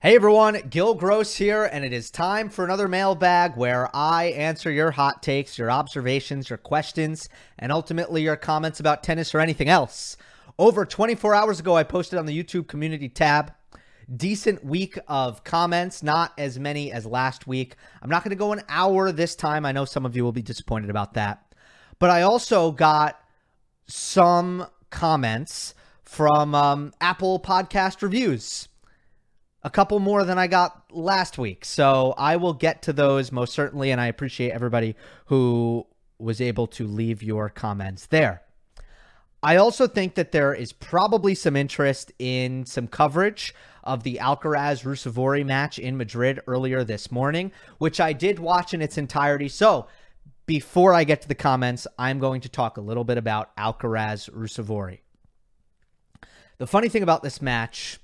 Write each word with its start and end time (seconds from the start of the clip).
Hey 0.00 0.14
everyone, 0.14 0.60
Gill 0.70 0.94
Gross 0.94 1.34
here, 1.34 1.64
and 1.64 1.84
it 1.84 1.92
is 1.92 2.08
time 2.08 2.50
for 2.50 2.64
another 2.64 2.86
mailbag 2.86 3.56
where 3.56 3.90
I 3.92 4.26
answer 4.26 4.70
your 4.70 4.92
hot 4.92 5.24
takes, 5.24 5.58
your 5.58 5.72
observations, 5.72 6.48
your 6.48 6.56
questions, 6.56 7.28
and 7.58 7.72
ultimately 7.72 8.22
your 8.22 8.36
comments 8.36 8.78
about 8.78 9.02
tennis 9.02 9.34
or 9.34 9.40
anything 9.40 9.68
else. 9.68 10.16
Over 10.56 10.84
24 10.84 11.34
hours 11.34 11.58
ago, 11.58 11.76
I 11.76 11.82
posted 11.82 12.16
on 12.16 12.26
the 12.26 12.44
YouTube 12.44 12.68
community 12.68 13.08
tab. 13.08 13.52
Decent 14.16 14.64
week 14.64 14.96
of 15.08 15.42
comments, 15.42 16.00
not 16.00 16.32
as 16.38 16.60
many 16.60 16.92
as 16.92 17.04
last 17.04 17.48
week. 17.48 17.74
I'm 18.00 18.08
not 18.08 18.22
going 18.22 18.30
to 18.30 18.36
go 18.36 18.52
an 18.52 18.62
hour 18.68 19.10
this 19.10 19.34
time. 19.34 19.66
I 19.66 19.72
know 19.72 19.84
some 19.84 20.06
of 20.06 20.14
you 20.14 20.22
will 20.22 20.30
be 20.30 20.42
disappointed 20.42 20.90
about 20.90 21.14
that. 21.14 21.42
But 21.98 22.10
I 22.10 22.22
also 22.22 22.70
got 22.70 23.20
some 23.88 24.68
comments 24.90 25.74
from 26.04 26.54
um, 26.54 26.92
Apple 27.00 27.40
Podcast 27.40 28.00
Reviews 28.00 28.68
a 29.62 29.70
couple 29.70 29.98
more 29.98 30.24
than 30.24 30.38
I 30.38 30.46
got 30.46 30.84
last 30.90 31.38
week. 31.38 31.64
So 31.64 32.14
I 32.16 32.36
will 32.36 32.54
get 32.54 32.82
to 32.82 32.92
those 32.92 33.32
most 33.32 33.52
certainly. 33.52 33.90
And 33.90 34.00
I 34.00 34.06
appreciate 34.06 34.52
everybody 34.52 34.96
who 35.26 35.86
was 36.18 36.40
able 36.40 36.66
to 36.66 36.86
leave 36.86 37.22
your 37.22 37.48
comments 37.48 38.06
there. 38.06 38.42
I 39.42 39.56
also 39.56 39.86
think 39.86 40.14
that 40.16 40.32
there 40.32 40.52
is 40.52 40.72
probably 40.72 41.34
some 41.34 41.54
interest 41.54 42.10
in 42.18 42.66
some 42.66 42.88
coverage 42.88 43.54
of 43.84 44.02
the 44.02 44.18
Alcaraz 44.20 44.82
Ruusuvuori 44.82 45.46
match 45.46 45.78
in 45.78 45.96
Madrid 45.96 46.40
earlier 46.46 46.82
this 46.82 47.12
morning, 47.12 47.52
which 47.78 48.00
I 48.00 48.12
did 48.12 48.40
watch 48.40 48.74
in 48.74 48.82
its 48.82 48.98
entirety. 48.98 49.48
So 49.48 49.86
before 50.46 50.92
I 50.92 51.04
get 51.04 51.22
to 51.22 51.28
the 51.28 51.36
comments, 51.36 51.86
I'm 51.98 52.18
going 52.18 52.40
to 52.40 52.48
talk 52.48 52.76
a 52.78 52.80
little 52.80 53.04
bit 53.04 53.16
about 53.16 53.54
Alcaraz 53.56 54.28
Ruusuvuori. 54.30 55.00
The 56.58 56.66
funny 56.66 56.88
thing 56.88 57.04
about 57.04 57.22
this 57.22 57.40
match, 57.40 58.00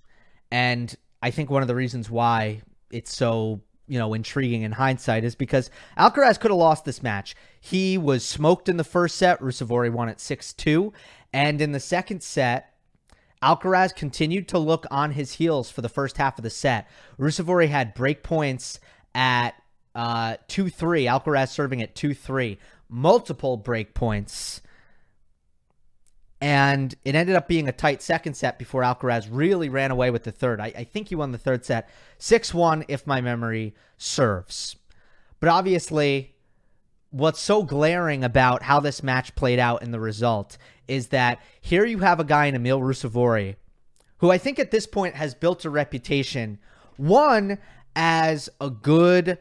and 0.52 0.94
I 1.24 1.30
think 1.30 1.48
one 1.48 1.62
of 1.62 1.68
the 1.68 1.74
reasons 1.74 2.10
why 2.10 2.60
it's 2.92 3.16
so 3.16 3.62
you 3.88 3.98
know 3.98 4.12
intriguing 4.12 4.60
in 4.60 4.72
hindsight 4.72 5.24
is 5.24 5.34
because 5.34 5.70
Alcaraz 5.96 6.38
could 6.38 6.50
have 6.50 6.58
lost 6.58 6.84
this 6.84 7.02
match. 7.02 7.34
He 7.58 7.96
was 7.96 8.26
smoked 8.26 8.68
in 8.68 8.76
the 8.76 8.84
first 8.84 9.16
set. 9.16 9.40
Ruusuvuori 9.40 9.90
won 9.90 10.10
at 10.10 10.20
six 10.20 10.52
two, 10.52 10.92
and 11.32 11.62
in 11.62 11.72
the 11.72 11.80
second 11.80 12.22
set. 12.22 12.70
Alcaraz 13.42 13.94
continued 13.94 14.48
to 14.48 14.58
look 14.58 14.86
on 14.90 15.12
his 15.12 15.34
heels 15.34 15.70
for 15.70 15.82
the 15.82 15.88
first 15.88 16.16
half 16.18 16.38
of 16.38 16.44
the 16.44 16.50
set. 16.50 16.88
Ruusuvuori 17.18 17.68
had 17.68 17.94
break 17.94 18.22
points 18.22 18.80
at 19.14 19.52
uh, 19.94 20.36
2 20.48 20.70
3. 20.70 21.04
Alcaraz 21.04 21.48
serving 21.48 21.82
at 21.82 21.94
2 21.94 22.14
3. 22.14 22.58
Multiple 22.88 23.58
break 23.58 23.92
points 23.92 24.62
and 26.40 26.94
it 27.04 27.14
ended 27.14 27.36
up 27.36 27.48
being 27.48 27.68
a 27.68 27.72
tight 27.72 28.02
second 28.02 28.34
set 28.34 28.58
before 28.58 28.82
Alcaraz 28.82 29.28
really 29.30 29.68
ran 29.68 29.90
away 29.90 30.10
with 30.10 30.24
the 30.24 30.32
third. 30.32 30.60
I, 30.60 30.72
I 30.76 30.84
think 30.84 31.08
he 31.08 31.14
won 31.14 31.32
the 31.32 31.38
third 31.38 31.64
set 31.64 31.88
6 32.18 32.52
1, 32.52 32.84
if 32.88 33.06
my 33.06 33.20
memory 33.20 33.74
serves. 33.96 34.76
But 35.40 35.48
obviously, 35.48 36.34
what's 37.10 37.40
so 37.40 37.62
glaring 37.62 38.24
about 38.24 38.62
how 38.62 38.80
this 38.80 39.02
match 39.02 39.34
played 39.34 39.58
out 39.58 39.82
in 39.82 39.90
the 39.90 40.00
result 40.00 40.58
is 40.86 41.08
that 41.08 41.40
here 41.60 41.84
you 41.84 41.98
have 41.98 42.20
a 42.20 42.24
guy 42.24 42.46
in 42.46 42.54
Emil 42.54 42.80
Ruusuvuori 42.80 43.56
who 44.24 44.30
I 44.30 44.38
think 44.38 44.58
at 44.58 44.70
this 44.70 44.86
point 44.86 45.16
has 45.16 45.34
built 45.34 45.66
a 45.66 45.70
reputation, 45.70 46.58
one, 46.96 47.58
as 47.94 48.48
a 48.58 48.70
good 48.70 49.38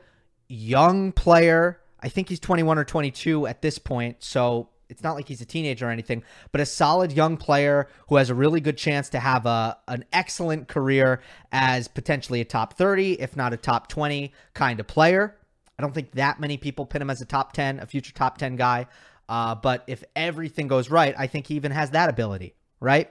young 0.49 1.13
player. 1.13 1.79
I 2.01 2.09
think 2.09 2.29
he's 2.29 2.39
21 2.39 2.77
or 2.77 2.83
22 2.83 3.47
at 3.47 3.61
this 3.61 3.79
point, 3.79 4.17
so 4.19 4.69
it's 4.89 5.03
not 5.03 5.15
like 5.15 5.27
he's 5.27 5.41
a 5.41 5.45
teenager 5.45 5.87
or 5.87 5.91
anything, 5.91 6.23
but 6.51 6.61
a 6.61 6.65
solid 6.65 7.11
young 7.11 7.37
player 7.37 7.87
who 8.09 8.17
has 8.17 8.29
a 8.29 8.35
really 8.35 8.61
good 8.61 8.77
chance 8.77 9.09
to 9.09 9.19
have 9.19 9.45
a 9.45 9.77
an 9.87 10.05
excellent 10.13 10.67
career 10.67 11.21
as 11.51 11.87
potentially 11.87 12.41
a 12.41 12.45
top 12.45 12.73
30, 12.73 13.19
if 13.21 13.35
not 13.35 13.53
a 13.53 13.57
top 13.57 13.87
20 13.87 14.31
kind 14.53 14.79
of 14.79 14.87
player. 14.87 15.37
I 15.77 15.81
don't 15.81 15.93
think 15.93 16.11
that 16.11 16.39
many 16.39 16.57
people 16.57 16.85
pin 16.85 17.01
him 17.01 17.09
as 17.09 17.21
a 17.21 17.25
top 17.25 17.53
10, 17.53 17.79
a 17.79 17.85
future 17.85 18.13
top 18.13 18.37
10 18.37 18.55
guy. 18.55 18.87
Uh, 19.27 19.55
but 19.55 19.83
if 19.87 20.03
everything 20.15 20.67
goes 20.67 20.89
right, 20.89 21.15
I 21.17 21.27
think 21.27 21.47
he 21.47 21.55
even 21.55 21.71
has 21.71 21.91
that 21.91 22.09
ability, 22.09 22.53
right? 22.79 23.09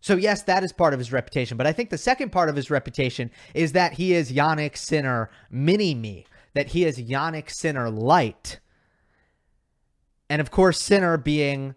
So, 0.00 0.14
yes, 0.14 0.42
that 0.44 0.62
is 0.62 0.72
part 0.72 0.92
of 0.92 1.00
his 1.00 1.12
reputation. 1.12 1.56
But 1.56 1.66
I 1.66 1.72
think 1.72 1.90
the 1.90 1.98
second 1.98 2.30
part 2.30 2.48
of 2.48 2.54
his 2.54 2.70
reputation 2.70 3.30
is 3.54 3.72
that 3.72 3.94
he 3.94 4.14
is 4.14 4.30
Jannik 4.30 4.76
Sinner 4.76 5.30
mini 5.50 5.94
me, 5.94 6.26
that 6.54 6.68
he 6.68 6.84
is 6.84 6.98
Jannik 6.98 7.50
Sinner 7.50 7.90
light 7.90 8.60
and 10.30 10.40
of 10.40 10.50
course, 10.50 10.80
Sinner 10.80 11.16
being 11.16 11.74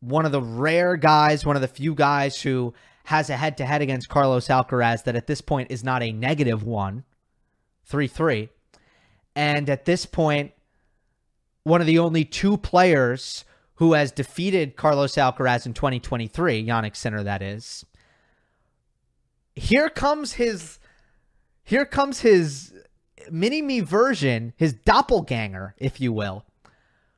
one 0.00 0.24
of 0.24 0.32
the 0.32 0.42
rare 0.42 0.96
guys, 0.96 1.44
one 1.44 1.56
of 1.56 1.62
the 1.62 1.68
few 1.68 1.94
guys 1.94 2.40
who 2.40 2.72
has 3.04 3.28
a 3.30 3.36
head 3.36 3.56
to 3.58 3.66
head 3.66 3.82
against 3.82 4.08
Carlos 4.08 4.48
Alcaraz 4.48 5.04
that 5.04 5.16
at 5.16 5.26
this 5.26 5.40
point 5.40 5.70
is 5.70 5.84
not 5.84 6.02
a 6.02 6.12
negative 6.12 6.62
one, 6.62 7.04
3 7.84 8.06
3. 8.06 8.48
And 9.34 9.68
at 9.68 9.84
this 9.84 10.06
point, 10.06 10.52
one 11.64 11.80
of 11.80 11.86
the 11.86 11.98
only 11.98 12.24
two 12.24 12.56
players 12.56 13.44
who 13.76 13.94
has 13.94 14.12
defeated 14.12 14.76
Carlos 14.76 15.14
Alcaraz 15.14 15.66
in 15.66 15.72
2023, 15.72 16.66
Jannik 16.66 16.96
Sinner, 16.96 17.22
that 17.22 17.42
is. 17.42 17.84
Here 19.54 19.88
comes 19.88 20.34
his. 20.34 20.78
Here 21.62 21.84
comes 21.84 22.20
his 22.20 22.74
mini 23.30 23.62
me 23.62 23.80
version, 23.80 24.52
his 24.56 24.72
doppelganger, 24.72 25.74
if 25.78 26.00
you 26.00 26.12
will, 26.12 26.44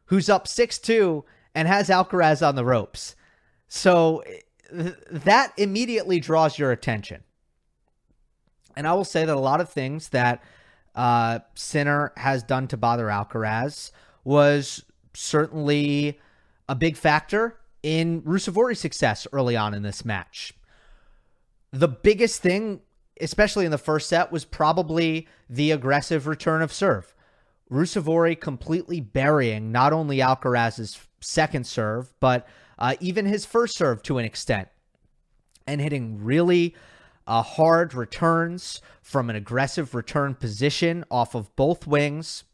who's 0.06 0.28
up 0.28 0.46
6-2 0.46 1.22
and 1.54 1.68
has 1.68 1.88
Alcaraz 1.88 2.46
on 2.46 2.54
the 2.54 2.64
ropes. 2.64 3.14
So 3.68 4.22
th- 4.70 4.94
that 5.10 5.52
immediately 5.56 6.20
draws 6.20 6.58
your 6.58 6.72
attention. 6.72 7.22
And 8.76 8.86
I 8.86 8.94
will 8.94 9.04
say 9.04 9.24
that 9.24 9.36
a 9.36 9.40
lot 9.40 9.60
of 9.60 9.68
things 9.68 10.10
that 10.10 10.42
uh, 10.94 11.40
Sinner 11.54 12.12
has 12.16 12.42
done 12.42 12.68
to 12.68 12.76
bother 12.76 13.06
Alcaraz 13.06 13.92
was 14.24 14.84
certainly 15.14 16.20
a 16.68 16.74
big 16.74 16.96
factor 16.96 17.58
in 17.82 18.22
Ruusuvuori's 18.22 18.80
success 18.80 19.26
early 19.32 19.56
on 19.56 19.74
in 19.74 19.82
this 19.82 20.04
match. 20.04 20.54
The 21.72 21.88
biggest 21.88 22.42
thing, 22.42 22.80
especially 23.20 23.64
in 23.64 23.70
the 23.70 23.78
first 23.78 24.08
set, 24.08 24.30
was 24.30 24.44
probably 24.44 25.26
the 25.48 25.70
aggressive 25.70 26.26
return 26.26 26.62
of 26.62 26.72
serve. 26.72 27.11
Ruusuvuori 27.72 28.38
completely 28.38 29.00
burying 29.00 29.72
not 29.72 29.94
only 29.94 30.18
Alcaraz's 30.18 31.00
second 31.20 31.66
serve, 31.66 32.12
but 32.20 32.46
uh, 32.78 32.96
even 33.00 33.24
his 33.24 33.46
first 33.46 33.76
serve 33.76 34.02
to 34.02 34.18
an 34.18 34.24
extent, 34.24 34.68
and 35.66 35.80
hitting 35.80 36.22
really 36.22 36.74
uh, 37.26 37.42
hard 37.42 37.94
returns 37.94 38.82
from 39.00 39.30
an 39.30 39.36
aggressive 39.36 39.94
return 39.94 40.34
position 40.34 41.04
off 41.10 41.34
of 41.34 41.54
both 41.56 41.86
wings, 41.86 42.44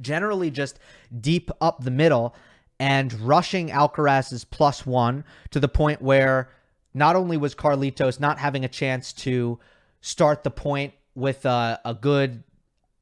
generally 0.00 0.50
just 0.50 0.78
deep 1.18 1.50
up 1.60 1.82
the 1.82 1.90
middle 1.90 2.34
and 2.78 3.14
rushing 3.20 3.70
Alcaraz's 3.70 4.44
plus 4.44 4.84
one 4.84 5.24
to 5.50 5.58
the 5.60 5.68
point 5.68 6.02
where 6.02 6.50
not 6.92 7.16
only 7.16 7.36
was 7.36 7.54
Carlitos 7.54 8.20
not 8.20 8.38
having 8.38 8.64
a 8.64 8.68
chance 8.68 9.12
to 9.12 9.58
start 10.02 10.44
the 10.44 10.50
point 10.50 10.92
with 11.14 11.46
a, 11.46 11.80
a 11.84 11.94
good 11.94 12.42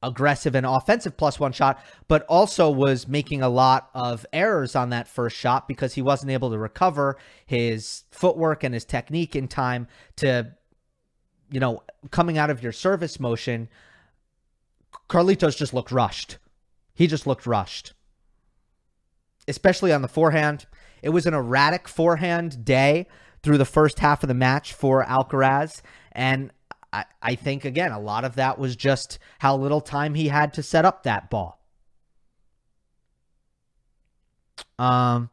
aggressive 0.05 0.55
and 0.55 0.67
offensive 0.67 1.17
plus 1.17 1.41
one 1.41 1.53
shot, 1.53 1.83
but 2.07 2.25
also 2.27 2.71
was 2.71 3.09
making 3.09 3.43
a 3.43 3.49
lot 3.49 3.91
of 3.95 4.25
errors 4.33 4.77
on 4.77 4.91
that 4.91 5.09
first 5.09 5.37
shot 5.37 5.67
because 5.67 5.95
he 5.95 6.03
wasn't 6.03 6.31
able 6.31 6.51
to 6.51 6.59
recover 6.59 7.17
his 7.47 8.05
footwork 8.11 8.63
and 8.63 8.75
his 8.75 8.85
technique 8.85 9.35
in 9.35 9.49
time 9.49 9.89
to, 10.17 10.53
you 11.51 11.59
know, 11.59 11.83
coming 12.11 12.39
out 12.39 12.51
of 12.51 12.63
your 12.63 12.73
service 12.73 13.19
motion. 13.19 13.69
Carlitos 15.09 15.57
just 15.57 15.75
looked 15.75 15.91
rushed. 15.91 16.39
He 16.95 17.07
just 17.07 17.27
looked 17.27 17.47
rushed, 17.47 17.93
especially 19.49 19.93
on 19.93 20.03
the 20.03 20.09
forehand. 20.09 20.67
It 21.03 21.09
was 21.09 21.27
an 21.27 21.35
erratic 21.35 21.89
forehand 21.89 22.65
day 22.65 23.07
through 23.43 23.59
the 23.59 23.65
first 23.65 23.99
half 23.99 24.23
of 24.23 24.29
the 24.29 24.35
match 24.35 24.73
for 24.73 25.05
Alcaraz. 25.05 25.83
And 26.13 26.51
I, 26.95 27.05
I 27.21 27.35
think, 27.35 27.65
again, 27.65 27.91
a 27.91 27.99
lot 27.99 28.25
of 28.25 28.37
that 28.37 28.57
was 28.57 28.77
just 28.77 29.19
how 29.41 29.57
little 29.57 29.81
time 29.81 30.15
he 30.15 30.29
had 30.29 30.55
to 30.55 30.63
set 30.63 30.85
up 30.85 31.03
that 31.03 31.29
ball. 31.29 31.61
Um, 34.79 35.31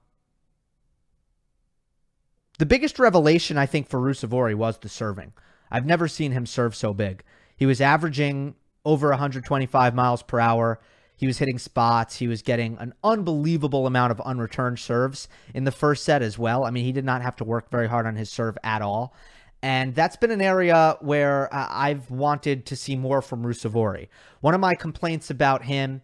the 2.58 2.66
biggest 2.66 2.98
revelation, 2.98 3.60
I 3.60 3.68
think, 3.68 3.88
for 3.88 4.00
Ruusuvuori 4.00 4.56
was 4.56 4.80
the 4.80 4.90
serving. 4.90 5.34
I've 5.70 5.86
never 5.86 6.08
seen 6.08 6.32
him 6.32 6.48
serve 6.48 6.76
so 6.76 6.96
big. 6.96 7.24
He 7.56 7.68
was 7.68 7.80
averaging 7.80 8.56
over 8.84 9.10
125 9.10 9.94
miles 9.94 10.24
per 10.24 10.40
hour. 10.40 10.80
He 11.16 11.28
was 11.28 11.38
hitting 11.38 11.60
spots. 11.60 12.16
He 12.16 12.28
was 12.28 12.42
getting 12.42 12.76
an 12.80 12.96
unbelievable 13.04 13.86
amount 13.86 14.12
of 14.12 14.20
unreturned 14.26 14.80
serves 14.80 15.28
in 15.54 15.66
the 15.66 15.72
first 15.72 16.04
set 16.04 16.24
as 16.24 16.40
well. 16.40 16.64
I 16.64 16.72
mean, 16.72 16.86
he 16.86 16.92
did 16.92 17.06
not 17.06 17.22
have 17.22 17.36
to 17.36 17.44
work 17.44 17.70
very 17.70 17.88
hard 17.88 18.08
on 18.08 18.16
his 18.16 18.32
serve 18.32 18.58
at 18.64 18.82
all. 18.82 19.14
And 19.64 19.94
that's 19.94 20.16
been 20.16 20.32
an 20.32 20.42
area 20.42 20.98
where 21.02 21.54
uh, 21.54 21.68
I've 21.70 22.10
wanted 22.10 22.66
to 22.68 22.76
see 22.76 22.96
more 22.96 23.22
from 23.22 23.44
Ruusuvuori. 23.44 24.08
One 24.42 24.56
of 24.56 24.60
my 24.60 24.74
complaints 24.74 25.30
about 25.30 25.64
him, 25.64 26.02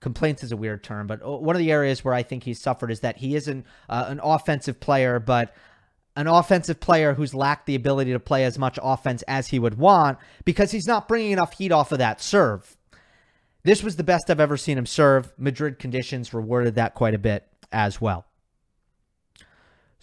complaints 0.00 0.42
is 0.42 0.50
a 0.50 0.56
weird 0.56 0.82
term, 0.82 1.06
but 1.06 1.22
uh, 1.24 1.30
one 1.30 1.54
of 1.54 1.60
the 1.60 1.70
areas 1.70 2.04
where 2.04 2.14
I 2.14 2.24
think 2.24 2.42
he's 2.42 2.60
suffered 2.60 2.90
is 2.90 3.00
that 3.00 3.18
he 3.18 3.36
isn't 3.36 3.64
uh, 3.88 4.06
an 4.08 4.20
offensive 4.22 4.80
player, 4.80 5.20
but 5.20 5.54
an 6.16 6.26
offensive 6.26 6.80
player 6.80 7.14
who's 7.14 7.34
lacked 7.34 7.66
the 7.66 7.74
ability 7.74 8.12
to 8.12 8.18
play 8.18 8.44
as 8.44 8.58
much 8.58 8.78
offense 8.82 9.22
as 9.28 9.48
he 9.48 9.58
would 9.58 9.78
want 9.78 10.18
because 10.44 10.72
he's 10.72 10.86
not 10.86 11.06
bringing 11.06 11.30
enough 11.30 11.52
heat 11.52 11.70
off 11.70 11.92
of 11.92 11.98
that 11.98 12.20
serve. 12.20 12.76
This 13.62 13.82
was 13.82 13.96
the 13.96 14.04
best 14.04 14.30
I've 14.30 14.40
ever 14.40 14.56
seen 14.56 14.78
him 14.78 14.86
serve. 14.86 15.32
Madrid 15.36 15.78
conditions 15.78 16.32
rewarded 16.32 16.76
that 16.76 16.94
quite 16.94 17.14
a 17.14 17.18
bit 17.18 17.46
as 17.70 18.00
well. 18.00 18.24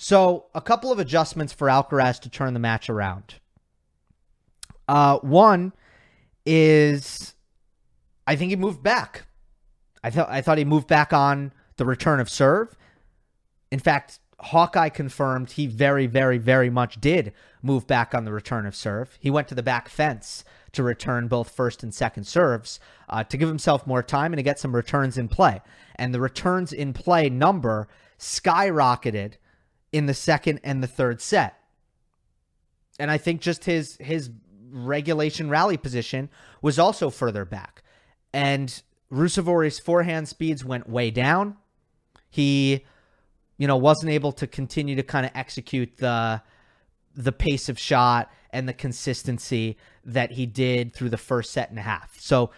So, 0.03 0.47
a 0.53 0.59
couple 0.59 0.91
of 0.91 0.99
adjustments 0.99 1.53
for 1.53 1.69
Alcaraz 1.69 2.19
to 2.23 2.29
turn 2.29 2.53
the 2.53 2.59
match 2.59 2.89
around. 2.89 3.35
Uh, 4.85 5.19
one 5.19 5.71
is 6.45 7.35
I 8.27 8.35
think 8.35 8.49
he 8.49 8.57
moved 8.57 8.83
back. 8.83 9.27
I 10.03 10.09
thought 10.09 10.27
I 10.29 10.41
thought 10.41 10.57
he 10.57 10.65
moved 10.65 10.87
back 10.87 11.13
on 11.13 11.53
the 11.77 11.85
return 11.85 12.19
of 12.19 12.29
serve. 12.29 12.75
In 13.71 13.79
fact, 13.79 14.19
Hawkeye 14.41 14.89
confirmed 14.89 15.51
he 15.51 15.67
very, 15.67 16.05
very, 16.05 16.37
very 16.37 16.69
much 16.69 16.99
did 16.99 17.31
move 17.61 17.87
back 17.87 18.13
on 18.13 18.25
the 18.25 18.33
return 18.33 18.65
of 18.65 18.75
serve. 18.75 19.17
He 19.21 19.31
went 19.31 19.47
to 19.47 19.55
the 19.55 19.63
back 19.63 19.87
fence 19.87 20.43
to 20.73 20.83
return 20.83 21.29
both 21.29 21.49
first 21.49 21.81
and 21.81 21.93
second 21.93 22.25
serves 22.25 22.77
uh, 23.07 23.23
to 23.23 23.37
give 23.37 23.47
himself 23.47 23.87
more 23.87 24.03
time 24.03 24.33
and 24.33 24.37
to 24.39 24.43
get 24.43 24.59
some 24.59 24.75
returns 24.75 25.17
in 25.17 25.29
play. 25.29 25.61
And 25.95 26.13
the 26.13 26.19
returns 26.19 26.73
in 26.73 26.91
play 26.91 27.29
number 27.29 27.87
skyrocketed 28.19 29.35
in 29.93 30.07
the 30.07 30.13
second 30.13 30.59
and 30.63 30.83
the 30.83 30.87
third 30.87 31.21
set. 31.21 31.57
And 32.99 33.09
I 33.09 33.17
think 33.17 33.39
just 33.39 33.63
his 33.63 33.97
his 34.01 34.29
regulation 34.69 35.49
rally 35.49 35.77
position 35.77 36.29
was 36.61 36.77
also 36.77 37.09
further 37.09 37.45
back. 37.45 37.83
And 38.33 38.81
Ruusuvuori's 39.11 39.79
forehand 39.79 40.27
speeds 40.27 40.65
went 40.65 40.89
way 40.89 41.11
down. 41.11 41.55
He, 42.29 42.83
you 43.57 43.67
know, 43.67 43.77
wasn't 43.77 44.11
able 44.11 44.31
to 44.33 44.47
continue 44.47 44.95
to 44.95 45.03
kind 45.03 45.25
of 45.25 45.31
execute 45.35 45.97
the 45.97 46.41
the 47.15 47.31
pace 47.31 47.69
of 47.69 47.77
shot 47.77 48.31
and 48.49 48.67
the 48.67 48.73
consistency 48.73 49.77
that 50.03 50.31
he 50.31 50.47
did 50.47 50.93
through 50.93 51.09
the 51.09 51.17
first 51.17 51.51
set 51.51 51.69
and 51.69 51.77
a 51.77 51.83
half. 51.83 52.19
So 52.19 52.49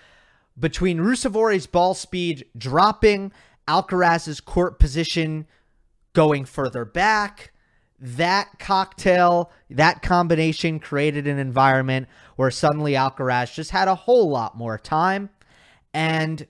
between 0.57 0.99
Ruusuvuori's 0.99 1.67
ball 1.67 1.93
speed 1.93 2.45
dropping, 2.57 3.33
Alcaraz's 3.67 4.39
court 4.39 4.79
position 4.79 5.47
going 6.15 6.45
further 6.45 6.83
back. 6.83 7.51
That 7.99 8.57
cocktail, 8.57 9.51
that 9.69 10.01
combination 10.01 10.79
created 10.79 11.27
an 11.27 11.37
environment 11.37 12.07
where 12.35 12.51
suddenly 12.51 12.93
Alcaraz 12.93 13.53
just 13.53 13.71
had 13.71 13.87
a 13.87 13.95
whole 13.95 14.29
lot 14.29 14.57
more 14.57 14.79
time. 14.79 15.29
And 15.93 16.47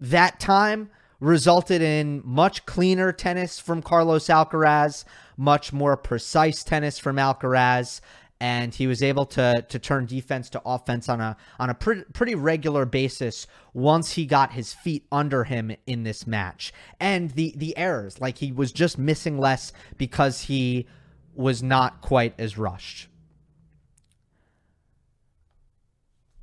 that 0.00 0.38
time 0.40 0.90
resulted 1.20 1.82
in 1.82 2.22
much 2.24 2.66
cleaner 2.66 3.12
tennis 3.12 3.58
from 3.58 3.82
Carlos 3.82 4.26
Alcaraz, 4.26 5.04
much 5.36 5.72
more 5.72 5.96
precise 5.96 6.62
tennis 6.62 6.98
from 6.98 7.16
Alcaraz, 7.16 8.00
and 8.40 8.74
he 8.74 8.86
was 8.86 9.02
able 9.02 9.26
to 9.26 9.64
to 9.68 9.78
turn 9.78 10.06
defense 10.06 10.48
to 10.50 10.62
offense 10.64 11.08
on 11.08 11.20
a 11.20 11.36
on 11.58 11.70
a 11.70 11.74
pre- 11.74 12.04
pretty 12.12 12.34
regular 12.34 12.84
basis 12.84 13.46
once 13.74 14.12
he 14.12 14.26
got 14.26 14.52
his 14.52 14.72
feet 14.72 15.06
under 15.10 15.44
him 15.44 15.74
in 15.86 16.04
this 16.04 16.26
match. 16.26 16.72
And 17.00 17.30
the 17.32 17.52
the 17.56 17.76
errors, 17.76 18.20
like 18.20 18.38
he 18.38 18.52
was 18.52 18.72
just 18.72 18.98
missing 18.98 19.38
less 19.38 19.72
because 19.96 20.42
he 20.42 20.86
was 21.34 21.62
not 21.62 22.00
quite 22.00 22.34
as 22.38 22.58
rushed. 22.58 23.08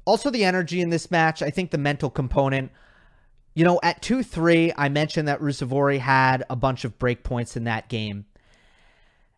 Also, 0.06 0.30
the 0.30 0.46
energy 0.46 0.82
in 0.82 0.90
this 0.90 1.10
match, 1.10 1.42
I 1.42 1.50
think 1.50 1.72
the 1.72 1.78
mental 1.78 2.10
component. 2.10 2.72
You 3.56 3.64
know, 3.64 3.80
at 3.84 4.02
2 4.02 4.22
3, 4.22 4.74
I 4.78 4.90
mentioned 4.90 5.30
that 5.30 5.40
Ruusuvuori 5.40 6.00
had 6.00 6.44
a 6.50 6.58
bunch 6.58 6.84
of 6.84 7.00
break 7.00 7.24
points 7.24 7.56
in 7.56 7.64
that 7.64 7.88
game. 7.88 8.26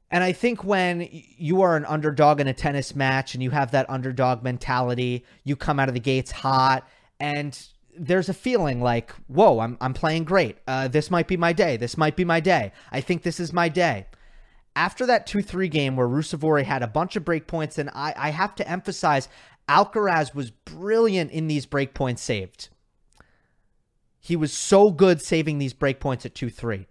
And 0.09 0.23
I 0.23 0.31
think 0.31 0.63
when 0.63 1.07
you 1.11 1.61
are 1.61 1.75
an 1.75 1.85
underdog 1.85 2.39
in 2.39 2.47
a 2.47 2.53
tennis 2.53 2.95
match 2.95 3.33
and 3.33 3.43
you 3.43 3.49
have 3.49 3.71
that 3.71 3.89
underdog 3.89 4.41
mentality, 4.41 5.25
you 5.43 5.55
come 5.55 5.79
out 5.79 5.89
of 5.89 5.93
the 5.93 5.99
gates 5.99 6.31
hot 6.31 6.87
and 7.19 7.59
there's 7.99 8.29
a 8.29 8.33
feeling 8.33 8.81
like, 8.81 9.11
whoa, 9.27 9.59
I'm, 9.59 9.77
I'm 9.81 9.93
playing 9.93 10.23
great. 10.23 10.57
Uh, 10.67 10.87
this 10.87 11.09
might 11.09 11.27
be 11.27 11.37
my 11.37 11.53
day. 11.53 11.77
This 11.77 11.97
might 11.97 12.15
be 12.15 12.23
my 12.23 12.39
day. 12.39 12.71
I 12.91 13.01
think 13.01 13.23
this 13.23 13.39
is 13.39 13.51
my 13.51 13.69
day. 13.69 14.07
After 14.75 15.05
that 15.07 15.25
2 15.25 15.41
3 15.41 15.67
game 15.69 15.95
where 15.95 16.07
Ruusuvuori 16.07 16.63
had 16.63 16.83
a 16.83 16.87
bunch 16.87 17.15
of 17.15 17.25
breakpoints, 17.25 17.77
and 17.77 17.89
I, 17.95 18.13
I 18.15 18.29
have 18.29 18.53
to 18.55 18.69
emphasize, 18.69 19.27
Alcaraz 19.67 20.35
was 20.35 20.51
brilliant 20.51 21.31
in 21.31 21.47
these 21.47 21.65
breakpoints 21.65 22.19
saved. 22.19 22.69
He 24.19 24.35
was 24.35 24.53
so 24.53 24.91
good 24.91 25.21
saving 25.21 25.57
these 25.57 25.73
breakpoints 25.73 26.25
at 26.25 26.35
2 26.35 26.49
3. 26.49 26.85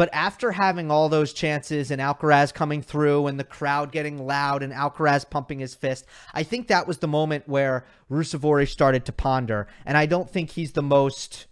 But 0.00 0.08
after 0.14 0.52
having 0.52 0.90
all 0.90 1.10
those 1.10 1.34
chances 1.34 1.90
and 1.90 2.00
Alcaraz 2.00 2.54
coming 2.54 2.80
through 2.80 3.26
and 3.26 3.38
the 3.38 3.44
crowd 3.44 3.92
getting 3.92 4.16
loud 4.16 4.62
and 4.62 4.72
Alcaraz 4.72 5.28
pumping 5.28 5.58
his 5.58 5.74
fist, 5.74 6.06
I 6.32 6.42
think 6.42 6.68
that 6.68 6.88
was 6.88 6.96
the 6.96 7.06
moment 7.06 7.46
where 7.46 7.84
Ruusuvuori 8.10 8.66
started 8.66 9.04
to 9.04 9.12
ponder. 9.12 9.66
And 9.84 9.98
I 9.98 10.06
don't 10.06 10.30
think 10.30 10.52
he's 10.52 10.72
the 10.72 10.80
most. 10.80 11.48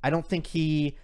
I 0.00 0.10
don't 0.10 0.28
think 0.28 0.46
he 0.46 0.96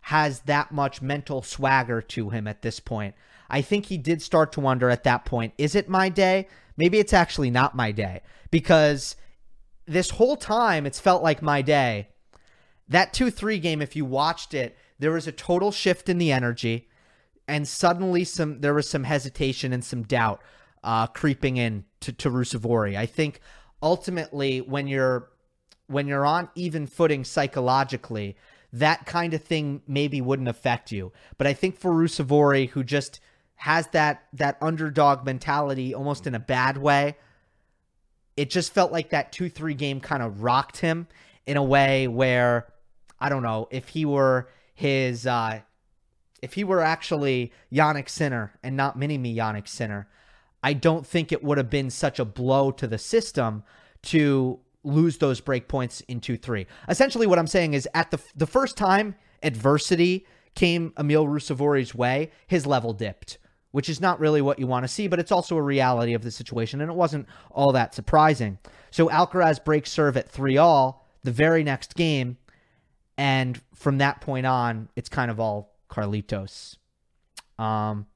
has 0.00 0.40
that 0.46 0.72
much 0.72 1.02
mental 1.02 1.42
swagger 1.42 2.00
to 2.00 2.30
him 2.30 2.46
at 2.46 2.62
this 2.62 2.80
point. 2.80 3.14
I 3.50 3.60
think 3.60 3.84
he 3.84 3.98
did 3.98 4.22
start 4.22 4.52
to 4.52 4.60
wonder 4.60 4.88
at 4.88 5.04
that 5.04 5.26
point 5.26 5.52
is 5.58 5.74
it 5.74 5.86
my 5.86 6.08
day? 6.08 6.48
Maybe 6.78 6.98
it's 6.98 7.12
actually 7.12 7.50
not 7.50 7.76
my 7.76 7.92
day 7.92 8.22
because 8.50 9.16
this 9.84 10.08
whole 10.08 10.38
time 10.38 10.86
it's 10.86 10.98
felt 10.98 11.22
like 11.22 11.42
my 11.42 11.60
day. 11.60 12.08
That 12.88 13.12
2 13.12 13.30
3 13.30 13.58
game, 13.58 13.82
if 13.82 13.94
you 13.96 14.06
watched 14.06 14.54
it, 14.54 14.74
there 14.98 15.12
was 15.12 15.26
a 15.26 15.32
total 15.32 15.72
shift 15.72 16.08
in 16.08 16.18
the 16.18 16.32
energy, 16.32 16.88
and 17.46 17.66
suddenly 17.66 18.24
some 18.24 18.60
there 18.60 18.74
was 18.74 18.88
some 18.88 19.04
hesitation 19.04 19.72
and 19.72 19.84
some 19.84 20.02
doubt 20.02 20.42
uh, 20.82 21.06
creeping 21.06 21.56
in 21.56 21.84
to, 22.00 22.12
to 22.12 22.30
Ruusuvuori. 22.30 22.96
I 22.96 23.06
think 23.06 23.40
ultimately 23.82 24.60
when 24.60 24.86
you're 24.86 25.30
when 25.86 26.06
you're 26.06 26.26
on 26.26 26.48
even 26.54 26.86
footing 26.86 27.24
psychologically, 27.24 28.36
that 28.72 29.06
kind 29.06 29.32
of 29.34 29.42
thing 29.42 29.82
maybe 29.86 30.20
wouldn't 30.20 30.48
affect 30.48 30.92
you. 30.92 31.12
But 31.38 31.46
I 31.46 31.54
think 31.54 31.78
for 31.78 31.90
Ruusuvuori, 31.90 32.70
who 32.70 32.84
just 32.84 33.20
has 33.56 33.88
that 33.88 34.24
that 34.34 34.58
underdog 34.60 35.24
mentality 35.24 35.94
almost 35.94 36.26
in 36.26 36.34
a 36.34 36.40
bad 36.40 36.76
way, 36.76 37.16
it 38.36 38.50
just 38.50 38.72
felt 38.72 38.92
like 38.92 39.10
that 39.10 39.32
2-3 39.32 39.76
game 39.76 40.00
kind 40.00 40.22
of 40.22 40.42
rocked 40.42 40.78
him 40.78 41.08
in 41.46 41.56
a 41.56 41.62
way 41.62 42.06
where 42.06 42.72
I 43.18 43.28
don't 43.30 43.42
know, 43.42 43.66
if 43.70 43.88
he 43.88 44.04
were 44.04 44.48
his 44.78 45.26
uh, 45.26 45.60
if 46.40 46.54
he 46.54 46.62
were 46.62 46.80
actually 46.80 47.52
Jannik 47.72 48.08
Sinner 48.08 48.52
and 48.62 48.76
not 48.76 48.96
mini 48.96 49.18
me 49.18 49.34
Jannik 49.34 49.66
Sinner, 49.66 50.06
I 50.62 50.72
don't 50.72 51.04
think 51.04 51.32
it 51.32 51.42
would 51.42 51.58
have 51.58 51.68
been 51.68 51.90
such 51.90 52.20
a 52.20 52.24
blow 52.24 52.70
to 52.70 52.86
the 52.86 52.96
system 52.96 53.64
to 54.02 54.60
lose 54.84 55.18
those 55.18 55.40
break 55.40 55.66
points 55.66 56.00
in 56.02 56.20
2-3. 56.20 56.66
Essentially 56.88 57.26
what 57.26 57.40
I'm 57.40 57.48
saying 57.48 57.74
is 57.74 57.88
at 57.92 58.12
the 58.12 58.20
the 58.36 58.46
first 58.46 58.76
time 58.76 59.16
adversity 59.42 60.26
came 60.54 60.92
Emil 60.96 61.26
Ruusuvuori's 61.26 61.92
way, 61.92 62.30
his 62.46 62.64
level 62.64 62.92
dipped, 62.92 63.38
which 63.72 63.88
is 63.88 64.00
not 64.00 64.20
really 64.20 64.40
what 64.40 64.60
you 64.60 64.68
want 64.68 64.84
to 64.84 64.88
see, 64.88 65.08
but 65.08 65.18
it's 65.18 65.32
also 65.32 65.56
a 65.56 65.62
reality 65.62 66.14
of 66.14 66.22
the 66.22 66.30
situation 66.30 66.80
and 66.80 66.88
it 66.88 66.96
wasn't 66.96 67.26
all 67.50 67.72
that 67.72 67.96
surprising. 67.96 68.58
So 68.92 69.08
Alcaraz 69.08 69.64
breaks 69.64 69.90
serve 69.90 70.16
at 70.16 70.28
3 70.28 70.56
all 70.56 71.04
the 71.24 71.32
very 71.32 71.64
next 71.64 71.96
game 71.96 72.38
and 73.18 73.60
from 73.74 73.98
that 73.98 74.22
point 74.22 74.46
on, 74.46 74.88
it's 74.96 75.10
kind 75.10 75.30
of 75.30 75.38
all 75.38 75.74
Carlitos. 75.90 76.76
Um 77.58 78.06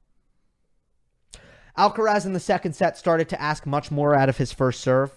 Alcaraz 1.77 2.25
in 2.25 2.33
the 2.33 2.39
second 2.39 2.73
set 2.73 2.97
started 2.97 3.29
to 3.29 3.41
ask 3.41 3.65
much 3.65 3.91
more 3.91 4.15
out 4.15 4.29
of 4.29 4.37
his 4.37 4.51
first 4.51 4.81
serve. 4.81 5.11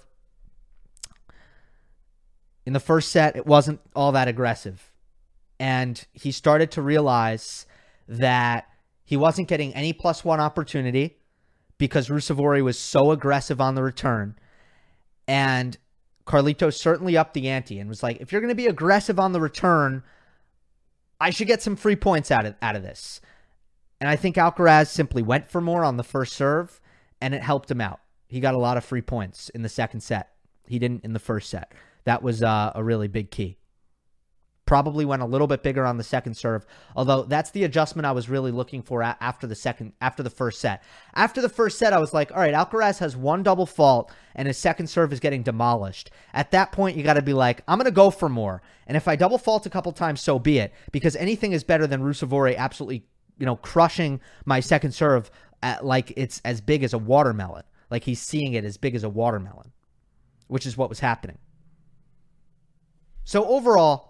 In 2.65 2.73
the 2.73 2.81
first 2.81 3.13
set, 3.13 3.37
it 3.37 3.47
wasn't 3.47 3.81
all 3.95 4.13
that 4.13 4.27
aggressive. 4.27 4.91
And 5.61 6.05
he 6.13 6.33
started 6.33 6.71
to 6.73 6.83
realize 6.83 7.67
that 8.09 8.69
he 9.05 9.17
wasn't 9.17 9.49
getting 9.49 9.75
any 9.75 9.93
plus 9.93 10.25
one 10.25 10.41
opportunity 10.41 11.19
because 11.79 12.09
Ruusuvuori 12.09 12.63
was 12.65 12.79
so 12.79 13.11
aggressive 13.11 13.61
on 13.61 13.75
the 13.75 13.83
return. 13.83 14.37
And 15.29 15.77
Carlitos 16.27 16.75
certainly 16.75 17.17
upped 17.17 17.35
the 17.35 17.49
ante 17.49 17.79
and 17.79 17.89
was 17.89 18.03
like, 18.03 18.21
if 18.21 18.33
you're 18.33 18.41
going 18.41 18.51
to 18.51 18.55
be 18.55 18.67
aggressive 18.67 19.19
on 19.21 19.33
the 19.33 19.41
return, 19.41 20.03
I 21.21 21.31
should 21.31 21.47
get 21.47 21.63
some 21.63 21.77
free 21.77 21.97
points 21.97 22.31
out 22.31 22.45
of, 22.45 22.55
out 22.61 22.77
of 22.77 22.83
this. 22.83 23.21
And 24.01 24.11
I 24.11 24.17
think 24.17 24.37
Alcaraz 24.37 24.89
simply 24.89 25.23
went 25.23 25.51
for 25.51 25.61
more 25.61 25.85
on 25.85 25.97
the 25.97 26.05
first 26.05 26.35
serve, 26.35 26.81
and 27.21 27.35
it 27.35 27.43
helped 27.43 27.71
him 27.71 27.81
out. 27.81 28.01
He 28.29 28.41
got 28.41 28.55
a 28.55 28.59
lot 28.59 28.77
of 28.77 28.85
free 28.85 29.03
points 29.03 29.49
in 29.51 29.63
the 29.63 29.69
second 29.69 30.01
set. 30.01 30.33
He 30.67 30.79
didn't 30.79 31.05
in 31.05 31.13
the 31.13 31.19
first 31.19 31.49
set. 31.49 31.73
That 32.05 32.23
was 32.23 32.43
uh, 32.43 32.73
a 32.75 32.83
really 32.83 33.09
big 33.09 33.31
key. 33.31 33.57
Probably 34.67 35.05
went 35.05 35.23
a 35.23 35.27
little 35.27 35.47
bit 35.47 35.63
bigger 35.63 35.87
on 35.87 35.97
the 35.97 36.05
second 36.05 36.35
serve, 36.35 36.67
although 36.95 37.23
that's 37.23 37.51
the 37.51 37.65
adjustment 37.65 38.05
I 38.05 38.13
was 38.13 38.29
really 38.29 38.51
looking 38.51 38.83
for 38.83 39.03
after 39.03 39.47
the 39.47 39.55
second, 39.55 39.93
after 40.01 40.23
the 40.23 40.31
first 40.31 40.61
set. 40.61 40.83
After 41.15 41.41
the 41.41 41.49
first 41.49 41.79
set, 41.79 41.93
I 41.93 41.99
was 41.99 42.13
like, 42.13 42.31
all 42.33 42.39
right, 42.39 42.55
Alcaraz 42.55 42.99
has 42.99 43.17
one 43.17 43.43
double 43.43 43.67
fault, 43.67 44.13
and 44.35 44.47
his 44.47 44.59
second 44.59 44.89
serve 44.89 45.13
is 45.13 45.21
getting 45.21 45.43
demolished. 45.43 46.11
At 46.35 46.51
that 46.51 46.73
point, 46.73 46.97
you 46.97 47.03
got 47.03 47.15
to 47.15 47.23
be 47.23 47.33
like, 47.33 47.63
I'm 47.67 47.79
going 47.79 47.87
to 47.87 47.91
go 47.91 48.11
for 48.11 48.29
more. 48.29 48.61
And 48.87 48.97
if 48.97 49.09
I 49.09 49.17
double 49.17 49.39
fault 49.39 49.67
a 49.67 49.71
couple 49.71 49.93
times, 49.93 50.21
so 50.21 50.39
be 50.39 50.59
it, 50.59 50.75
because 50.93 51.17
anything 51.17 51.53
is 51.53 51.65
better 51.65 51.87
than 51.87 52.03
Ruusuvuori 52.03 52.57
absolutely 52.57 53.07
you 53.39 53.47
know, 53.47 53.57
crushing 53.57 54.21
my 54.45 54.61
second 54.61 54.93
serve 54.93 55.31
at, 55.63 55.85
like 55.85 56.13
it's 56.17 56.41
as 56.45 56.61
big 56.61 56.83
as 56.83 56.93
a 56.93 56.99
watermelon. 56.99 57.65
Like 57.91 58.05
he's 58.05 58.21
seeing 58.21 58.55
it 58.55 58.65
as 58.65 58.77
big 58.77 58.95
as 58.95 59.05
a 59.05 59.09
watermelon, 59.09 59.73
which 60.49 60.67
is 60.67 60.77
what 60.77 60.89
was 60.89 61.01
happening. 61.01 61.39
So 63.25 63.45
overall, 63.47 64.06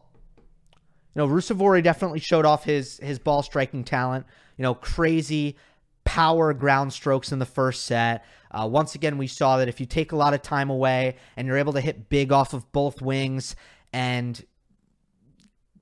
you 1.16 1.23
know, 1.23 1.28
Ruusuvuori 1.28 1.82
definitely 1.82 2.20
showed 2.20 2.44
off 2.44 2.64
his 2.64 2.99
his 2.99 3.18
ball 3.18 3.42
striking 3.42 3.85
talent. 3.85 4.26
You 4.58 4.64
know, 4.64 4.75
crazy 4.75 5.56
power 6.04 6.52
ground 6.52 6.92
strokes 6.92 7.32
in 7.32 7.38
the 7.38 7.46
first 7.46 7.87
set. 7.87 8.23
Uh, 8.50 8.68
once 8.70 8.94
again, 8.94 9.16
we 9.16 9.26
saw 9.26 9.56
that 9.56 9.66
if 9.66 9.80
you 9.80 9.87
take 9.87 10.12
a 10.12 10.16
lot 10.16 10.35
of 10.35 10.42
time 10.42 10.68
away 10.68 11.16
and 11.37 11.49
you're 11.49 11.56
able 11.56 11.73
to 11.73 11.80
hit 11.80 12.11
big 12.11 12.32
off 12.32 12.52
of 12.52 12.70
both 12.70 13.00
wings 13.00 13.56
and 13.94 14.44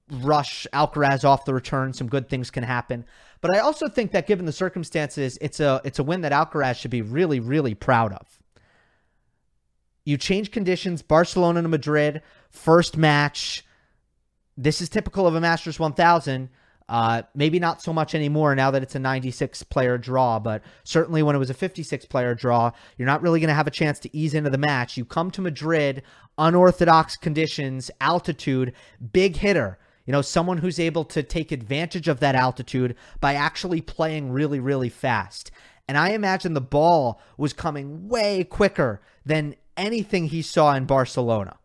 rush 0.08 0.68
Alcaraz 0.72 1.24
off 1.24 1.44
the 1.44 1.52
return, 1.52 1.92
some 1.92 2.06
good 2.08 2.28
things 2.28 2.52
can 2.52 2.62
happen. 2.62 3.04
But 3.40 3.56
I 3.56 3.58
also 3.58 3.88
think 3.88 4.12
that 4.12 4.28
given 4.28 4.46
the 4.46 4.52
circumstances, 4.52 5.36
it's 5.40 5.58
a 5.58 5.80
it's 5.84 5.98
a 5.98 6.04
win 6.04 6.20
that 6.20 6.30
Alcaraz 6.30 6.76
should 6.76 6.92
be 6.92 7.02
really 7.02 7.40
really 7.40 7.74
proud 7.74 8.12
of. 8.12 8.38
You 10.04 10.16
change 10.16 10.52
conditions, 10.52 11.02
Barcelona 11.02 11.60
to 11.60 11.68
Madrid, 11.68 12.22
first 12.50 12.96
match. 12.96 13.64
This 14.56 14.80
is 14.80 14.88
typical 14.88 15.26
of 15.26 15.34
a 15.34 15.40
Masters 15.40 15.78
1000. 15.78 16.48
Uh, 16.86 17.22
maybe 17.34 17.58
not 17.58 17.80
so 17.80 17.94
much 17.94 18.14
anymore 18.14 18.54
now 18.54 18.70
that 18.70 18.82
it's 18.82 18.94
a 18.94 18.98
96 18.98 19.62
player 19.64 19.96
draw, 19.96 20.38
but 20.38 20.62
certainly 20.84 21.22
when 21.22 21.34
it 21.34 21.38
was 21.38 21.48
a 21.48 21.54
56 21.54 22.04
player 22.04 22.34
draw, 22.34 22.70
you're 22.98 23.06
not 23.06 23.22
really 23.22 23.40
going 23.40 23.48
to 23.48 23.54
have 23.54 23.66
a 23.66 23.70
chance 23.70 23.98
to 24.00 24.14
ease 24.14 24.34
into 24.34 24.50
the 24.50 24.58
match. 24.58 24.98
You 24.98 25.06
come 25.06 25.30
to 25.30 25.40
Madrid, 25.40 26.02
unorthodox 26.36 27.16
conditions, 27.16 27.90
altitude, 28.02 28.74
big 29.12 29.36
hitter 29.36 29.78
you 30.06 30.12
know, 30.12 30.22
someone 30.22 30.58
who's 30.58 30.78
able 30.78 31.04
to 31.04 31.22
take 31.22 31.50
advantage 31.50 32.08
of 32.08 32.20
that 32.20 32.34
altitude 32.34 32.94
by 33.20 33.34
actually 33.34 33.80
playing 33.80 34.30
really, 34.30 34.60
really 34.60 34.88
fast. 34.88 35.50
And 35.88 35.96
I 35.96 36.10
imagine 36.10 36.54
the 36.54 36.60
ball 36.60 37.20
was 37.36 37.52
coming 37.52 38.08
way 38.08 38.44
quicker 38.44 39.00
than 39.24 39.56
anything 39.76 40.26
he 40.26 40.42
saw 40.42 40.74
in 40.74 40.84
Barcelona. 40.84 41.56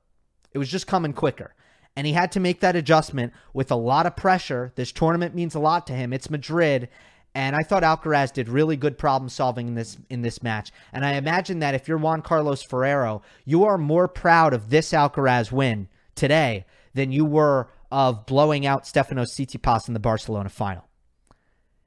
It 0.54 0.58
was 0.58 0.70
just 0.70 0.88
coming 0.88 1.14
quicker. 1.14 1.54
And 1.96 2.08
he 2.08 2.14
had 2.14 2.32
to 2.34 2.40
make 2.40 2.62
that 2.62 2.76
adjustment 2.76 3.34
with 3.54 3.72
a 3.72 3.76
lot 3.76 4.06
of 4.06 4.16
pressure. 4.16 4.72
This 4.76 4.92
tournament 4.92 5.36
means 5.36 5.56
a 5.56 5.60
lot 5.60 5.86
to 5.88 5.94
him. 5.94 6.14
It's 6.14 6.30
Madrid. 6.30 6.90
And 7.36 7.56
I 7.56 7.60
thought 7.60 7.84
Alcaraz 7.84 8.34
did 8.34 8.50
really 8.50 8.76
good 8.76 8.98
problem 8.98 9.30
solving 9.30 9.68
in 9.68 9.76
this 9.76 9.98
in 10.10 10.22
this 10.22 10.42
match. 10.42 10.72
And 10.94 11.06
I 11.06 11.14
imagine 11.14 11.60
that 11.60 11.76
if 11.76 11.88
you're 11.88 11.98
Juan 11.98 12.22
Carlos 12.22 12.64
Ferrero, 12.64 13.22
you 13.46 13.66
are 13.66 13.78
more 13.78 14.08
proud 14.08 14.54
of 14.54 14.70
this 14.70 14.92
Alcaraz 14.92 15.52
win 15.52 15.90
today 16.16 16.66
than 16.94 17.12
you 17.12 17.26
were 17.26 17.70
of 17.92 18.26
blowing 18.26 18.66
out 18.66 18.84
Stefanos 18.84 19.34
Tsitsipas 19.36 19.88
in 19.88 19.94
the 19.94 20.00
Barcelona 20.00 20.50
final. 20.50 20.86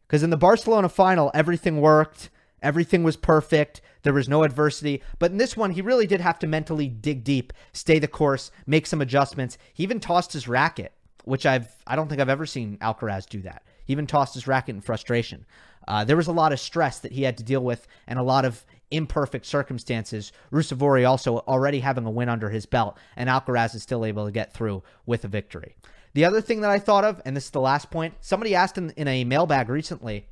Because 0.07 0.23
in 0.23 0.31
the 0.31 0.37
Barcelona 0.37 0.89
final, 0.89 1.31
everything 1.33 1.81
worked, 1.81 2.29
everything 2.63 3.03
was 3.03 3.17
perfect, 3.17 3.81
there 4.03 4.13
was 4.13 4.29
no 4.29 4.43
adversity. 4.43 5.03
But 5.19 5.31
in 5.31 5.39
this 5.39 5.57
one, 5.57 5.73
he 5.73 5.83
really 5.83 6.07
did 6.07 6.21
have 6.21 6.39
to 6.41 6.47
mentally 6.47 6.89
dig 6.89 7.25
deep, 7.25 7.53
stay 7.73 7.99
the 7.99 8.09
course, 8.09 8.51
make 8.67 8.87
some 8.87 9.01
adjustments. 9.01 9.59
He 9.75 9.83
even 9.83 10.01
tossed 10.01 10.33
his 10.33 10.49
racket, 10.49 10.93
which 11.25 11.47
I've 11.47 11.69
I 11.87 11.97
don't 11.97 12.09
think 12.09 12.21
I've 12.21 12.29
ever 12.29 12.47
seen 12.47 12.79
Alcaraz 12.79 13.29
do 13.29 13.43
that. 13.43 13.63
He 13.85 13.93
even 13.93 14.07
tossed 14.07 14.35
his 14.35 14.47
racket 14.47 14.75
in 14.75 14.81
frustration. 14.81 15.45
Uh, 15.89 16.05
there 16.05 16.17
was 16.17 16.29
a 16.29 16.33
lot 16.33 16.53
of 16.53 16.61
stress 16.61 17.01
that 17.01 17.13
he 17.13 17.23
had 17.23 17.37
to 17.39 17.45
deal 17.45 17.63
with 17.63 17.87
and 18.07 18.19
a 18.19 18.23
lot 18.23 18.45
of 18.45 18.65
imperfect 18.91 19.47
circumstances. 19.47 20.33
Ruusuvuori 20.53 21.09
also 21.09 21.39
already 21.39 21.81
having 21.81 22.05
a 22.05 22.11
win 22.11 22.29
under 22.29 22.51
his 22.51 22.67
belt, 22.67 22.99
and 23.17 23.29
Alcaraz 23.29 23.75
is 23.75 23.83
still 23.83 24.05
able 24.05 24.27
to 24.27 24.33
get 24.33 24.53
through 24.53 24.83
with 25.07 25.25
a 25.25 25.29
victory. 25.29 25.75
The 26.15 26.25
other 26.25 26.41
thing 26.41 26.61
that 26.61 26.71
I 26.71 26.79
thought 26.79 27.05
of, 27.05 27.23
and 27.25 27.35
this 27.35 27.47
is 27.47 27.51
the 27.51 27.61
last 27.61 27.91
point, 27.91 28.15
somebody 28.21 28.55
asked 28.55 28.77
in, 28.77 28.91
in 28.91 29.09
a 29.09 29.25
mailbag 29.25 29.69
recently. 29.69 30.27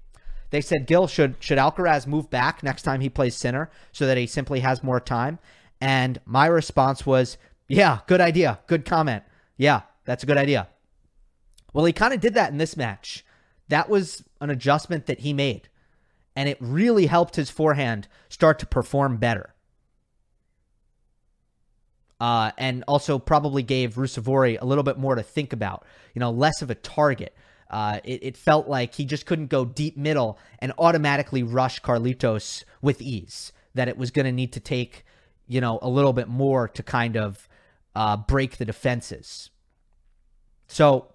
They 0.50 0.61
said, 0.61 0.87
Gill 0.87 1.07
should 1.07 1.37
should 1.40 1.59
Alcaraz 1.59 2.07
move 2.07 2.28
back 2.28 2.62
next 2.62 2.83
time 2.83 3.00
he 3.00 3.09
plays 3.09 3.37
Sinner 3.37 3.71
so 3.92 4.07
that 4.07 4.19
he 4.19 4.26
simply 4.26 4.61
has 4.61 4.83
more 4.83 5.00
time? 5.00 5.38
And 5.80 6.21
my 6.25 6.47
response 6.47 7.07
was, 7.07 7.38
yeah, 7.69 8.00
good 8.07 8.21
idea. 8.21 8.61
Good 8.66 8.85
comment. 8.85 9.23
Yeah, 9.57 9.83
that's 10.04 10.23
a 10.23 10.26
good 10.26 10.37
idea. 10.37 10.69
Well, 11.73 11.85
he 11.85 11.92
kind 11.92 12.12
of 12.12 12.21
did 12.21 12.35
that 12.35 12.50
in 12.50 12.59
this 12.59 12.76
match. 12.76 13.25
That 13.69 13.88
was 13.88 14.25
an 14.40 14.50
adjustment 14.50 15.07
that 15.07 15.21
he 15.21 15.33
made 15.33 15.69
and 16.37 16.49
it 16.49 16.57
really 16.61 17.07
helped 17.07 17.37
his 17.37 17.50
forehand 17.50 18.09
start 18.28 18.59
to 18.61 18.66
perform 18.66 19.16
better. 19.16 19.54
Uh, 22.21 22.50
and 22.59 22.85
also 22.87 23.19
probably 23.19 23.62
gave 23.62 23.95
Ruusuvuori 23.95 24.59
a 24.61 24.66
little 24.66 24.85
bit 24.85 24.99
more 24.99 25.14
to 25.14 25.23
think 25.23 25.52
about, 25.52 25.85
you 26.14 26.21
know, 26.21 26.30
less 26.30 26.61
of 26.61 26.71
a 26.71 26.75
target. 26.75 27.35
Uh, 27.71 28.00
it, 28.03 28.25
it, 28.25 28.37
felt 28.37 28.67
like 28.67 28.95
he 28.95 29.05
just 29.05 29.27
couldn't 29.27 29.47
go 29.47 29.65
deep 29.65 29.97
middle 29.97 30.39
and 30.59 30.73
automatically 30.77 31.45
rush 31.45 31.81
Carlitos 31.81 32.65
with 32.83 33.00
ease. 33.00 33.53
That 33.75 33.87
it 33.87 33.97
was 33.97 34.11
going 34.11 34.27
to 34.27 34.33
need 34.33 34.53
to 34.55 34.61
take, 34.61 35.05
you 35.47 35.61
know, 35.61 35.79
a 35.81 35.89
little 35.89 36.12
bit 36.12 36.27
more 36.27 36.67
to 36.67 36.83
kind 36.83 37.17
of 37.17 37.49
uh, 37.95 38.17
break 38.17 38.57
the 38.57 38.65
defenses. 38.65 39.50
So 40.67 41.15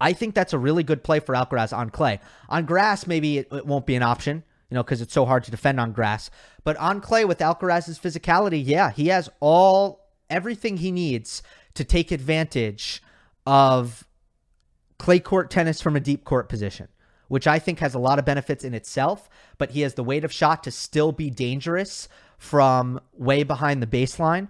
I 0.00 0.12
think 0.12 0.34
that's 0.34 0.52
a 0.52 0.58
really 0.58 0.82
good 0.82 1.02
play 1.02 1.18
for 1.18 1.34
Alcaraz 1.34 1.76
on 1.76 1.90
clay. 1.90 2.20
On 2.48 2.64
grass, 2.64 3.06
maybe 3.06 3.38
it, 3.38 3.48
it 3.52 3.66
won't 3.66 3.86
be 3.86 3.96
an 3.96 4.02
option, 4.02 4.44
you 4.70 4.76
know, 4.76 4.82
because 4.82 5.00
it's 5.00 5.12
so 5.12 5.24
hard 5.24 5.44
to 5.44 5.50
defend 5.50 5.80
on 5.80 5.92
grass. 5.92 6.30
But 6.62 6.76
on 6.76 7.00
clay 7.00 7.24
with 7.24 7.38
Alcaraz's 7.38 7.98
physicality, 7.98 8.62
yeah, 8.64 8.90
he 8.90 9.08
has 9.08 9.28
all 9.40 10.08
everything 10.30 10.76
he 10.76 10.92
needs 10.92 11.42
to 11.74 11.84
take 11.84 12.10
advantage 12.10 13.02
of 13.46 14.06
clay 14.98 15.20
court 15.20 15.50
tennis 15.50 15.80
from 15.80 15.96
a 15.96 16.00
deep 16.00 16.24
court 16.24 16.48
position, 16.48 16.88
which 17.28 17.46
I 17.46 17.58
think 17.58 17.78
has 17.80 17.94
a 17.94 17.98
lot 17.98 18.18
of 18.18 18.24
benefits 18.24 18.64
in 18.64 18.74
itself. 18.74 19.28
But 19.58 19.70
he 19.70 19.82
has 19.82 19.94
the 19.94 20.04
weight 20.04 20.24
of 20.24 20.32
shot 20.32 20.64
to 20.64 20.70
still 20.70 21.12
be 21.12 21.30
dangerous 21.30 22.08
from 22.38 23.00
way 23.12 23.42
behind 23.42 23.82
the 23.82 23.86
baseline, 23.86 24.48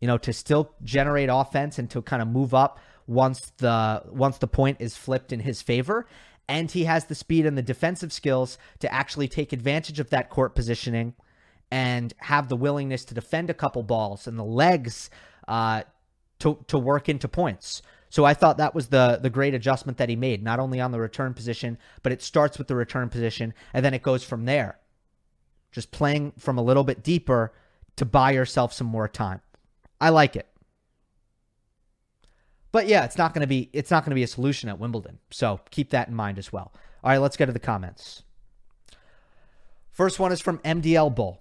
you 0.00 0.06
know, 0.06 0.18
to 0.18 0.32
still 0.32 0.74
generate 0.82 1.28
offense 1.30 1.78
and 1.78 1.88
to 1.90 2.02
kind 2.02 2.22
of 2.22 2.28
move 2.28 2.54
up 2.54 2.78
once 3.06 3.52
the 3.58 4.02
once 4.06 4.38
the 4.38 4.46
point 4.46 4.76
is 4.80 4.96
flipped 4.96 5.32
in 5.32 5.40
his 5.40 5.62
favor 5.62 6.06
and 6.50 6.72
he 6.72 6.82
has 6.82 7.04
the 7.04 7.14
speed 7.14 7.46
and 7.46 7.56
the 7.56 7.62
defensive 7.62 8.12
skills 8.12 8.58
to 8.80 8.92
actually 8.92 9.28
take 9.28 9.52
advantage 9.52 10.00
of 10.00 10.10
that 10.10 10.30
court 10.30 10.52
positioning 10.56 11.14
and 11.70 12.12
have 12.18 12.48
the 12.48 12.56
willingness 12.56 13.04
to 13.04 13.14
defend 13.14 13.48
a 13.48 13.54
couple 13.54 13.84
balls 13.84 14.26
and 14.26 14.36
the 14.36 14.44
legs 14.44 15.10
uh, 15.46 15.82
to 16.40 16.58
to 16.66 16.76
work 16.76 17.08
into 17.08 17.28
points. 17.28 17.82
So 18.10 18.24
I 18.24 18.34
thought 18.34 18.58
that 18.58 18.74
was 18.74 18.88
the 18.88 19.18
the 19.22 19.30
great 19.30 19.54
adjustment 19.54 19.98
that 19.98 20.08
he 20.08 20.16
made, 20.16 20.42
not 20.42 20.58
only 20.60 20.80
on 20.80 20.90
the 20.92 21.00
return 21.00 21.32
position, 21.32 21.78
but 22.02 22.12
it 22.12 22.22
starts 22.22 22.58
with 22.58 22.66
the 22.68 22.74
return 22.76 23.08
position 23.08 23.54
and 23.72 23.84
then 23.84 23.94
it 23.94 24.02
goes 24.02 24.24
from 24.24 24.44
there. 24.44 24.78
just 25.72 25.90
playing 25.92 26.32
from 26.38 26.58
a 26.58 26.62
little 26.62 26.84
bit 26.84 27.02
deeper 27.02 27.52
to 27.96 28.04
buy 28.04 28.32
yourself 28.32 28.72
some 28.72 28.86
more 28.88 29.08
time. 29.08 29.40
I 30.00 30.08
like 30.10 30.34
it. 30.36 30.48
But 32.72 32.86
yeah, 32.88 33.04
it's 33.04 33.18
not 33.18 33.34
going 33.34 33.42
to 33.42 33.46
be 33.46 33.70
it's 33.72 33.90
not 33.90 34.04
going 34.04 34.10
to 34.10 34.16
be 34.16 34.22
a 34.22 34.28
solution 34.28 34.68
at 34.68 34.78
Wimbledon. 34.78 35.18
So 35.30 35.60
keep 35.70 35.90
that 35.90 36.08
in 36.08 36.14
mind 36.14 36.38
as 36.38 36.52
well. 36.52 36.72
All 37.02 37.10
right, 37.10 37.18
let's 37.18 37.36
get 37.36 37.46
to 37.46 37.52
the 37.52 37.58
comments. 37.58 38.22
First 39.90 40.18
one 40.18 40.32
is 40.32 40.40
from 40.40 40.58
MDL 40.58 41.14
Bull. 41.14 41.40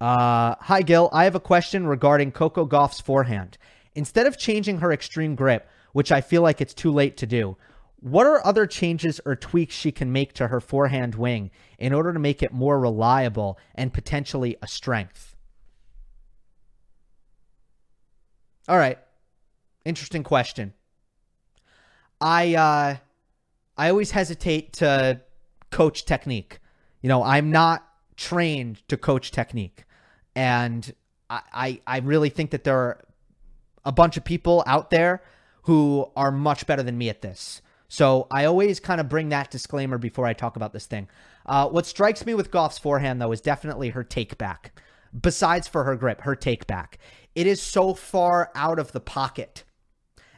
Uh, 0.00 0.54
hi 0.60 0.82
Gill, 0.82 1.10
I 1.12 1.24
have 1.24 1.34
a 1.34 1.40
question 1.40 1.86
regarding 1.86 2.32
Coco 2.32 2.64
Gauff's 2.64 3.00
forehand. 3.00 3.58
Instead 3.94 4.26
of 4.26 4.38
changing 4.38 4.78
her 4.78 4.92
extreme 4.92 5.34
grip, 5.34 5.68
which 5.92 6.12
I 6.12 6.20
feel 6.20 6.42
like 6.42 6.60
it's 6.60 6.74
too 6.74 6.92
late 6.92 7.16
to 7.18 7.26
do, 7.26 7.56
what 7.96 8.26
are 8.26 8.44
other 8.46 8.66
changes 8.66 9.20
or 9.26 9.36
tweaks 9.36 9.74
she 9.74 9.92
can 9.92 10.10
make 10.12 10.32
to 10.34 10.48
her 10.48 10.60
forehand 10.60 11.14
wing 11.14 11.50
in 11.78 11.92
order 11.92 12.12
to 12.12 12.18
make 12.18 12.42
it 12.42 12.52
more 12.52 12.80
reliable 12.80 13.58
and 13.74 13.92
potentially 13.92 14.56
a 14.62 14.66
strength? 14.66 15.36
All 18.68 18.78
right. 18.78 18.98
Interesting 19.84 20.22
question. 20.22 20.72
I 22.20 22.54
uh 22.54 22.96
I 23.76 23.90
always 23.90 24.10
hesitate 24.10 24.74
to 24.74 25.20
coach 25.70 26.04
technique. 26.04 26.60
You 27.00 27.08
know, 27.08 27.22
I'm 27.22 27.50
not 27.50 27.86
trained 28.16 28.86
to 28.88 28.96
coach 28.98 29.30
technique. 29.30 29.84
And 30.36 30.92
I, 31.30 31.40
I, 31.52 31.80
I 31.86 31.98
really 32.00 32.28
think 32.28 32.50
that 32.50 32.64
there 32.64 32.76
are 32.76 33.00
a 33.84 33.92
bunch 33.92 34.16
of 34.16 34.24
people 34.24 34.62
out 34.66 34.90
there 34.90 35.22
who 35.62 36.10
are 36.16 36.30
much 36.30 36.66
better 36.66 36.82
than 36.82 36.98
me 36.98 37.08
at 37.08 37.22
this. 37.22 37.62
So 37.88 38.26
I 38.30 38.44
always 38.44 38.78
kind 38.80 39.00
of 39.00 39.08
bring 39.08 39.30
that 39.30 39.50
disclaimer 39.50 39.98
before 39.98 40.26
I 40.26 40.32
talk 40.32 40.56
about 40.56 40.72
this 40.72 40.86
thing. 40.86 41.08
Uh, 41.44 41.68
what 41.68 41.86
strikes 41.86 42.24
me 42.24 42.34
with 42.34 42.50
Gauff's 42.50 42.78
forehand, 42.78 43.20
though, 43.20 43.32
is 43.32 43.40
definitely 43.40 43.90
her 43.90 44.04
take 44.04 44.38
back. 44.38 44.80
Besides 45.18 45.66
for 45.66 45.84
her 45.84 45.96
grip, 45.96 46.20
her 46.20 46.36
take 46.36 46.66
back. 46.66 46.98
It 47.34 47.46
is 47.46 47.60
so 47.60 47.94
far 47.94 48.50
out 48.54 48.78
of 48.78 48.92
the 48.92 49.00
pocket 49.00 49.64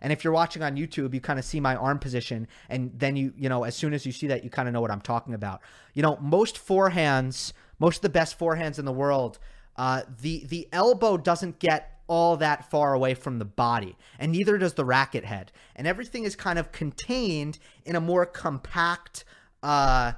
and 0.02 0.12
if 0.12 0.25
you're 0.25 0.32
watching 0.32 0.62
on 0.62 0.76
YouTube, 0.76 1.14
you 1.14 1.20
kind 1.20 1.38
of 1.38 1.44
see 1.44 1.61
my 1.61 1.76
arm 1.76 2.00
position, 2.00 2.49
and 2.68 2.90
then 2.94 3.14
you, 3.16 3.32
you 3.37 3.49
know, 3.49 3.62
as 3.62 3.76
soon 3.76 3.94
as 3.94 4.04
you 4.04 4.11
see 4.11 4.26
that, 4.26 4.42
you 4.42 4.50
kind 4.50 4.68
of 4.68 4.75
know 4.75 4.80
what 4.80 4.90
I'm 4.90 5.00
talking 5.00 5.32
about. 5.32 5.62
You 5.94 6.02
know, 6.02 6.18
most 6.20 6.56
forehands, 6.56 7.52
most 7.78 7.99
of 7.99 8.02
the 8.02 8.08
best 8.08 8.38
forehands 8.38 8.80
in 8.80 8.84
the 8.84 8.92
world, 8.92 9.38
uh, 9.76 10.02
the 10.20 10.44
the 10.46 10.68
elbow 10.72 11.16
doesn't 11.16 11.61
get 11.61 11.91
all 12.12 12.37
that 12.37 12.71
far 12.71 12.92
away 12.92 13.14
from 13.14 13.38
the 13.38 13.45
body, 13.45 13.97
and 14.19 14.33
neither 14.33 14.59
does 14.59 14.75
the 14.75 14.85
racket 14.85 15.25
head, 15.25 15.50
and 15.75 15.87
everything 15.87 16.25
is 16.25 16.37
kind 16.37 16.59
of 16.59 16.71
contained 16.73 17.59
in 17.85 17.97
a 17.97 18.00
more 18.00 18.26
compact 18.26 19.25
uh, 19.62 20.12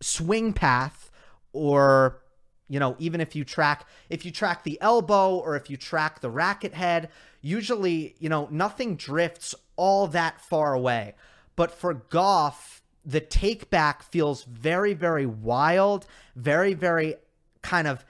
swing 0.00 0.52
path 0.52 1.10
or 1.52 2.22
you 2.68 2.80
know 2.80 2.96
even 2.98 3.20
if 3.20 3.36
you 3.36 3.44
track 3.44 3.86
if 4.08 4.24
you 4.24 4.30
track 4.30 4.64
the 4.64 4.80
elbow 4.80 5.36
or 5.36 5.54
if 5.56 5.68
you 5.68 5.76
track 5.76 6.20
the 6.20 6.30
racket 6.30 6.72
head 6.72 7.10
usually, 7.42 8.14
you 8.18 8.28
know, 8.28 8.48
nothing 8.50 8.96
drifts 8.96 9.54
all 9.76 10.06
that 10.06 10.40
far 10.40 10.72
away. 10.72 11.14
But 11.56 11.72
for 11.72 11.94
Gauff, 11.94 12.80
the 13.04 13.20
take 13.20 13.68
back 13.68 14.02
feels 14.02 14.44
very, 14.44 14.94
very 14.94 15.26
wild, 15.26 16.06
very, 16.36 16.72
very 16.72 17.16
kind 17.60 17.88
of 17.88 18.04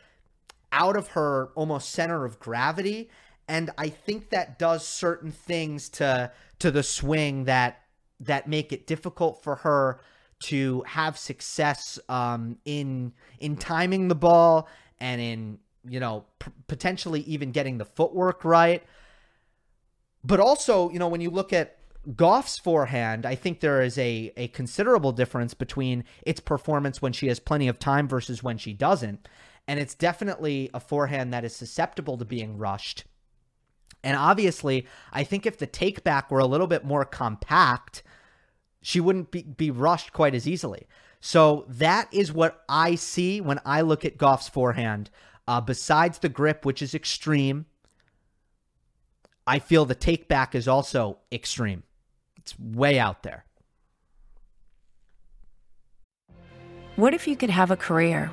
out 0.72 0.96
of 0.96 1.08
her 1.08 1.50
almost 1.54 1.90
center 1.90 2.24
of 2.24 2.40
gravity. 2.40 3.10
And 3.48 3.70
I 3.76 3.88
think 3.88 4.30
that 4.30 4.58
does 4.58 4.86
certain 4.86 5.30
things 5.30 5.88
to 5.90 6.32
to 6.58 6.70
the 6.70 6.82
swing 6.82 7.44
that 7.44 7.82
that 8.20 8.48
make 8.48 8.72
it 8.72 8.86
difficult 8.86 9.42
for 9.42 9.56
her 9.56 10.00
to 10.44 10.82
have 10.86 11.18
success 11.18 11.98
um, 12.08 12.58
in 12.64 13.12
in 13.38 13.56
timing 13.56 14.08
the 14.08 14.14
ball 14.14 14.68
and 15.00 15.20
in 15.20 15.58
you 15.88 16.00
know 16.00 16.24
p- 16.38 16.50
potentially 16.66 17.20
even 17.22 17.52
getting 17.52 17.78
the 17.78 17.84
footwork 17.84 18.44
right. 18.44 18.82
But 20.24 20.40
also, 20.40 20.88
you 20.90 20.98
know, 20.98 21.08
when 21.08 21.20
you 21.20 21.30
look 21.30 21.52
at 21.52 21.78
Gauff's 22.16 22.58
forehand, 22.58 23.26
I 23.26 23.34
think 23.34 23.60
there 23.60 23.82
is 23.82 23.98
a, 23.98 24.32
a 24.36 24.48
considerable 24.48 25.12
difference 25.12 25.54
between 25.54 26.04
its 26.24 26.40
performance 26.40 27.02
when 27.02 27.12
she 27.12 27.26
has 27.26 27.40
plenty 27.40 27.68
of 27.68 27.78
time 27.78 28.08
versus 28.08 28.42
when 28.42 28.58
she 28.58 28.72
doesn't. 28.72 29.28
And 29.68 29.78
it's 29.78 29.94
definitely 29.94 30.70
a 30.74 30.80
forehand 30.80 31.32
that 31.32 31.44
is 31.44 31.54
susceptible 31.54 32.18
to 32.18 32.24
being 32.24 32.58
rushed. 32.58 33.04
And 34.04 34.16
obviously, 34.16 34.86
I 35.12 35.24
think 35.24 35.46
if 35.46 35.58
the 35.58 35.66
take 35.66 36.02
back 36.02 36.30
were 36.30 36.40
a 36.40 36.46
little 36.46 36.66
bit 36.66 36.84
more 36.84 37.04
compact, 37.04 38.02
she 38.80 39.00
wouldn't 39.00 39.30
be, 39.30 39.42
be 39.42 39.70
rushed 39.70 40.12
quite 40.12 40.34
as 40.34 40.48
easily. 40.48 40.86
So 41.20 41.64
that 41.68 42.08
is 42.12 42.32
what 42.32 42.64
I 42.68 42.96
see 42.96 43.40
when 43.40 43.60
I 43.64 43.82
look 43.82 44.04
at 44.04 44.18
Gauff's 44.18 44.48
forehand. 44.48 45.08
Uh, 45.46 45.60
besides 45.60 46.18
the 46.18 46.28
grip, 46.28 46.64
which 46.64 46.82
is 46.82 46.94
extreme, 46.94 47.66
I 49.46 49.60
feel 49.60 49.84
the 49.84 49.94
take 49.94 50.28
back 50.28 50.54
is 50.54 50.66
also 50.66 51.18
extreme. 51.30 51.84
It's 52.36 52.58
way 52.58 52.98
out 52.98 53.22
there. 53.22 53.44
What 56.96 57.14
if 57.14 57.26
you 57.26 57.36
could 57.36 57.50
have 57.50 57.70
a 57.70 57.76
career 57.76 58.32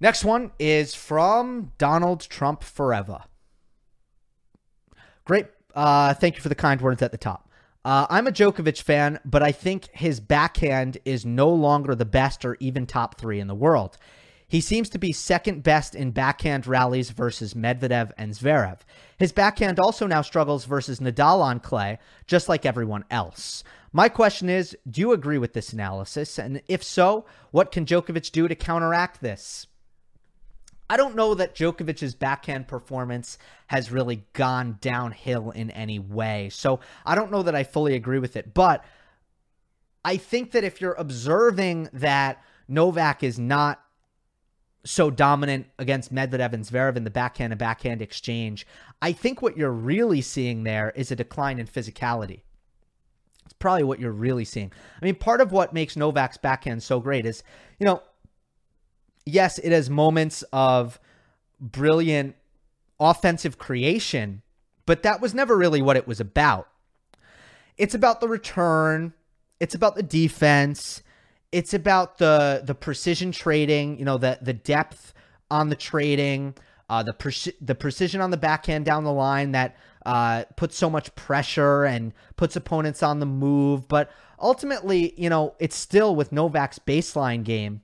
Next 0.00 0.24
one 0.24 0.50
is 0.58 0.94
from 0.94 1.72
Donald 1.76 2.20
Trump 2.22 2.62
Forever. 2.62 3.22
Great. 5.24 5.46
Uh, 5.74 6.14
thank 6.14 6.36
you 6.36 6.40
for 6.40 6.48
the 6.48 6.54
kind 6.54 6.80
words 6.80 7.02
at 7.02 7.12
the 7.12 7.18
top. 7.18 7.50
Uh, 7.84 8.06
I'm 8.10 8.26
a 8.26 8.32
Djokovic 8.32 8.82
fan, 8.82 9.20
but 9.24 9.42
I 9.42 9.52
think 9.52 9.88
his 9.92 10.20
backhand 10.20 10.98
is 11.04 11.24
no 11.24 11.48
longer 11.50 11.94
the 11.94 12.04
best 12.04 12.44
or 12.44 12.56
even 12.60 12.86
top 12.86 13.18
three 13.18 13.40
in 13.40 13.46
the 13.46 13.54
world. 13.54 13.96
He 14.48 14.60
seems 14.60 14.88
to 14.90 14.98
be 14.98 15.12
second 15.12 15.62
best 15.62 15.94
in 15.94 16.10
backhand 16.10 16.66
rallies 16.66 17.10
versus 17.10 17.54
Medvedev 17.54 18.10
and 18.18 18.32
Zverev. 18.32 18.80
His 19.16 19.30
backhand 19.30 19.78
also 19.78 20.08
now 20.08 20.22
struggles 20.22 20.64
versus 20.64 20.98
Nadal 20.98 21.40
on 21.40 21.60
clay, 21.60 21.98
just 22.26 22.48
like 22.48 22.66
everyone 22.66 23.04
else. 23.10 23.62
My 23.92 24.08
question 24.08 24.48
is 24.48 24.76
do 24.90 25.00
you 25.00 25.12
agree 25.12 25.38
with 25.38 25.52
this 25.52 25.72
analysis? 25.72 26.38
And 26.38 26.62
if 26.66 26.82
so, 26.82 27.26
what 27.52 27.70
can 27.70 27.86
Djokovic 27.86 28.32
do 28.32 28.48
to 28.48 28.56
counteract 28.56 29.20
this? 29.20 29.68
I 30.90 30.96
don't 30.96 31.14
know 31.14 31.34
that 31.34 31.54
Djokovic's 31.54 32.16
backhand 32.16 32.66
performance 32.66 33.38
has 33.68 33.92
really 33.92 34.24
gone 34.32 34.78
downhill 34.80 35.52
in 35.52 35.70
any 35.70 36.00
way. 36.00 36.48
So 36.50 36.80
I 37.06 37.14
don't 37.14 37.30
know 37.30 37.44
that 37.44 37.54
I 37.54 37.62
fully 37.62 37.94
agree 37.94 38.18
with 38.18 38.36
it. 38.36 38.52
But 38.52 38.84
I 40.04 40.16
think 40.16 40.50
that 40.50 40.64
if 40.64 40.80
you're 40.80 40.94
observing 40.94 41.90
that 41.92 42.42
Novak 42.66 43.22
is 43.22 43.38
not 43.38 43.80
so 44.84 45.10
dominant 45.10 45.66
against 45.78 46.12
Medvedev 46.12 46.52
and 46.54 46.64
Zverev 46.64 46.96
in 46.96 47.04
the 47.04 47.10
backhand 47.10 47.52
and 47.52 47.58
backhand 47.58 48.02
exchange. 48.02 48.66
I 49.00 49.12
think 49.12 49.42
what 49.42 49.56
you're 49.56 49.70
really 49.70 50.22
seeing 50.22 50.64
there 50.64 50.90
is 50.96 51.12
a 51.12 51.16
decline 51.16 51.60
in 51.60 51.66
physicality. 51.66 52.40
It's 53.44 53.52
probably 53.58 53.84
what 53.84 54.00
you're 54.00 54.10
really 54.10 54.44
seeing. 54.44 54.72
I 55.00 55.04
mean, 55.04 55.16
part 55.16 55.40
of 55.40 55.52
what 55.52 55.72
makes 55.72 55.96
Novak's 55.96 56.38
backhand 56.38 56.82
so 56.82 56.98
great 56.98 57.26
is, 57.26 57.42
you 57.78 57.86
know, 57.86 58.02
yes, 59.30 59.58
it 59.58 59.72
has 59.72 59.88
moments 59.88 60.42
of 60.52 61.00
brilliant 61.60 62.36
offensive 62.98 63.58
creation, 63.58 64.42
but 64.86 65.02
that 65.02 65.20
was 65.20 65.34
never 65.34 65.56
really 65.56 65.82
what 65.82 65.96
it 65.96 66.06
was 66.06 66.20
about. 66.20 66.68
It's 67.76 67.94
about 67.94 68.20
the 68.20 68.28
return, 68.28 69.14
it's 69.58 69.74
about 69.74 69.94
the 69.94 70.02
defense 70.02 71.02
it's 71.52 71.74
about 71.74 72.18
the 72.18 72.62
the 72.64 72.74
precision 72.74 73.32
trading, 73.32 73.98
you 73.98 74.04
know, 74.04 74.18
the 74.18 74.38
the 74.40 74.52
depth 74.52 75.12
on 75.50 75.68
the 75.68 75.76
trading, 75.76 76.54
uh, 76.88 77.02
the 77.02 77.12
pre- 77.12 77.54
the 77.60 77.74
precision 77.74 78.20
on 78.20 78.30
the 78.30 78.36
backhand 78.36 78.84
down 78.84 79.04
the 79.04 79.12
line 79.12 79.52
that 79.52 79.76
uh, 80.06 80.44
puts 80.56 80.76
so 80.76 80.88
much 80.88 81.14
pressure 81.14 81.84
and 81.84 82.12
puts 82.36 82.56
opponents 82.56 83.02
on 83.02 83.20
the 83.20 83.26
move. 83.26 83.88
But 83.88 84.10
ultimately, 84.38 85.14
you 85.20 85.28
know, 85.28 85.54
it's 85.58 85.76
still 85.76 86.14
with 86.14 86.32
Novak's 86.32 86.78
baseline 86.78 87.42
game. 87.42 87.82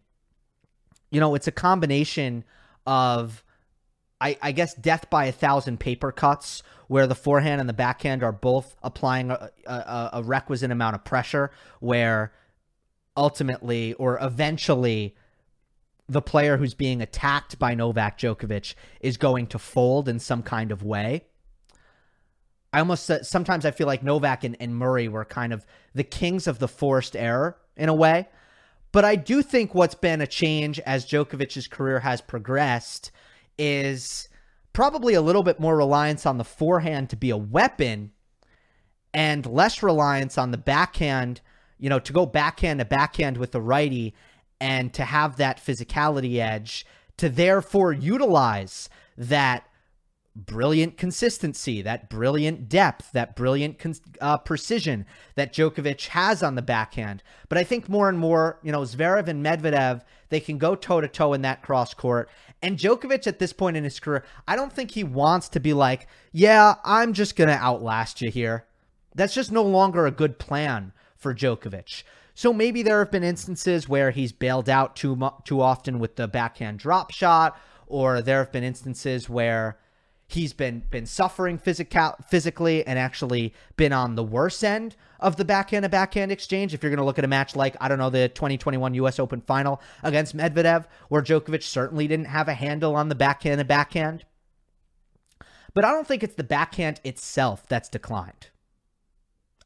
You 1.11 1.21
know, 1.21 1.35
it's 1.35 1.47
a 1.47 1.53
combination 1.53 2.45
of, 2.87 3.45
I, 4.21 4.37
I 4.43 4.53
guess, 4.53 4.75
death 4.75 5.09
by 5.11 5.27
a 5.27 5.33
thousand 5.33 5.79
paper 5.79 6.13
cuts, 6.13 6.63
where 6.89 7.07
the 7.07 7.15
forehand 7.15 7.61
and 7.61 7.69
the 7.69 7.75
backhand 7.75 8.23
are 8.23 8.33
both 8.33 8.77
applying 8.83 9.31
a, 9.31 9.51
a, 9.67 10.11
a 10.15 10.23
requisite 10.23 10.71
amount 10.71 10.95
of 10.95 11.05
pressure, 11.05 11.51
where 11.81 12.33
ultimately 13.17 13.95
or 13.95 14.19
eventually 14.21 15.17
the 16.09 16.23
player 16.23 16.57
who's 16.57 16.75
being 16.75 17.03
attacked 17.03 17.59
by 17.59 17.75
Novak 17.75 18.19
Djokovic 18.19 18.75
is 19.01 19.17
going 19.17 19.49
to 19.49 19.59
fold 19.59 20.09
in 20.09 20.19
some 20.21 20.43
kind 20.43 20.71
of 20.71 20.83
way. 20.83 21.25
I 22.73 22.81
almost 22.81 23.11
sometimes 23.23 23.65
I 23.65 23.71
feel 23.71 23.87
like 23.87 24.03
Novak 24.03 24.45
and, 24.45 24.57
and 24.61 24.77
Murray 24.77 25.09
were 25.09 25.25
kind 25.25 25.53
of 25.53 25.67
the 25.95 26.05
kings 26.05 26.47
of 26.47 26.59
the 26.59 26.69
forced 26.69 27.17
error 27.17 27.57
in 27.77 27.89
a 27.89 27.95
way. 27.95 28.29
But 28.97 29.05
I 29.05 29.17
do 29.17 29.43
think 29.43 29.75
what's 29.75 29.95
been 29.95 30.23
a 30.23 30.27
change 30.27 30.81
as 30.81 31.05
Djokovic's 31.05 31.67
career 31.67 32.01
has 32.01 32.23
progressed 32.23 33.11
is 33.59 34.31
probably 34.73 35.13
a 35.13 35.21
little 35.21 35.43
bit 35.43 35.61
more 35.61 35.77
reliance 35.77 36.25
on 36.25 36.39
the 36.39 36.45
forehand 36.45 37.11
to 37.11 37.17
be 37.17 37.29
a 37.29 37.37
weapon 37.37 38.13
and 39.13 39.45
less 39.45 39.83
reliance 39.83 40.39
on 40.39 40.51
the 40.51 40.57
backhand, 40.57 41.43
you 41.79 41.91
know, 41.91 41.99
to 41.99 42.13
go 42.15 42.25
backhand 42.25 42.79
to 42.79 42.87
backhand 42.87 43.37
with 43.37 43.53
the 43.53 43.61
righty 43.61 44.15
and 44.63 44.95
to 44.95 45.05
have 45.05 45.37
that 45.37 45.63
physicality 45.63 46.39
edge 46.39 46.87
to 47.19 47.29
therefore 47.29 47.93
utilize 47.93 48.89
that 49.19 49.69
brilliant 50.37 50.99
consistency, 50.99 51.81
that 51.83 52.11
brilliant 52.11 52.69
depth, 52.69 53.11
that 53.13 53.35
brilliant 53.35 54.01
uh, 54.21 54.37
precision 54.39 55.07
that 55.35 55.53
Djokovic 55.53 56.09
has 56.09 56.43
on 56.43 56.55
the 56.55 56.63
backhand. 56.63 57.23
But 57.49 57.59
I 57.59 57.65
think 57.65 57.89
more 57.89 58.09
and 58.09 58.19
more, 58.19 58.61
you 58.63 58.71
know, 58.71 58.83
Zverev 58.83 59.29
and 59.29 59.45
Medvedev, 59.45 60.03
they 60.29 60.41
can 60.41 60.59
go 60.59 60.75
toe 60.75 61.01
to 61.01 61.09
toe 61.09 61.33
in 61.33 61.43
that 61.43 61.63
cross 61.63 61.95
court. 61.95 62.29
And 62.61 62.79
Djokovic 62.79 63.27
at 63.27 63.39
this 63.39 63.53
point 63.53 63.77
in 63.77 63.85
his 63.85 63.99
career, 63.99 64.25
I 64.47 64.57
don't 64.57 64.73
think 64.73 64.91
he 64.91 65.05
wants 65.05 65.49
to 65.51 65.61
be 65.61 65.73
like, 65.73 66.07
yeah, 66.33 66.75
I'm 66.85 67.15
just 67.15 67.35
going 67.35 67.49
to 67.49 67.57
outlast 67.57 68.21
you 68.21 68.31
here. 68.31 68.67
That's 69.15 69.35
just 69.35 69.51
no 69.51 69.63
longer 69.63 70.07
a 70.07 70.11
good 70.11 70.39
plan 70.39 70.93
for 71.17 71.35
Djokovic. 71.35 72.03
So 72.35 72.53
maybe 72.53 72.83
there 72.83 72.99
have 72.99 73.11
been 73.11 73.25
instances 73.25 73.89
where 73.89 74.11
he's 74.11 74.33
bailed 74.33 74.69
out 74.69 74.95
too 74.95 75.31
too 75.45 75.63
often 75.63 75.99
with 75.99 76.17
the 76.17 76.29
backhand 76.29 76.79
drop 76.79 77.11
shot, 77.11 77.59
or 77.87 78.21
there 78.21 78.41
have 78.41 78.53
been 78.53 78.63
instances 78.63 79.27
where 79.27 79.79
he's 80.29 80.53
been 80.53 80.83
been 80.91 81.07
suffering 81.07 81.59
physical 81.59 82.15
physically 82.29 82.87
and 82.87 82.99
actually 82.99 83.55
been 83.77 83.93
on 83.93 84.15
the 84.15 84.25
worse 84.25 84.63
end 84.63 84.97
of 85.21 85.37
the 85.37 85.45
backhand 85.45 85.85
to 85.85 85.89
backhand 85.89 86.33
exchange. 86.33 86.75
If 86.75 86.83
you're 86.83 86.91
going 86.91 86.99
to 86.99 87.05
look 87.05 87.19
at 87.19 87.25
a 87.25 87.29
match 87.29 87.55
like 87.55 87.77
I 87.81 87.89
don't 87.89 87.99
know 87.99 88.11
the 88.11 88.29
2021 88.29 88.95
U.S. 88.95 89.19
Open 89.19 89.41
final 89.41 89.81
against 90.03 90.37
Medvedev, 90.37 90.87
where 91.09 91.23
Djokovic 91.23 91.63
certainly 91.63 92.07
didn't 92.07 92.27
have 92.27 92.49
a 92.49 92.55
handle 92.55 92.97
on 92.97 93.09
the 93.09 93.15
backhand 93.15 93.59
to 93.59 93.65
backhand, 93.65 94.25
but 95.75 95.85
I 95.85 95.93
don't 95.93 96.07
think 96.07 96.23
it's 96.23 96.35
the 96.35 96.45
backhand 96.45 97.01
itself 97.05 97.67
that's 97.69 97.89
declined. 97.89 98.49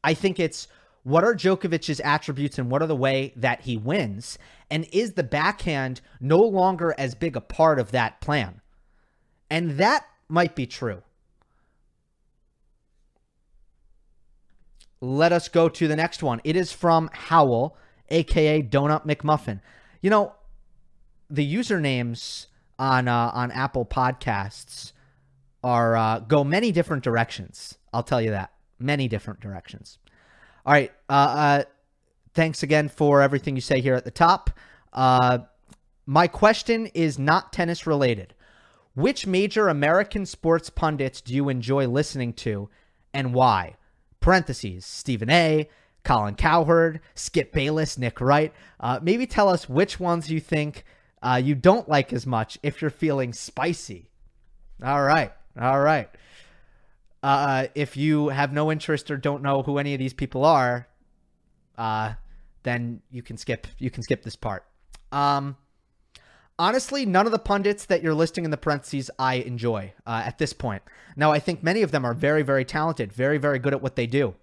I 0.03 0.13
think 0.13 0.39
it's 0.39 0.67
what 1.03 1.23
are 1.23 1.33
Djokovic's 1.33 1.99
attributes 2.01 2.59
and 2.59 2.69
what 2.69 2.83
are 2.83 2.87
the 2.87 2.95
way 2.95 3.33
that 3.35 3.61
he 3.61 3.77
wins, 3.77 4.37
and 4.69 4.87
is 4.91 5.13
the 5.13 5.23
backhand 5.23 6.01
no 6.19 6.37
longer 6.37 6.93
as 6.97 7.15
big 7.15 7.35
a 7.35 7.41
part 7.41 7.79
of 7.79 7.91
that 7.91 8.21
plan? 8.21 8.61
And 9.49 9.71
that 9.71 10.05
might 10.31 10.55
be 10.55 10.65
true. 10.65 11.03
Let 15.01 15.31
us 15.31 15.47
go 15.47 15.67
to 15.67 15.87
the 15.87 15.95
next 15.95 16.21
one. 16.23 16.41
It 16.43 16.55
is 16.55 16.71
from 16.71 17.09
Howell, 17.11 17.75
aka 18.09 18.61
Donut 18.61 19.05
McMuffin. 19.05 19.59
You 20.01 20.09
know, 20.09 20.33
the 21.29 21.53
usernames 21.53 22.47
on 22.77 23.07
uh, 23.07 23.31
on 23.33 23.51
Apple 23.51 23.85
Podcasts 23.85 24.93
are 25.63 25.95
uh, 25.95 26.19
go 26.19 26.43
many 26.43 26.71
different 26.71 27.03
directions. 27.03 27.77
I'll 27.93 28.03
tell 28.03 28.21
you 28.21 28.31
that 28.31 28.51
many 28.79 29.07
different 29.07 29.39
directions. 29.39 29.97
All 30.65 30.73
right. 30.73 30.91
Uh, 31.09 31.11
uh, 31.13 31.63
thanks 32.33 32.63
again 32.63 32.89
for 32.89 33.21
everything 33.21 33.55
you 33.55 33.61
say 33.61 33.81
here 33.81 33.95
at 33.95 34.05
the 34.05 34.11
top. 34.11 34.51
Uh, 34.93 35.39
my 36.05 36.27
question 36.27 36.87
is 36.87 37.17
not 37.17 37.53
tennis 37.53 37.87
related. 37.87 38.33
Which 38.93 39.25
major 39.25 39.69
American 39.69 40.25
sports 40.25 40.69
pundits 40.69 41.21
do 41.21 41.33
you 41.33 41.49
enjoy 41.49 41.87
listening 41.87 42.33
to 42.33 42.69
and 43.13 43.33
why? 43.33 43.77
Parentheses, 44.19 44.85
Stephen 44.85 45.29
A., 45.29 45.69
Colin 46.03 46.35
Cowherd, 46.35 46.99
Skip 47.15 47.53
Bayless, 47.53 47.97
Nick 47.97 48.19
Wright. 48.19 48.53
Uh, 48.79 48.99
maybe 49.01 49.25
tell 49.25 49.47
us 49.47 49.69
which 49.69 49.99
ones 49.99 50.31
you 50.31 50.39
think 50.39 50.83
uh, 51.21 51.39
you 51.43 51.55
don't 51.55 51.87
like 51.87 52.11
as 52.11 52.25
much 52.25 52.57
if 52.63 52.81
you're 52.81 52.89
feeling 52.89 53.33
spicy. 53.33 54.09
All 54.83 55.03
right. 55.03 55.31
All 55.59 55.79
right. 55.79 56.09
Uh, 57.21 57.67
if 57.75 57.95
you 57.95 58.29
have 58.29 58.51
no 58.51 58.71
interest 58.71 59.11
or 59.11 59.17
don't 59.17 59.43
know 59.43 59.61
who 59.61 59.77
any 59.77 59.93
of 59.93 59.99
these 59.99 60.13
people 60.13 60.43
are, 60.43 60.87
uh, 61.77 62.13
then 62.63 63.01
you 63.11 63.21
can 63.21 63.37
skip 63.37 63.67
you 63.77 63.91
can 63.91 64.01
skip 64.01 64.23
this 64.23 64.35
part. 64.35 64.65
Um, 65.11 65.55
honestly, 66.61 67.07
none 67.07 67.25
of 67.25 67.31
the 67.31 67.39
pundits 67.39 67.85
that 67.85 68.03
you're 68.03 68.13
listing 68.13 68.45
in 68.45 68.51
the 68.51 68.57
parentheses 68.57 69.09
I 69.17 69.35
enjoy 69.35 69.93
uh, 70.05 70.21
at 70.23 70.37
this 70.37 70.53
point. 70.53 70.83
Now, 71.15 71.31
I 71.31 71.39
think 71.39 71.63
many 71.63 71.81
of 71.81 71.89
them 71.89 72.05
are 72.05 72.13
very, 72.13 72.43
very 72.43 72.63
talented, 72.63 73.11
very, 73.11 73.39
very 73.39 73.57
good 73.57 73.73
at 73.73 73.81
what 73.81 73.95
they 73.95 74.05
do. 74.05 74.35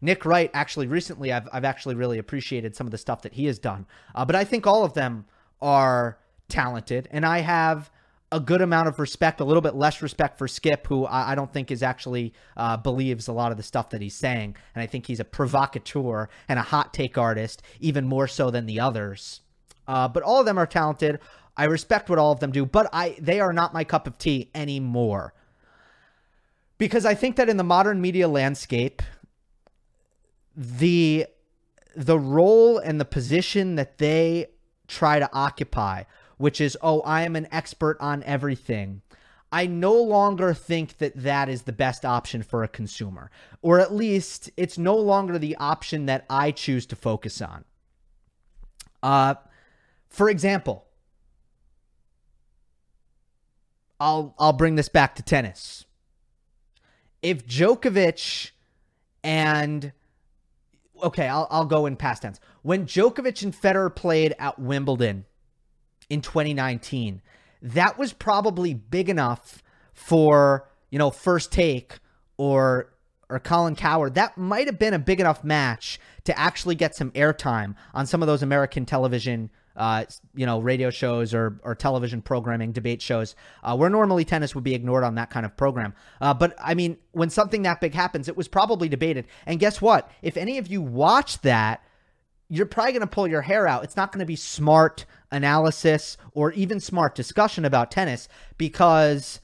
Nick 0.00 0.24
Wright, 0.24 0.52
actually, 0.54 0.86
recently, 0.86 1.32
I've, 1.32 1.48
I've 1.52 1.64
actually 1.64 1.96
really 1.96 2.18
appreciated 2.18 2.76
some 2.76 2.86
of 2.86 2.92
the 2.92 2.98
stuff 2.98 3.22
that 3.22 3.32
he 3.32 3.46
has 3.46 3.58
done. 3.58 3.86
Uh, 4.14 4.24
but 4.24 4.36
I 4.36 4.44
think 4.44 4.68
all 4.68 4.84
of 4.84 4.94
them 4.94 5.24
are 5.60 6.16
talented, 6.48 7.08
and 7.10 7.26
I 7.26 7.40
have 7.40 7.90
a 8.30 8.38
good 8.38 8.62
amount 8.62 8.86
of 8.86 9.00
respect, 9.00 9.40
a 9.40 9.44
little 9.44 9.60
bit 9.60 9.74
less 9.74 10.02
respect 10.02 10.38
for 10.38 10.46
Skip, 10.46 10.86
who 10.86 11.06
I, 11.06 11.32
I 11.32 11.34
don't 11.34 11.52
think 11.52 11.72
is 11.72 11.82
actually 11.82 12.34
uh, 12.56 12.76
believes 12.76 13.26
a 13.26 13.32
lot 13.32 13.50
of 13.50 13.56
the 13.56 13.64
stuff 13.64 13.90
that 13.90 14.00
he's 14.00 14.14
saying. 14.14 14.54
And 14.76 14.82
I 14.82 14.86
think 14.86 15.06
he's 15.06 15.20
a 15.20 15.24
provocateur 15.24 16.28
and 16.48 16.58
a 16.58 16.62
hot 16.62 16.94
take 16.94 17.18
artist, 17.18 17.62
even 17.80 18.06
more 18.06 18.28
so 18.28 18.52
than 18.52 18.66
the 18.66 18.78
others. 18.78 19.40
Uh, 19.86 20.08
but 20.08 20.22
all 20.22 20.40
of 20.40 20.46
them 20.46 20.58
are 20.58 20.66
talented. 20.66 21.20
I 21.56 21.64
respect 21.64 22.10
what 22.10 22.18
all 22.18 22.32
of 22.32 22.40
them 22.40 22.52
do, 22.52 22.66
but 22.66 22.88
I 22.92 23.16
they 23.20 23.40
are 23.40 23.52
not 23.52 23.72
my 23.72 23.84
cup 23.84 24.06
of 24.06 24.18
tea 24.18 24.50
anymore. 24.54 25.32
Because 26.78 27.06
I 27.06 27.14
think 27.14 27.36
that 27.36 27.48
in 27.48 27.56
the 27.56 27.64
modern 27.64 28.00
media 28.00 28.28
landscape, 28.28 29.02
the 30.54 31.26
the 31.94 32.18
role 32.18 32.78
and 32.78 33.00
the 33.00 33.06
position 33.06 33.76
that 33.76 33.98
they 33.98 34.46
try 34.86 35.18
to 35.18 35.30
occupy, 35.32 36.04
which 36.36 36.60
is, 36.60 36.76
oh, 36.82 37.00
I 37.00 37.22
am 37.22 37.34
an 37.36 37.48
expert 37.50 37.96
on 38.00 38.22
everything. 38.24 39.00
I 39.50 39.66
no 39.66 39.94
longer 39.94 40.52
think 40.52 40.98
that 40.98 41.16
that 41.16 41.48
is 41.48 41.62
the 41.62 41.72
best 41.72 42.04
option 42.04 42.42
for 42.42 42.62
a 42.62 42.68
consumer, 42.68 43.30
or 43.62 43.80
at 43.80 43.94
least 43.94 44.50
it's 44.56 44.76
no 44.76 44.96
longer 44.96 45.38
the 45.38 45.56
option 45.56 46.06
that 46.06 46.26
I 46.28 46.50
choose 46.50 46.84
to 46.86 46.96
focus 46.96 47.40
on. 47.40 47.64
Uh, 49.02 49.34
for 50.08 50.28
example, 50.30 50.86
I'll 53.98 54.34
I'll 54.38 54.52
bring 54.52 54.74
this 54.74 54.88
back 54.88 55.14
to 55.16 55.22
tennis. 55.22 55.84
If 57.22 57.46
Djokovic 57.46 58.50
and 59.24 59.92
okay, 61.02 61.28
I'll 61.28 61.46
I'll 61.50 61.64
go 61.64 61.86
in 61.86 61.96
past 61.96 62.22
tense. 62.22 62.40
When 62.62 62.86
Djokovic 62.86 63.42
and 63.42 63.54
Federer 63.54 63.94
played 63.94 64.34
at 64.38 64.58
Wimbledon 64.58 65.24
in 66.08 66.20
2019, 66.20 67.22
that 67.62 67.98
was 67.98 68.12
probably 68.12 68.74
big 68.74 69.08
enough 69.08 69.62
for, 69.92 70.68
you 70.90 70.98
know, 70.98 71.10
first 71.10 71.52
take 71.52 71.98
or 72.36 72.92
or 73.28 73.40
Colin 73.40 73.74
Cowherd. 73.74 74.14
That 74.14 74.38
might 74.38 74.66
have 74.66 74.78
been 74.78 74.94
a 74.94 74.98
big 74.98 75.20
enough 75.20 75.42
match 75.42 75.98
to 76.24 76.38
actually 76.38 76.74
get 76.74 76.94
some 76.94 77.10
airtime 77.12 77.74
on 77.92 78.06
some 78.06 78.22
of 78.22 78.28
those 78.28 78.42
American 78.42 78.86
television 78.86 79.50
uh, 79.76 80.04
you 80.34 80.46
know, 80.46 80.58
radio 80.58 80.90
shows 80.90 81.34
or, 81.34 81.60
or 81.62 81.74
television 81.74 82.22
programming, 82.22 82.72
debate 82.72 83.02
shows, 83.02 83.36
uh, 83.62 83.76
where 83.76 83.90
normally 83.90 84.24
tennis 84.24 84.54
would 84.54 84.64
be 84.64 84.74
ignored 84.74 85.04
on 85.04 85.16
that 85.16 85.30
kind 85.30 85.44
of 85.44 85.56
program. 85.56 85.94
Uh, 86.20 86.32
but 86.34 86.54
I 86.62 86.74
mean, 86.74 86.96
when 87.12 87.30
something 87.30 87.62
that 87.62 87.80
big 87.80 87.94
happens, 87.94 88.28
it 88.28 88.36
was 88.36 88.48
probably 88.48 88.88
debated. 88.88 89.26
And 89.44 89.60
guess 89.60 89.80
what? 89.80 90.10
If 90.22 90.36
any 90.36 90.58
of 90.58 90.66
you 90.66 90.80
watch 90.82 91.40
that, 91.42 91.82
you're 92.48 92.66
probably 92.66 92.92
going 92.92 93.00
to 93.00 93.06
pull 93.06 93.28
your 93.28 93.42
hair 93.42 93.66
out. 93.66 93.84
It's 93.84 93.96
not 93.96 94.12
going 94.12 94.20
to 94.20 94.26
be 94.26 94.36
smart 94.36 95.04
analysis 95.30 96.16
or 96.32 96.52
even 96.52 96.80
smart 96.80 97.14
discussion 97.14 97.64
about 97.64 97.90
tennis 97.90 98.28
because, 98.56 99.40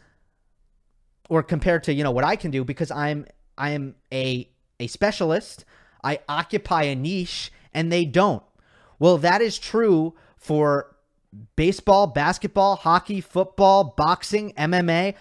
or 1.29 1.43
compared 1.43 1.85
to, 1.85 1.93
you 1.93 2.05
know, 2.05 2.13
what 2.13 2.25
I 2.25 2.37
can 2.37 2.51
do 2.51 2.65
because 2.65 2.91
I'm, 2.91 3.27
I 3.59 3.71
am 3.71 3.97
a, 4.13 4.49
a 4.79 4.87
specialist. 4.87 5.65
I 6.05 6.21
occupy 6.29 6.85
a 6.85 6.95
niche 6.95 7.53
and 7.75 7.91
they 7.93 8.05
don't. 8.05 8.43
Well, 9.03 9.19
that 9.19 9.43
is 9.43 9.59
true 9.59 10.15
for 10.37 10.95
baseball, 11.57 12.07
basketball, 12.07 12.77
hockey, 12.77 13.21
football, 13.21 13.95
boxing, 13.97 14.53
MMA. 14.53 15.17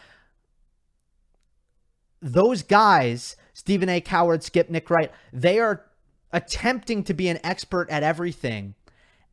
Those 2.22 2.62
guys, 2.62 3.36
Stephen 3.56 3.90
A. 3.90 4.00
Cowherd, 4.00 4.44
Skip 4.44 4.70
Nick 4.70 4.88
Wright, 4.92 5.12
they 5.34 5.58
are 5.58 5.84
attempting 6.32 7.04
to 7.06 7.16
be 7.16 7.28
an 7.28 7.40
expert 7.44 7.90
at 7.90 8.04
everything 8.04 8.76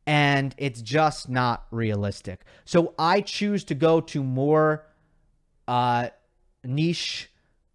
and 0.07 0.55
it's 0.57 0.81
just 0.81 1.29
not 1.29 1.67
realistic. 1.69 2.41
So 2.65 2.95
I 2.97 3.21
choose 3.21 3.63
to 3.65 3.75
go 3.75 4.01
to 4.01 4.23
more 4.23 4.83
uh, 5.67 6.09
niche 6.63 7.29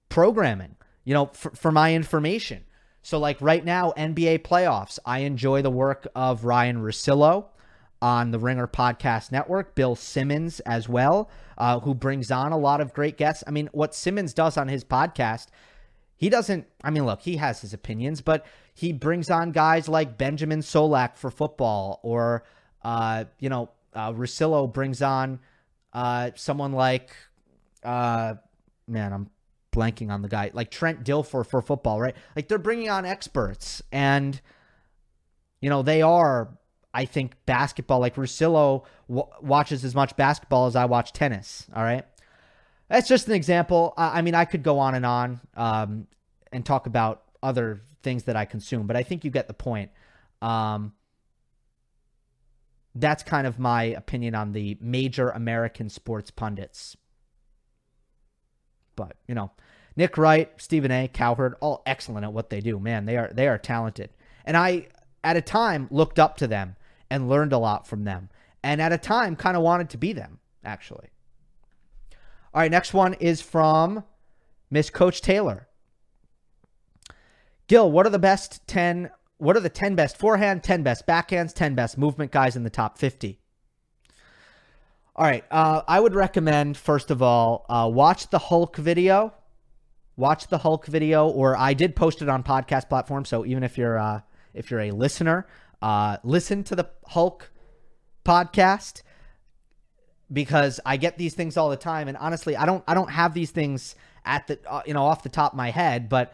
programming, 0.09 0.75
you 1.05 1.15
know, 1.15 1.27
for, 1.27 1.53
for 1.53 1.71
my 1.71 1.95
information. 1.95 2.65
So, 3.05 3.19
like 3.19 3.38
right 3.43 3.62
now, 3.62 3.93
NBA 3.99 4.38
playoffs, 4.40 4.99
I 5.05 5.19
enjoy 5.21 5.61
the 5.61 5.71
work 5.71 6.09
of 6.17 6.45
Ryan 6.45 6.79
Russillo. 6.79 7.51
on 8.03 8.33
the 8.33 8.38
Ringer 8.38 8.67
Podcast 8.67 9.33
Network, 9.33 9.75
Bill 9.75 9.95
Simmons 9.97 10.61
as 10.61 10.88
well, 10.90 11.31
uh, 11.57 11.81
who 11.81 11.95
brings 11.95 12.31
on 12.31 12.53
a 12.53 12.59
lot 12.59 12.83
of 12.83 12.93
great 12.93 13.17
guests. 13.17 13.43
I 13.47 13.51
mean, 13.51 13.71
what 13.73 13.95
Simmons 13.95 14.35
does 14.35 14.59
on 14.59 14.69
his 14.69 14.85
podcast, 14.85 15.47
he 16.17 16.29
doesn't, 16.29 16.67
I 16.83 16.90
mean, 16.90 17.07
look, 17.07 17.23
he 17.23 17.37
has 17.38 17.62
his 17.62 17.73
opinions, 17.73 18.21
but 18.21 18.45
he 18.75 18.93
brings 18.93 19.31
on 19.31 19.53
guys 19.53 19.88
like 19.88 20.19
Benjamin 20.19 20.61
Solak 20.61 21.17
for 21.17 21.31
football, 21.31 22.01
or, 22.03 22.45
uh, 22.83 23.25
you 23.38 23.49
know, 23.49 23.71
uh, 23.95 24.12
Russillo 24.12 24.71
brings 24.71 25.01
on 25.01 25.40
uh, 25.95 26.31
someone 26.35 26.73
like, 26.73 27.11
uh, 27.85 28.35
man, 28.87 29.12
I'm 29.14 29.31
blanking 29.75 30.11
on 30.11 30.23
the 30.23 30.29
guy, 30.29 30.51
like 30.55 30.71
Trent 30.71 31.05
Dilfer 31.05 31.45
for 31.45 31.61
football, 31.61 32.01
right? 32.01 32.17
Like 32.37 32.49
they're 32.49 32.59
bringing 32.59 32.89
on 32.89 33.05
experts, 33.05 33.83
and, 33.91 34.41
you 35.61 35.69
know, 35.69 35.83
they 35.83 36.03
are 36.03 36.57
I 36.95 37.07
think 37.07 37.35
basketball, 37.45 37.99
like 37.99 38.15
Russillo 38.15 38.85
w- 39.09 39.29
watches 39.43 39.85
as 39.85 39.97
much 39.97 40.17
basketball 40.17 40.67
as 40.67 40.77
I 40.77 40.85
watch 40.85 41.13
tennis. 41.13 41.67
All 41.75 41.83
right. 41.83 42.05
That's 42.89 43.09
just 43.09 43.27
an 43.27 43.35
example. 43.35 43.95
I, 43.97 44.19
I 44.19 44.23
mean, 44.23 44.37
I 44.37 44.45
could 44.45 44.63
go 44.63 44.79
on 44.79 44.95
and 44.95 45.05
on 45.05 45.41
um, 45.57 46.07
and 46.53 46.65
talk 46.65 46.87
about 46.87 47.25
other 47.43 47.83
things 48.05 48.25
that 48.25 48.37
I 48.37 48.45
consume, 48.45 48.87
but 48.87 48.97
I 48.97 49.03
think 49.03 49.25
you 49.25 49.31
get 49.33 49.49
the 49.49 49.55
point. 49.55 49.91
Um, 50.41 50.93
that's 52.95 53.25
kind 53.25 53.49
of 53.49 53.59
my 53.59 53.83
opinion 53.83 54.37
on 54.37 54.53
the 54.53 54.79
major 54.81 55.31
American 55.31 55.89
sports 55.89 56.31
pundits. 56.31 56.97
But, 58.95 59.17
you 59.27 59.35
know, 59.35 59.51
Nick 59.96 60.18
Wright, 60.18 60.50
Stephen 60.57 60.90
A, 60.90 61.09
Cowherd, 61.09 61.54
all 61.61 61.83
excellent 61.87 62.24
at 62.24 62.33
what 62.33 62.50
they 62.50 62.61
do. 62.61 62.78
Man, 62.80 63.07
they 63.07 63.16
are 63.16 63.30
they 63.33 63.48
are 63.48 63.59
talented. 63.59 64.11
And 64.44 64.57
I 64.57 64.88
at 65.22 65.37
a 65.37 65.42
time 65.42 65.88
looked 65.90 66.18
up 66.18 66.37
to 66.38 66.46
them 66.46 66.76
and 67.11 67.28
learned 67.28 67.52
a 67.52 67.59
lot 67.59 67.87
from 67.87 68.04
them. 68.04 68.28
And 68.62 68.80
at 68.80 68.92
a 68.92 68.98
time, 68.98 69.37
kind 69.37 69.57
of 69.57 69.62
wanted 69.62 69.90
to 69.90 69.98
be 69.98 70.12
them, 70.12 70.38
actually. 70.64 71.09
All 72.52 72.61
right, 72.61 72.70
next 72.70 72.94
one 72.94 73.14
is 73.14 73.40
from 73.40 74.04
Miss 74.70 74.90
Coach 74.90 75.20
Taylor. 75.20 75.68
Gill, 77.66 77.90
what 77.90 78.07
are 78.07 78.11
the 78.11 78.18
best 78.18 78.66
10 78.66 79.11
what 79.38 79.57
are 79.57 79.61
the 79.61 79.68
10 79.68 79.94
best 79.96 80.16
forehand, 80.16 80.62
10 80.62 80.83
best 80.83 81.07
backhands, 81.07 81.52
10 81.52 81.74
best 81.74 81.98
movement 81.98 82.30
guys 82.30 82.57
in 82.57 82.62
the 82.62 82.70
top 82.70 82.96
50? 82.98 83.40
All 85.16 85.24
right, 85.24 85.44
uh, 85.50 85.83
I 85.87 86.00
would 86.00 86.14
recommend 86.14 86.76
first 86.76 87.11
of 87.11 87.22
all, 87.22 87.66
uh, 87.68 87.88
watch 87.92 88.30
the 88.30 88.38
Hulk 88.38 88.76
video. 88.76 89.33
Watch 90.16 90.46
the 90.46 90.59
Hulk 90.59 90.87
video, 90.87 91.29
or 91.29 91.57
I 91.57 91.74
did 91.74 91.96
post 91.96 92.22
it 92.22 92.29
on 92.29 92.42
podcast 92.42 92.88
platform. 92.88 93.24
So 93.24 93.44
even 93.44 93.64
if 93.64 93.77
you're 93.77 93.98
uh, 93.98 94.20
if 94.53 94.70
you're 94.70 94.81
a 94.81 94.90
listener, 94.92 95.46
uh, 95.83 96.18
listen 96.22 96.62
to 96.64 96.77
the 96.77 96.88
Hulk 97.07 97.50
podcast 98.24 99.03
because 100.33 100.81
I 100.87 100.96
get 100.96 101.18
these 101.18 101.35
things 101.35 101.57
all 101.57 101.68
the 101.68 101.77
time, 101.77 102.09
and 102.09 102.16
honestly, 102.16 102.57
I 102.57 102.64
don't 102.64 102.85
I 102.87 102.94
don't 102.94 103.11
have 103.11 103.35
these 103.35 103.50
things 103.50 103.96
at 104.24 104.46
the 104.46 104.59
uh, 104.68 104.83
you 104.87 104.94
know 104.94 105.05
off 105.05 105.22
the 105.22 105.29
top 105.29 105.53
of 105.53 105.57
my 105.57 105.70
head, 105.70 106.09
but 106.09 106.33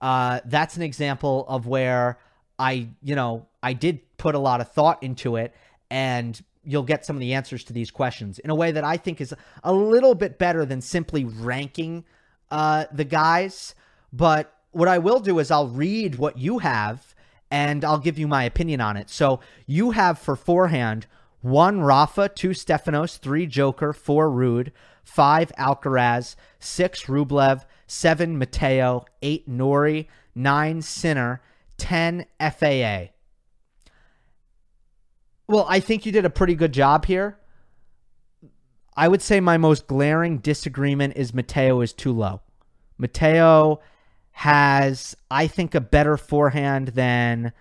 uh, 0.00 0.40
that's 0.44 0.76
an 0.76 0.82
example 0.82 1.46
of 1.48 1.66
where 1.66 2.18
I 2.58 2.88
you 3.02 3.14
know 3.14 3.46
I 3.62 3.72
did 3.72 4.00
put 4.18 4.34
a 4.34 4.38
lot 4.38 4.60
of 4.60 4.70
thought 4.72 5.02
into 5.02 5.36
it, 5.36 5.54
and 5.90 6.40
you'll 6.64 6.82
get 6.82 7.04
some 7.04 7.16
of 7.16 7.20
the 7.20 7.34
answers 7.34 7.64
to 7.64 7.72
these 7.72 7.90
questions 7.90 8.38
in 8.38 8.50
a 8.50 8.54
way 8.54 8.72
that 8.72 8.84
I 8.84 8.96
think 8.96 9.20
is 9.20 9.34
a 9.64 9.72
little 9.72 10.14
bit 10.14 10.38
better 10.38 10.64
than 10.64 10.80
simply 10.80 11.24
ranking 11.24 12.04
uh, 12.52 12.84
the 12.92 13.04
guys. 13.04 13.74
But 14.12 14.54
what 14.70 14.86
I 14.86 14.98
will 14.98 15.18
do 15.18 15.40
is 15.40 15.50
I'll 15.50 15.68
read 15.68 16.16
what 16.16 16.38
you 16.38 16.58
have 16.58 17.14
and 17.50 17.84
I'll 17.84 17.98
give 17.98 18.18
you 18.18 18.28
my 18.28 18.44
opinion 18.44 18.80
on 18.80 18.96
it. 18.96 19.10
So 19.10 19.40
you 19.66 19.90
have 19.90 20.18
for 20.18 20.36
forehand 20.36 21.06
one 21.40 21.80
Rafa, 21.80 22.28
two 22.28 22.50
Stefanos, 22.50 23.18
three 23.18 23.46
Joker, 23.46 23.92
four 23.92 24.30
Ruud, 24.30 24.70
five 25.02 25.50
Alcaraz, 25.58 26.36
six 26.60 27.04
Rublev, 27.06 27.64
seven 27.86 28.38
Matteo, 28.38 29.04
eight 29.22 29.48
Norrie, 29.48 30.08
nine 30.34 30.82
Sinner, 30.82 31.42
ten 31.78 32.26
FAA. 32.38 33.08
Well, 35.48 35.66
I 35.68 35.80
think 35.80 36.06
you 36.06 36.12
did 36.12 36.24
a 36.24 36.30
pretty 36.30 36.54
good 36.54 36.72
job 36.72 37.06
here. 37.06 37.38
I 38.96 39.08
would 39.08 39.22
say 39.22 39.40
my 39.40 39.56
most 39.56 39.86
glaring 39.86 40.38
disagreement 40.38 41.14
is 41.16 41.32
Matteo 41.32 41.80
is 41.80 41.92
too 41.92 42.12
low. 42.12 42.42
Matteo 42.98 43.80
has, 44.32 45.16
I 45.30 45.46
think, 45.46 45.74
a 45.74 45.80
better 45.80 46.16
forehand 46.16 46.88
than 46.88 47.52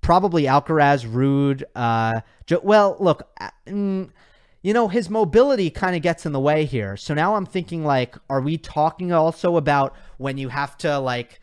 probably 0.00 0.44
Alcaraz, 0.44 1.06
Ruud. 1.06 1.62
Uh, 1.74 2.20
well, 2.62 2.96
look, 3.00 3.28
uh, 3.40 3.50
mm, 3.66 4.10
you 4.62 4.72
know, 4.72 4.88
his 4.88 5.10
mobility 5.10 5.70
kind 5.70 5.96
of 5.96 6.02
gets 6.02 6.26
in 6.26 6.32
the 6.32 6.40
way 6.40 6.64
here. 6.64 6.96
So 6.96 7.14
now 7.14 7.34
I'm 7.34 7.46
thinking, 7.46 7.84
like, 7.84 8.16
are 8.30 8.40
we 8.40 8.56
talking 8.58 9.12
also 9.12 9.56
about 9.56 9.94
when 10.18 10.38
you 10.38 10.48
have 10.50 10.76
to, 10.78 10.98
like, 10.98 11.40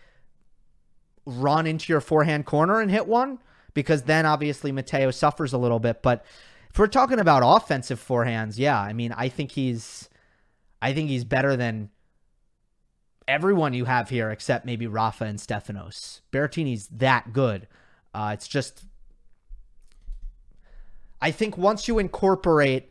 run 1.25 1.67
into 1.67 1.91
your 1.91 2.01
forehand 2.01 2.45
corner 2.45 2.79
and 2.79 2.89
hit 2.89 3.07
one? 3.07 3.39
Because 3.73 4.03
then 4.03 4.25
obviously 4.25 4.71
Matteo 4.71 5.11
suffers 5.11 5.53
a 5.53 5.57
little 5.57 5.79
bit. 5.79 6.01
But 6.01 6.25
if 6.71 6.79
we're 6.79 6.87
talking 6.87 7.19
about 7.19 7.43
offensive 7.45 7.99
forehands, 7.99 8.57
yeah, 8.57 8.79
I 8.79 8.93
mean, 8.93 9.11
I 9.11 9.27
think 9.27 9.51
he's, 9.51 10.09
I 10.81 10.93
think 10.93 11.09
he's 11.09 11.25
better 11.25 11.57
than 11.57 11.89
everyone 13.27 13.73
you 13.73 13.83
have 13.85 14.09
here 14.09 14.31
except 14.31 14.65
maybe 14.65 14.87
Rafa 14.87 15.25
and 15.25 15.37
Stefanos. 15.37 16.21
Berrettini's 16.31 16.87
that 16.87 17.33
good. 17.33 17.67
Uh, 18.13 18.31
it's 18.33 18.47
just, 18.47 18.85
I 21.21 21.31
think 21.31 21.57
once 21.57 21.89
you 21.89 21.99
incorporate 21.99 22.89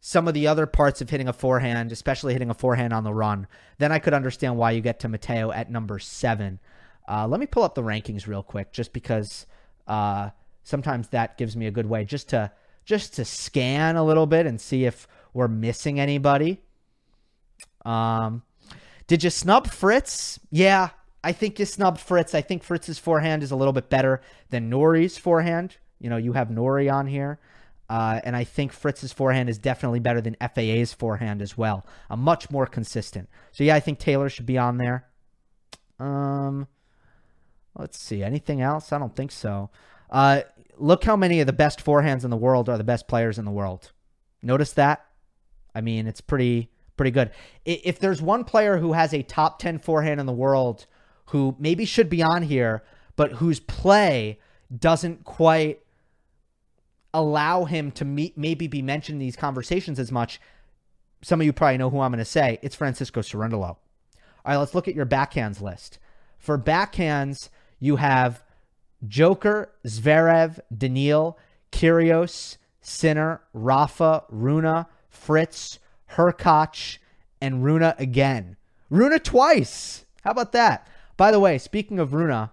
some 0.00 0.26
of 0.26 0.32
the 0.32 0.46
other 0.46 0.64
parts 0.64 1.02
of 1.02 1.10
hitting 1.10 1.28
a 1.28 1.32
forehand, 1.34 1.92
especially 1.92 2.32
hitting 2.32 2.48
a 2.48 2.54
forehand 2.54 2.94
on 2.94 3.04
the 3.04 3.12
run, 3.12 3.46
then 3.76 3.92
I 3.92 3.98
could 3.98 4.14
understand 4.14 4.56
why 4.56 4.70
you 4.70 4.80
get 4.80 5.00
to 5.00 5.08
Matteo 5.08 5.52
at 5.52 5.70
number 5.70 5.98
seven. 5.98 6.60
Uh, 7.06 7.28
let 7.28 7.40
me 7.40 7.46
pull 7.46 7.62
up 7.62 7.74
the 7.74 7.82
rankings 7.82 8.26
real 8.26 8.42
quick, 8.42 8.72
just 8.72 8.94
because 8.94 9.44
uh, 9.86 10.30
sometimes 10.62 11.08
that 11.08 11.36
gives 11.36 11.58
me 11.58 11.66
a 11.66 11.70
good 11.70 11.86
way 11.86 12.06
just 12.06 12.30
to 12.30 12.50
just 12.88 13.12
to 13.12 13.24
scan 13.24 13.96
a 13.96 14.02
little 14.02 14.24
bit 14.24 14.46
and 14.46 14.58
see 14.58 14.86
if 14.86 15.06
we're 15.34 15.46
missing 15.46 16.00
anybody. 16.00 16.62
Um, 17.84 18.42
did 19.06 19.22
you 19.22 19.28
snub 19.28 19.68
Fritz? 19.68 20.40
Yeah, 20.50 20.88
I 21.22 21.32
think 21.32 21.58
you 21.58 21.66
snubbed 21.66 22.00
Fritz. 22.00 22.34
I 22.34 22.40
think 22.40 22.62
Fritz's 22.62 22.98
forehand 22.98 23.42
is 23.42 23.50
a 23.50 23.56
little 23.56 23.74
bit 23.74 23.90
better 23.90 24.22
than 24.48 24.70
Norrie's 24.70 25.18
forehand. 25.18 25.76
You 26.00 26.08
know, 26.08 26.16
you 26.16 26.32
have 26.32 26.50
Norrie 26.50 26.88
on 26.88 27.06
here. 27.06 27.38
Uh, 27.90 28.20
and 28.24 28.34
I 28.34 28.44
think 28.44 28.72
Fritz's 28.72 29.12
forehand 29.12 29.50
is 29.50 29.58
definitely 29.58 30.00
better 30.00 30.22
than 30.22 30.36
FAA's 30.40 30.94
forehand 30.94 31.42
as 31.42 31.58
well. 31.58 31.84
A 32.08 32.16
much 32.16 32.50
more 32.50 32.66
consistent. 32.66 33.28
So 33.52 33.64
yeah, 33.64 33.74
I 33.74 33.80
think 33.80 33.98
Taylor 33.98 34.30
should 34.30 34.46
be 34.46 34.56
on 34.56 34.78
there. 34.78 35.06
Um, 36.00 36.68
let's 37.74 37.98
see. 38.00 38.22
Anything 38.22 38.62
else? 38.62 38.94
I 38.94 38.98
don't 38.98 39.14
think 39.14 39.30
so. 39.30 39.68
Uh, 40.08 40.40
look 40.78 41.04
how 41.04 41.16
many 41.16 41.40
of 41.40 41.46
the 41.46 41.52
best 41.52 41.84
forehands 41.84 42.24
in 42.24 42.30
the 42.30 42.36
world 42.36 42.68
are 42.68 42.78
the 42.78 42.84
best 42.84 43.08
players 43.08 43.38
in 43.38 43.44
the 43.44 43.50
world. 43.50 43.92
Notice 44.42 44.72
that? 44.72 45.04
I 45.74 45.80
mean, 45.80 46.06
it's 46.06 46.20
pretty 46.20 46.70
pretty 46.96 47.10
good. 47.12 47.30
If 47.64 47.98
there's 48.00 48.20
one 48.20 48.44
player 48.44 48.78
who 48.78 48.92
has 48.92 49.14
a 49.14 49.22
top 49.22 49.58
10 49.60 49.78
forehand 49.78 50.20
in 50.20 50.26
the 50.26 50.32
world 50.32 50.86
who 51.26 51.56
maybe 51.58 51.84
should 51.84 52.10
be 52.10 52.22
on 52.22 52.42
here, 52.42 52.82
but 53.16 53.32
whose 53.32 53.60
play 53.60 54.38
doesn't 54.76 55.24
quite 55.24 55.80
allow 57.14 57.64
him 57.64 57.90
to 57.92 58.04
meet, 58.04 58.36
maybe 58.36 58.66
be 58.66 58.82
mentioned 58.82 59.16
in 59.16 59.20
these 59.26 59.36
conversations 59.36 59.98
as 59.98 60.12
much, 60.12 60.40
some 61.22 61.40
of 61.40 61.46
you 61.46 61.52
probably 61.52 61.78
know 61.78 61.90
who 61.90 62.00
I'm 62.00 62.10
going 62.10 62.18
to 62.18 62.24
say. 62.24 62.58
It's 62.62 62.76
Francisco 62.76 63.20
Cerundolo. 63.20 63.62
All 63.64 63.78
right, 64.44 64.56
let's 64.56 64.74
look 64.74 64.88
at 64.88 64.94
your 64.94 65.06
backhands 65.06 65.60
list. 65.60 65.98
For 66.38 66.58
backhands, 66.58 67.48
you 67.80 67.96
have 67.96 68.44
Joker, 69.06 69.70
Zverev, 69.86 70.58
Daniil, 70.76 71.38
Kyrgios, 71.70 72.56
Sinner, 72.80 73.42
Rafa, 73.52 74.24
Rune, 74.28 74.86
Fritz, 75.08 75.78
Hurkacz, 76.12 76.98
and 77.40 77.64
Rune 77.64 77.94
again. 77.98 78.56
Rune 78.90 79.18
twice. 79.20 80.04
How 80.22 80.30
about 80.30 80.52
that? 80.52 80.88
By 81.16 81.30
the 81.30 81.40
way, 81.40 81.58
speaking 81.58 81.98
of 81.98 82.14
Rune, 82.14 82.48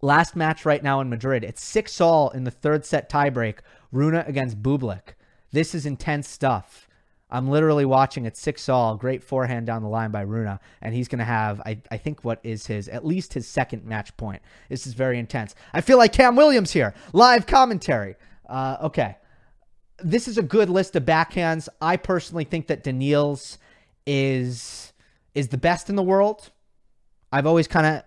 last 0.00 0.34
match 0.36 0.66
right 0.66 0.82
now 0.82 1.00
in 1.00 1.08
Madrid, 1.08 1.44
it's 1.44 1.62
6 1.62 2.00
all 2.00 2.30
in 2.30 2.44
the 2.44 2.50
third 2.50 2.84
set 2.84 3.08
tiebreak. 3.08 3.58
Rune 3.90 4.14
against 4.14 4.62
Bublik. 4.62 5.14
This 5.52 5.74
is 5.74 5.86
intense 5.86 6.28
stuff. 6.28 6.88
I'm 7.32 7.48
literally 7.48 7.84
watching 7.84 8.26
it 8.26 8.36
6 8.36 8.68
all. 8.68 8.96
Great 8.96 9.24
forehand 9.24 9.66
down 9.66 9.82
the 9.82 9.88
line 9.88 10.12
by 10.12 10.20
Rune, 10.20 10.58
And 10.80 10.94
he's 10.94 11.08
going 11.08 11.18
to 11.18 11.24
have, 11.24 11.60
I, 11.62 11.78
I 11.90 11.96
think, 11.96 12.24
what 12.24 12.38
is 12.44 12.66
his, 12.66 12.88
at 12.88 13.04
least 13.04 13.34
his 13.34 13.48
second 13.48 13.84
match 13.84 14.16
point. 14.16 14.42
This 14.68 14.86
is 14.86 14.94
very 14.94 15.18
intense. 15.18 15.56
I 15.72 15.80
feel 15.80 15.98
like 15.98 16.12
Cam 16.12 16.36
Williams 16.36 16.70
here. 16.70 16.94
Live 17.12 17.46
commentary. 17.46 18.14
Uh, 18.48 18.76
okay 18.82 19.16
this 20.04 20.28
is 20.28 20.38
a 20.38 20.42
good 20.42 20.68
list 20.68 20.96
of 20.96 21.04
backhands. 21.04 21.68
I 21.80 21.96
personally 21.96 22.44
think 22.44 22.66
that 22.68 22.82
Daniil's 22.82 23.58
is 24.06 24.92
is 25.34 25.48
the 25.48 25.58
best 25.58 25.88
in 25.88 25.96
the 25.96 26.02
world. 26.02 26.50
I've 27.30 27.46
always 27.46 27.66
kind 27.66 27.86
of, 27.86 28.02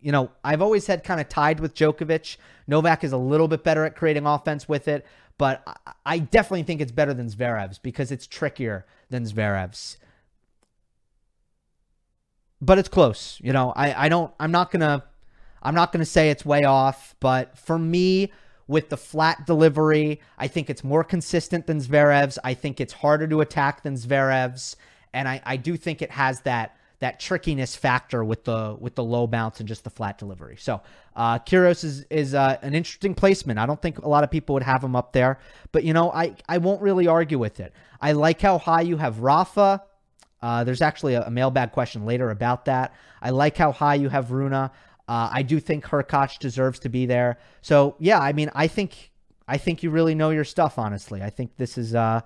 you 0.00 0.12
know, 0.12 0.30
I've 0.42 0.62
always 0.62 0.86
had 0.86 1.04
kind 1.04 1.20
of 1.20 1.28
tied 1.28 1.60
with 1.60 1.74
Djokovic. 1.74 2.38
Novak 2.66 3.04
is 3.04 3.12
a 3.12 3.18
little 3.18 3.48
bit 3.48 3.62
better 3.62 3.84
at 3.84 3.94
creating 3.94 4.26
offense 4.26 4.66
with 4.66 4.88
it, 4.88 5.04
but 5.40 5.66
I, 6.04 6.18
definitely 6.18 6.64
think 6.64 6.82
it's 6.82 6.92
better 6.92 7.14
than 7.14 7.26
Zverev's 7.30 7.78
because 7.78 8.12
it's 8.12 8.26
trickier 8.26 8.84
than 9.08 9.24
Zverev's. 9.24 9.96
But 12.60 12.76
it's 12.76 12.90
close, 12.90 13.38
you 13.42 13.54
know. 13.54 13.72
I, 13.74 14.04
I 14.04 14.08
don't. 14.10 14.30
I'm 14.38 14.50
not 14.50 14.70
gonna. 14.70 15.02
I'm 15.62 15.74
not 15.74 15.92
gonna 15.92 16.04
say 16.04 16.28
it's 16.28 16.44
way 16.44 16.64
off, 16.64 17.14
but 17.20 17.56
for 17.56 17.78
me, 17.78 18.32
with 18.68 18.90
the 18.90 18.98
flat 18.98 19.46
delivery. 19.46 20.20
I 20.36 20.46
think 20.46 20.68
it's 20.68 20.84
more 20.84 21.02
consistent 21.02 21.66
than 21.66 21.80
Zverev's. 21.80 22.38
I 22.44 22.52
think 22.52 22.78
it's 22.78 22.92
harder 22.92 23.26
to 23.26 23.40
attack 23.40 23.82
than 23.82 23.94
Zverev's, 23.94 24.76
and 25.14 25.26
I, 25.26 25.40
I 25.46 25.56
do 25.56 25.78
think 25.78 26.02
it 26.02 26.10
has 26.10 26.42
that 26.42 26.76
that 27.00 27.18
trickiness 27.18 27.74
factor 27.74 28.22
with 28.22 28.44
the 28.44 28.76
with 28.78 28.94
the 28.94 29.02
low 29.02 29.26
bounce 29.26 29.58
and 29.58 29.68
just 29.68 29.84
the 29.84 29.90
flat 29.90 30.18
delivery. 30.18 30.56
So 30.58 30.82
uh, 31.16 31.38
is 31.50 32.04
is 32.10 32.34
uh, 32.34 32.58
an 32.62 32.74
interesting 32.74 33.14
placement. 33.14 33.58
I 33.58 33.66
don't 33.66 33.80
think 33.80 33.98
a 33.98 34.08
lot 34.08 34.22
of 34.22 34.30
people 34.30 34.52
would 34.54 34.62
have 34.62 34.84
him 34.84 34.94
up 34.94 35.12
there, 35.12 35.38
but 35.72 35.82
you 35.82 35.94
know 35.94 36.12
I 36.12 36.36
I 36.48 36.58
won't 36.58 36.82
really 36.82 37.06
argue 37.06 37.38
with 37.38 37.58
it. 37.58 37.72
I 38.00 38.12
like 38.12 38.40
how 38.40 38.58
high 38.58 38.82
you 38.82 38.98
have 38.98 39.20
Rafa. 39.20 39.82
Uh, 40.42 40.64
there's 40.64 40.80
actually 40.82 41.14
a, 41.14 41.22
a 41.22 41.30
mailbag 41.30 41.72
question 41.72 42.06
later 42.06 42.30
about 42.30 42.64
that. 42.66 42.94
I 43.20 43.30
like 43.30 43.56
how 43.56 43.72
high 43.72 43.96
you 43.96 44.08
have 44.08 44.30
Rune. 44.30 44.54
Uh, 44.54 44.70
I 45.08 45.42
do 45.42 45.58
think 45.58 45.84
Hurkacz 45.84 46.38
deserves 46.38 46.78
to 46.80 46.88
be 46.88 47.04
there. 47.04 47.38
So 47.62 47.96
yeah, 47.98 48.20
I 48.20 48.32
mean, 48.34 48.50
I 48.54 48.66
think 48.66 49.10
I 49.48 49.56
think 49.56 49.82
you 49.82 49.90
really 49.90 50.14
know 50.14 50.30
your 50.30 50.44
stuff. 50.44 50.78
Honestly, 50.78 51.22
I 51.22 51.30
think 51.30 51.56
this 51.56 51.78
is 51.78 51.94
uh 51.94 52.20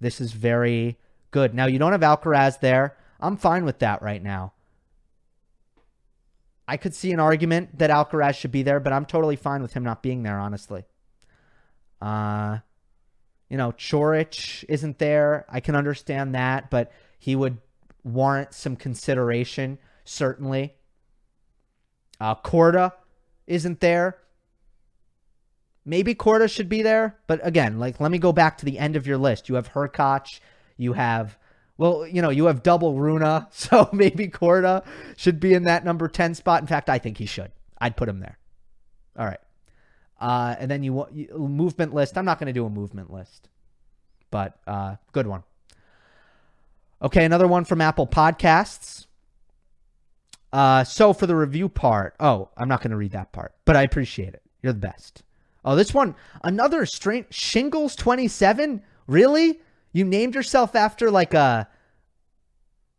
this 0.00 0.18
is 0.18 0.32
very 0.32 0.96
good. 1.30 1.54
Now 1.54 1.66
you 1.66 1.78
don't 1.78 1.92
have 1.92 2.00
Alcaraz 2.00 2.60
there. 2.60 2.96
I'm 3.24 3.36
fine 3.36 3.64
with 3.64 3.78
that 3.78 4.02
right 4.02 4.22
now. 4.22 4.52
I 6.66 6.76
could 6.76 6.94
see 6.94 7.12
an 7.12 7.20
argument 7.20 7.78
that 7.78 7.90
Alcaraz 7.90 8.36
should 8.36 8.52
be 8.52 8.62
there, 8.62 8.80
but 8.80 8.92
I'm 8.92 9.06
totally 9.06 9.36
fine 9.36 9.62
with 9.62 9.72
him 9.72 9.82
not 9.82 10.02
being 10.02 10.22
there. 10.22 10.38
Honestly, 10.38 10.84
uh, 12.00 12.58
you 13.48 13.56
know, 13.56 13.72
Coric 13.72 14.64
isn't 14.68 14.98
there. 14.98 15.46
I 15.48 15.60
can 15.60 15.74
understand 15.74 16.34
that, 16.34 16.70
but 16.70 16.92
he 17.18 17.36
would 17.36 17.58
warrant 18.02 18.54
some 18.54 18.76
consideration 18.76 19.78
certainly. 20.04 20.74
Uh, 22.20 22.34
Korda 22.34 22.92
isn't 23.46 23.80
there. 23.80 24.18
Maybe 25.86 26.14
Korda 26.14 26.50
should 26.50 26.68
be 26.68 26.82
there, 26.82 27.18
but 27.26 27.40
again, 27.42 27.78
like 27.78 28.00
let 28.00 28.10
me 28.10 28.18
go 28.18 28.32
back 28.32 28.58
to 28.58 28.64
the 28.64 28.78
end 28.78 28.96
of 28.96 29.06
your 29.06 29.18
list. 29.18 29.48
You 29.48 29.56
have 29.56 29.72
Hurkacz, 29.72 30.40
you 30.76 30.94
have 30.94 31.38
well, 31.76 32.06
you 32.06 32.22
know, 32.22 32.30
you 32.30 32.46
have 32.46 32.62
double 32.62 32.94
Rune, 32.94 33.46
so 33.50 33.88
maybe 33.92 34.28
Korda 34.28 34.84
should 35.16 35.40
be 35.40 35.54
in 35.54 35.64
that 35.64 35.84
number 35.84 36.08
10 36.08 36.34
spot. 36.34 36.60
In 36.60 36.66
fact, 36.66 36.88
I 36.88 36.98
think 36.98 37.18
he 37.18 37.26
should. 37.26 37.50
I'd 37.78 37.96
put 37.96 38.08
him 38.08 38.20
there. 38.20 38.38
All 39.18 39.26
right. 39.26 39.40
Uh, 40.20 40.54
and 40.58 40.70
then 40.70 40.82
you, 40.82 40.92
want 40.92 41.14
movement 41.38 41.92
list. 41.92 42.16
I'm 42.16 42.24
not 42.24 42.38
going 42.38 42.46
to 42.46 42.52
do 42.52 42.64
a 42.64 42.70
movement 42.70 43.12
list, 43.12 43.48
but 44.30 44.58
uh, 44.66 44.96
good 45.12 45.26
one. 45.26 45.42
Okay, 47.02 47.24
another 47.24 47.48
one 47.48 47.64
from 47.64 47.80
Apple 47.80 48.06
Podcasts. 48.06 49.06
Uh, 50.52 50.84
so 50.84 51.12
for 51.12 51.26
the 51.26 51.34
review 51.34 51.68
part, 51.68 52.14
oh, 52.20 52.48
I'm 52.56 52.68
not 52.68 52.80
going 52.80 52.92
to 52.92 52.96
read 52.96 53.10
that 53.10 53.32
part, 53.32 53.54
but 53.64 53.76
I 53.76 53.82
appreciate 53.82 54.34
it. 54.34 54.42
You're 54.62 54.72
the 54.72 54.78
best. 54.78 55.24
Oh, 55.64 55.74
this 55.74 55.92
one, 55.92 56.14
another 56.42 56.86
strange 56.86 57.26
shingles 57.30 57.96
27. 57.96 58.82
Really? 59.06 59.60
You 59.94 60.04
named 60.04 60.34
yourself 60.34 60.74
after 60.74 61.10
like 61.10 61.32
a, 61.32 61.66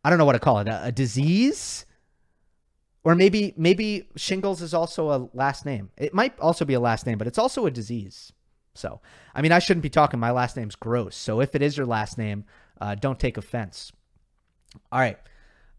I 0.02 0.10
don't 0.10 0.18
know 0.18 0.24
what 0.24 0.32
to 0.32 0.40
call 0.40 0.58
it, 0.58 0.66
a, 0.66 0.86
a 0.86 0.92
disease, 0.92 1.86
or 3.04 3.14
maybe 3.14 3.54
maybe 3.56 4.08
shingles 4.16 4.62
is 4.62 4.74
also 4.74 5.10
a 5.10 5.28
last 5.32 5.64
name. 5.64 5.90
It 5.96 6.12
might 6.12 6.36
also 6.40 6.64
be 6.64 6.74
a 6.74 6.80
last 6.80 7.06
name, 7.06 7.18
but 7.18 7.28
it's 7.28 7.38
also 7.38 7.66
a 7.66 7.70
disease. 7.70 8.32
So, 8.74 9.00
I 9.34 9.42
mean, 9.42 9.52
I 9.52 9.58
shouldn't 9.58 9.82
be 9.82 9.90
talking. 9.90 10.18
My 10.18 10.32
last 10.32 10.56
name's 10.56 10.74
gross. 10.74 11.16
So 11.16 11.40
if 11.40 11.54
it 11.54 11.62
is 11.62 11.76
your 11.76 11.86
last 11.86 12.18
name, 12.18 12.44
uh, 12.80 12.94
don't 12.94 13.20
take 13.20 13.36
offense. 13.36 13.92
All 14.90 14.98
right. 14.98 15.18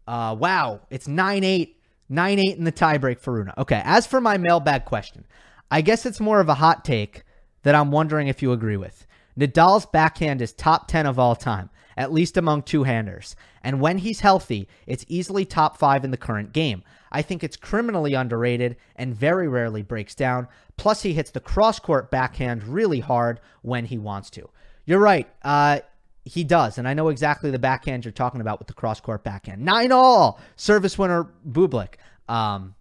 Uh, 0.06 0.34
wow, 0.38 0.80
it's 0.88 1.06
9 1.06 1.44
8, 1.44 1.76
9 2.08 2.38
8 2.38 2.56
in 2.56 2.64
the 2.64 2.72
tiebreak 2.72 3.20
for 3.20 3.34
Rune. 3.34 3.52
Okay, 3.58 3.82
as 3.84 4.06
for 4.06 4.20
my 4.20 4.38
mailbag 4.38 4.84
question, 4.84 5.26
I 5.70 5.82
guess 5.82 6.06
it's 6.06 6.20
more 6.20 6.40
of 6.40 6.48
a 6.48 6.54
hot 6.54 6.84
take 6.84 7.24
that 7.62 7.74
I'm 7.74 7.90
wondering 7.90 8.28
if 8.28 8.40
you 8.40 8.52
agree 8.52 8.78
with. 8.78 9.06
Nadal's 9.38 9.86
backhand 9.86 10.42
is 10.42 10.52
top 10.52 10.88
10 10.88 11.06
of 11.06 11.18
all 11.18 11.36
time, 11.36 11.70
at 11.96 12.12
least 12.12 12.36
among 12.36 12.62
two 12.62 12.82
handers. 12.82 13.36
And 13.62 13.80
when 13.80 13.98
he's 13.98 14.20
healthy, 14.20 14.68
it's 14.86 15.04
easily 15.08 15.44
top 15.44 15.76
five 15.76 16.04
in 16.04 16.10
the 16.10 16.16
current 16.16 16.52
game. 16.52 16.82
I 17.12 17.22
think 17.22 17.44
it's 17.44 17.56
criminally 17.56 18.14
underrated 18.14 18.76
and 18.96 19.14
very 19.14 19.48
rarely 19.48 19.82
breaks 19.82 20.14
down. 20.14 20.48
Plus, 20.76 21.02
he 21.02 21.12
hits 21.12 21.30
the 21.30 21.40
cross 21.40 21.78
court 21.78 22.10
backhand 22.10 22.64
really 22.64 23.00
hard 23.00 23.40
when 23.62 23.84
he 23.84 23.96
wants 23.96 24.30
to. 24.30 24.48
You're 24.84 24.98
right. 24.98 25.28
Uh, 25.42 25.80
he 26.24 26.44
does, 26.44 26.76
and 26.76 26.86
I 26.86 26.94
know 26.94 27.08
exactly 27.08 27.50
the 27.50 27.58
backhand 27.58 28.04
you're 28.04 28.12
talking 28.12 28.40
about 28.40 28.58
with 28.58 28.68
the 28.68 28.74
cross 28.74 29.00
court 29.00 29.24
backhand. 29.24 29.62
Nine 29.62 29.92
all 29.92 30.40
service 30.56 30.98
winner 30.98 31.32
Bublik. 31.48 31.94
Um, 32.28 32.74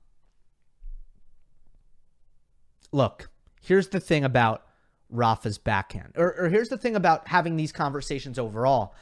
look, 2.92 3.30
here's 3.62 3.88
the 3.90 4.02
thing 4.02 4.26
about 4.26 4.67
Rafa's 5.10 5.58
backhand, 5.58 6.14
or, 6.18 6.34
or 6.38 6.50
here's 6.50 6.70
the 6.70 6.78
thing 6.78 6.96
about 6.96 7.28
having 7.28 7.56
these 7.56 7.72
conversations 7.72 8.38
overall. 8.38 8.94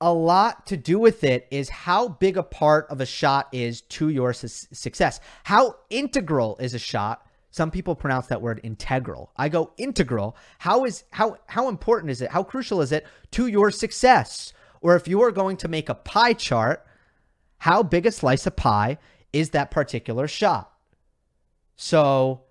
A 0.00 0.12
lot 0.12 0.66
to 0.66 0.76
do 0.76 0.98
with 0.98 1.24
it 1.24 1.46
is 1.50 1.68
how 1.68 2.08
big 2.08 2.36
a 2.36 2.42
part 2.42 2.86
of 2.90 3.00
a 3.00 3.06
shot 3.06 3.48
is 3.52 3.80
to 3.82 4.08
your 4.08 4.32
su- 4.32 4.48
success. 4.48 5.20
How 5.44 5.76
integral 5.88 6.56
is 6.58 6.74
a 6.74 6.78
shot 6.78 7.24
some 7.54 7.70
people 7.70 7.94
pronounce 7.94 8.26
that 8.26 8.42
word 8.42 8.58
integral. 8.64 9.30
I 9.36 9.48
go 9.48 9.70
integral. 9.76 10.36
How 10.58 10.84
is 10.86 11.04
how 11.10 11.36
how 11.46 11.68
important 11.68 12.10
is 12.10 12.20
it? 12.20 12.32
How 12.32 12.42
crucial 12.42 12.80
is 12.80 12.90
it 12.90 13.06
to 13.30 13.46
your 13.46 13.70
success? 13.70 14.52
Or 14.80 14.96
if 14.96 15.06
you 15.06 15.22
are 15.22 15.30
going 15.30 15.58
to 15.58 15.68
make 15.68 15.88
a 15.88 15.94
pie 15.94 16.32
chart, 16.32 16.84
how 17.58 17.84
big 17.84 18.06
a 18.06 18.10
slice 18.10 18.44
of 18.48 18.56
pie 18.56 18.98
is 19.32 19.50
that 19.50 19.70
particular 19.70 20.26
shot? 20.26 20.72
So, 21.76 22.42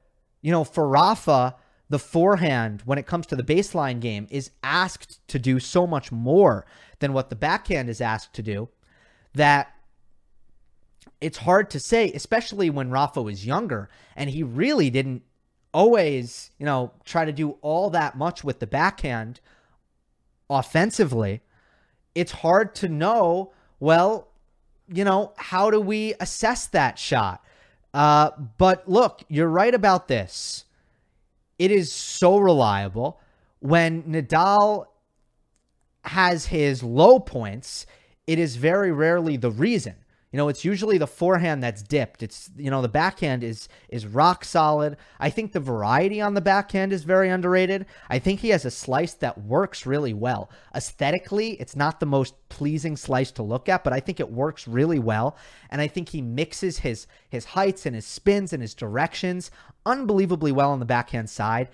you 0.41 0.53
know, 0.53 0.63
for 0.63 0.87
Rafa, 0.87 1.57
the 1.93 1.99
forehand, 1.99 2.81
when 2.85 2.97
it 2.97 3.05
comes 3.05 3.27
to 3.27 3.35
the 3.35 3.43
baseline 3.43 3.99
game, 3.99 4.25
is 4.31 4.49
asked 4.63 5.19
to 5.27 5.37
do 5.37 5.59
so 5.59 5.85
much 5.85 6.11
more 6.11 6.65
than 6.97 7.13
what 7.13 7.29
the 7.29 7.35
backhand 7.35 7.87
is 7.87 8.01
asked 8.01 8.33
to 8.33 8.41
do 8.41 8.67
that 9.35 9.75
it's 11.21 11.37
hard 11.37 11.69
to 11.69 11.79
say, 11.79 12.11
especially 12.13 12.71
when 12.71 12.89
Rafa 12.89 13.21
was 13.21 13.45
younger 13.45 13.89
and 14.15 14.27
he 14.27 14.41
really 14.41 14.89
didn't 14.89 15.21
always, 15.71 16.49
you 16.57 16.65
know, 16.65 16.93
try 17.05 17.25
to 17.25 17.31
do 17.31 17.57
all 17.61 17.91
that 17.91 18.17
much 18.17 18.43
with 18.43 18.59
the 18.59 18.65
backhand 18.65 19.39
offensively. 20.49 21.41
It's 22.15 22.31
hard 22.31 22.73
to 22.77 22.89
know, 22.89 23.53
well, 23.79 24.29
you 24.91 25.03
know, 25.03 25.33
how 25.37 25.69
do 25.69 25.79
we 25.79 26.15
assess 26.19 26.65
that 26.67 26.97
shot? 26.97 27.45
Uh, 27.93 28.31
but 28.57 28.89
look, 28.89 29.21
you're 29.29 29.47
right 29.47 29.75
about 29.75 30.07
this. 30.07 30.65
It 31.63 31.71
is 31.71 31.93
so 31.93 32.39
reliable. 32.39 33.21
When 33.59 34.03
Nadal 34.03 34.87
has 36.03 36.47
his 36.47 36.83
low 36.83 37.21
points, 37.21 37.85
it 38.27 38.37
is 38.37 38.57
very 38.57 38.91
rarely 38.91 39.37
the 39.37 39.49
reason. 39.49 39.95
You 40.33 40.37
know, 40.37 40.49
it's 40.49 40.65
usually 40.65 40.97
the 40.97 41.05
forehand 41.05 41.61
that's 41.61 41.83
dipped. 41.83 42.23
It's 42.23 42.49
you 42.57 42.71
know 42.71 42.81
the 42.81 42.89
backhand 42.89 43.43
is 43.43 43.69
is 43.87 44.07
rock 44.07 44.43
solid. 44.43 44.97
I 45.19 45.29
think 45.29 45.51
the 45.51 45.59
variety 45.59 46.19
on 46.21 46.33
the 46.33 46.41
backhand 46.41 46.91
is 46.91 47.03
very 47.03 47.29
underrated. 47.29 47.85
I 48.09 48.17
think 48.17 48.39
he 48.39 48.49
has 48.49 48.65
a 48.65 48.71
slice 48.71 49.13
that 49.13 49.37
works 49.37 49.85
really 49.85 50.13
well. 50.15 50.49
Aesthetically, 50.73 51.51
it's 51.61 51.75
not 51.75 51.99
the 51.99 52.07
most 52.07 52.33
pleasing 52.49 52.97
slice 52.97 53.29
to 53.33 53.43
look 53.43 53.69
at, 53.69 53.83
but 53.83 53.93
I 53.93 53.99
think 53.99 54.19
it 54.19 54.31
works 54.31 54.67
really 54.67 54.97
well. 54.97 55.37
And 55.69 55.79
I 55.79 55.87
think 55.87 56.09
he 56.09 56.21
mixes 56.23 56.79
his 56.79 57.05
his 57.29 57.45
heights 57.45 57.85
and 57.85 57.93
his 57.93 58.07
spins 58.07 58.53
and 58.53 58.63
his 58.63 58.73
directions 58.73 59.51
unbelievably 59.85 60.51
well 60.51 60.71
on 60.71 60.79
the 60.79 60.85
backhand 60.85 61.29
side. 61.29 61.69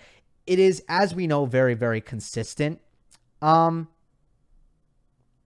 It 0.46 0.60
is, 0.60 0.84
as 0.90 1.16
we 1.16 1.28
know, 1.28 1.46
very 1.46 1.76
very 1.76 2.02
consistent. 2.02 2.82
Um, 3.42 3.88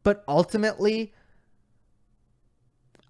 but 0.01 0.23
ultimately 0.27 1.13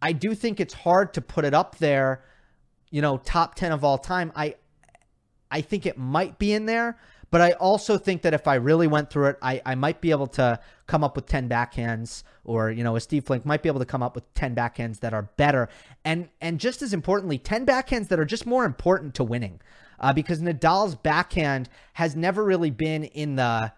I 0.04 0.12
do 0.12 0.36
think 0.36 0.60
it's 0.60 0.74
hard 0.74 1.14
to 1.14 1.22
put 1.22 1.46
it 1.46 1.54
up 1.54 1.78
there, 1.78 2.26
you 2.92 3.02
know, 3.02 3.16
top 3.18 3.56
10 3.56 3.72
of 3.72 3.86
all 3.86 3.98
time. 3.98 4.34
I 4.36 4.56
I 5.50 5.62
think 5.62 5.86
it 5.86 5.98
might 5.98 6.38
be 6.38 6.52
in 6.52 6.66
there, 6.66 6.98
but 7.32 7.40
I 7.40 7.54
also 7.54 7.98
think 7.98 8.24
that 8.24 8.34
if 8.34 8.46
I 8.46 8.56
really 8.56 8.88
went 8.88 9.10
through 9.10 9.28
it, 9.28 9.38
I, 9.42 9.62
I 9.66 9.76
might 9.76 10.02
be 10.02 10.12
able 10.12 10.28
to 10.28 10.60
come 10.88 11.06
up 11.06 11.16
with 11.16 11.28
10 11.28 11.48
backhands 11.48 12.24
or, 12.44 12.70
you 12.70 12.84
know, 12.84 12.96
a 12.98 13.00
Steve 13.00 13.24
Flink 13.24 13.46
might 13.46 13.62
be 13.62 13.70
able 13.70 13.80
to 13.80 13.86
come 13.86 14.04
up 14.04 14.14
with 14.16 14.34
10 14.34 14.56
backhands 14.56 15.00
that 15.00 15.14
are 15.14 15.30
better. 15.38 15.70
And 16.04 16.28
and 16.42 16.60
just 16.60 16.82
as 16.82 16.92
importantly, 16.92 17.38
10 17.38 17.66
backhands 17.66 18.10
that 18.10 18.20
are 18.20 18.26
just 18.26 18.46
more 18.46 18.66
important 18.66 19.16
to 19.16 19.24
winning. 19.24 19.62
Uh, 20.02 20.12
because 20.12 20.42
Nadal's 20.42 20.96
backhand 20.96 21.70
has 21.94 22.14
never 22.14 22.44
really 22.44 22.72
been 22.72 23.06
in 23.06 23.38
the, 23.38 23.72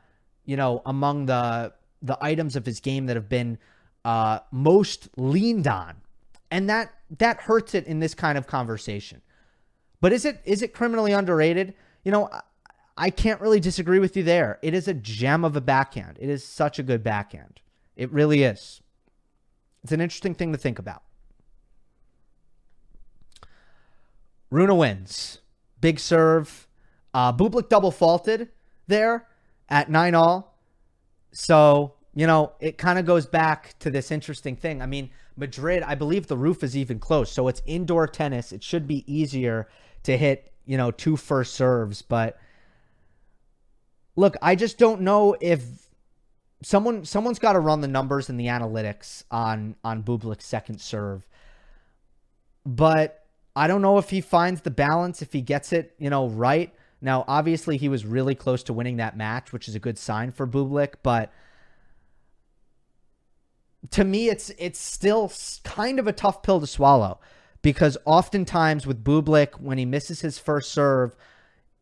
you 0.44 0.58
know, 0.58 0.82
among 0.88 1.28
the 1.28 1.72
the 2.02 2.18
items 2.20 2.56
of 2.56 2.66
his 2.66 2.80
game 2.80 3.06
that 3.06 3.16
have 3.16 3.30
been 3.30 3.60
uh, 4.04 4.40
most 4.52 5.10
leaned 5.18 5.68
on 5.68 5.98
and 6.52 6.70
that 6.70 6.94
that 7.18 7.42
hurts 7.42 7.76
it 7.76 7.86
in 7.86 8.00
this 8.00 8.14
kind 8.14 8.38
of 8.38 8.48
conversation. 8.48 9.22
But 10.02 10.14
is 10.14 10.26
it 10.26 10.42
is 10.46 10.62
it 10.62 10.74
criminally 10.74 11.14
underrated? 11.14 11.74
You 12.04 12.12
know, 12.12 12.30
I 12.98 13.10
can't 13.10 13.42
really 13.42 13.60
disagree 13.60 14.00
with 14.00 14.16
you 14.16 14.24
there. 14.24 14.60
It 14.62 14.74
is 14.74 14.88
a 14.88 14.94
gem 14.94 15.44
of 15.44 15.56
a 15.56 15.62
backhand. 15.62 16.18
It 16.20 16.30
is 16.30 16.44
such 16.44 16.80
a 16.80 16.84
good 16.84 17.04
backhand. 17.04 17.62
It 17.96 18.12
really 18.12 18.44
is. 18.44 18.82
It's 19.84 19.92
an 19.92 20.02
interesting 20.02 20.36
thing 20.36 20.52
to 20.52 20.58
think 20.58 20.80
about. 20.80 21.04
Rune 24.50 24.78
wins. 24.78 25.40
Big 25.82 26.00
serve. 26.00 26.68
Uh, 27.14 27.34
Bublik 27.34 27.70
double 27.70 27.92
faulted 27.92 28.50
there 28.88 29.28
at 29.70 29.90
9 29.90 30.16
all. 30.16 30.58
So, 31.32 31.96
you 32.14 32.28
know, 32.28 32.54
it 32.60 32.78
kind 32.78 32.98
of 32.98 33.06
goes 33.06 33.26
back 33.26 33.78
to 33.80 33.90
this 33.90 34.12
interesting 34.12 34.56
thing. 34.56 34.82
I 34.82 34.86
mean, 34.86 35.10
Madrid, 35.38 35.84
I 35.84 35.96
believe 35.96 36.28
the 36.28 36.38
roof 36.38 36.64
is 36.64 36.78
even 36.78 37.00
closed. 37.00 37.34
So 37.34 37.48
it's 37.48 37.62
indoor 37.66 38.08
tennis. 38.08 38.52
It 38.52 38.64
should 38.64 38.88
be 38.88 39.04
easier 39.12 39.68
to 40.04 40.18
hit, 40.18 40.54
you 40.66 40.78
know, 40.78 40.92
two 40.92 41.18
first 41.18 41.54
serves. 41.54 42.02
But 42.02 42.38
look, 44.16 44.36
I 44.42 44.56
just 44.56 44.78
don't 44.78 45.02
know 45.02 45.36
if 45.42 45.64
someone 46.64 47.06
someone's 47.06 47.40
got 47.40 47.54
to 47.54 47.60
run 47.60 47.82
the 47.82 47.88
numbers 47.88 48.30
and 48.30 48.40
the 48.40 48.48
analytics 48.48 49.24
on 49.30 49.76
on 49.84 50.04
Bublik's 50.04 50.46
second 50.46 50.80
serve. 50.80 51.28
But 52.66 53.26
I 53.56 53.68
don't 53.68 53.82
know 53.82 53.98
if 53.98 54.10
he 54.10 54.22
finds 54.22 54.62
the 54.62 54.72
balance, 54.72 55.22
if 55.22 55.32
he 55.32 55.42
gets 55.42 55.72
it, 55.72 55.94
you 55.98 56.10
know, 56.10 56.28
right. 56.28 56.74
Now, 57.02 57.24
obviously, 57.28 57.78
he 57.78 57.90
was 57.90 58.06
really 58.06 58.36
close 58.36 58.64
to 58.64 58.74
winning 58.74 58.98
that 58.98 59.16
match, 59.16 59.54
which 59.54 59.68
is 59.68 59.76
a 59.76 59.80
good 59.80 59.98
sign 59.98 60.32
for 60.32 60.48
Bublik. 60.48 60.96
But 61.04 61.32
to 63.92 64.04
me, 64.04 64.30
it's 64.30 64.52
it's 64.58 64.80
still 64.80 65.32
kind 65.64 66.00
of 66.00 66.08
a 66.08 66.14
tough 66.14 66.44
pill 66.44 66.60
to 66.60 66.68
swallow 66.68 67.20
because 67.62 67.98
oftentimes 68.06 68.86
with 68.86 69.04
Bublik, 69.04 69.60
when 69.60 69.78
he 69.78 69.86
misses 69.86 70.22
his 70.22 70.38
first 70.38 70.72
serve, 70.72 71.16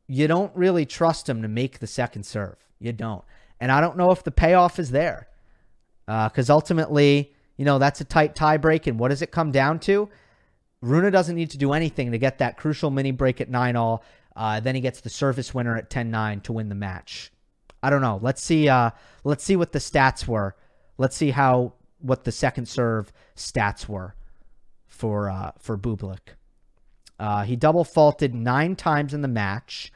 you 0.08 0.28
don't 0.28 0.56
really 0.56 0.86
trust 0.86 1.28
him 1.28 1.42
to 1.42 1.48
make 1.48 1.80
the 1.80 1.88
second 1.88 2.24
serve. 2.24 2.56
You 2.80 2.94
don't, 2.94 3.24
and 3.60 3.72
I 3.72 3.82
don't 3.82 3.98
know 3.98 4.12
if 4.12 4.24
the 4.24 4.32
payoff 4.32 4.80
is 4.80 4.92
there 4.92 5.28
because 6.06 6.50
uh, 6.50 6.54
ultimately, 6.56 7.34
you 7.58 7.66
know, 7.66 7.80
that's 7.80 8.02
a 8.02 8.06
tight 8.06 8.36
tie 8.36 8.58
break, 8.58 8.88
and 8.88 9.00
what 9.00 9.10
does 9.10 9.22
it 9.22 9.32
come 9.32 9.52
down 9.52 9.80
to? 9.82 10.10
Rune 10.82 11.12
doesn't 11.12 11.36
need 11.36 11.52
to 11.52 11.58
do 11.58 11.72
anything 11.72 12.12
to 12.12 12.18
get 12.18 12.40
that 12.40 12.58
crucial 12.58 12.90
mini 12.90 13.12
break 13.12 13.40
at 13.40 13.50
9 13.50 13.76
all. 13.78 14.04
Uh, 14.36 14.60
then 14.60 14.76
he 14.76 14.82
gets 14.82 15.00
the 15.00 15.10
service 15.10 15.54
winner 15.54 15.78
at 15.78 15.90
10-9 15.90 16.44
to 16.44 16.52
win 16.52 16.68
the 16.68 16.76
match. 16.76 17.32
I 17.82 17.90
don't 17.90 18.02
know. 18.02 18.20
Let's 18.22 18.42
see 18.42 18.68
uh, 18.68 18.92
let's 19.24 19.44
see 19.44 19.56
what 19.56 19.72
the 19.72 19.80
stats 19.80 20.28
were. 20.28 20.56
Let's 20.98 21.16
see 21.16 21.32
how 21.32 21.74
what 22.04 22.26
the 22.26 22.32
second 22.32 22.68
serve 22.68 23.12
stats 23.36 23.88
were 23.88 24.16
for 24.88 25.30
uh, 25.30 25.52
for 25.58 25.78
Bublik. 25.78 26.36
Uh, 27.20 27.44
he 27.44 27.56
double 27.56 27.84
faulted 27.84 28.36
nine 28.36 28.76
times 28.76 29.14
in 29.14 29.22
the 29.22 29.28
match. 29.28 29.92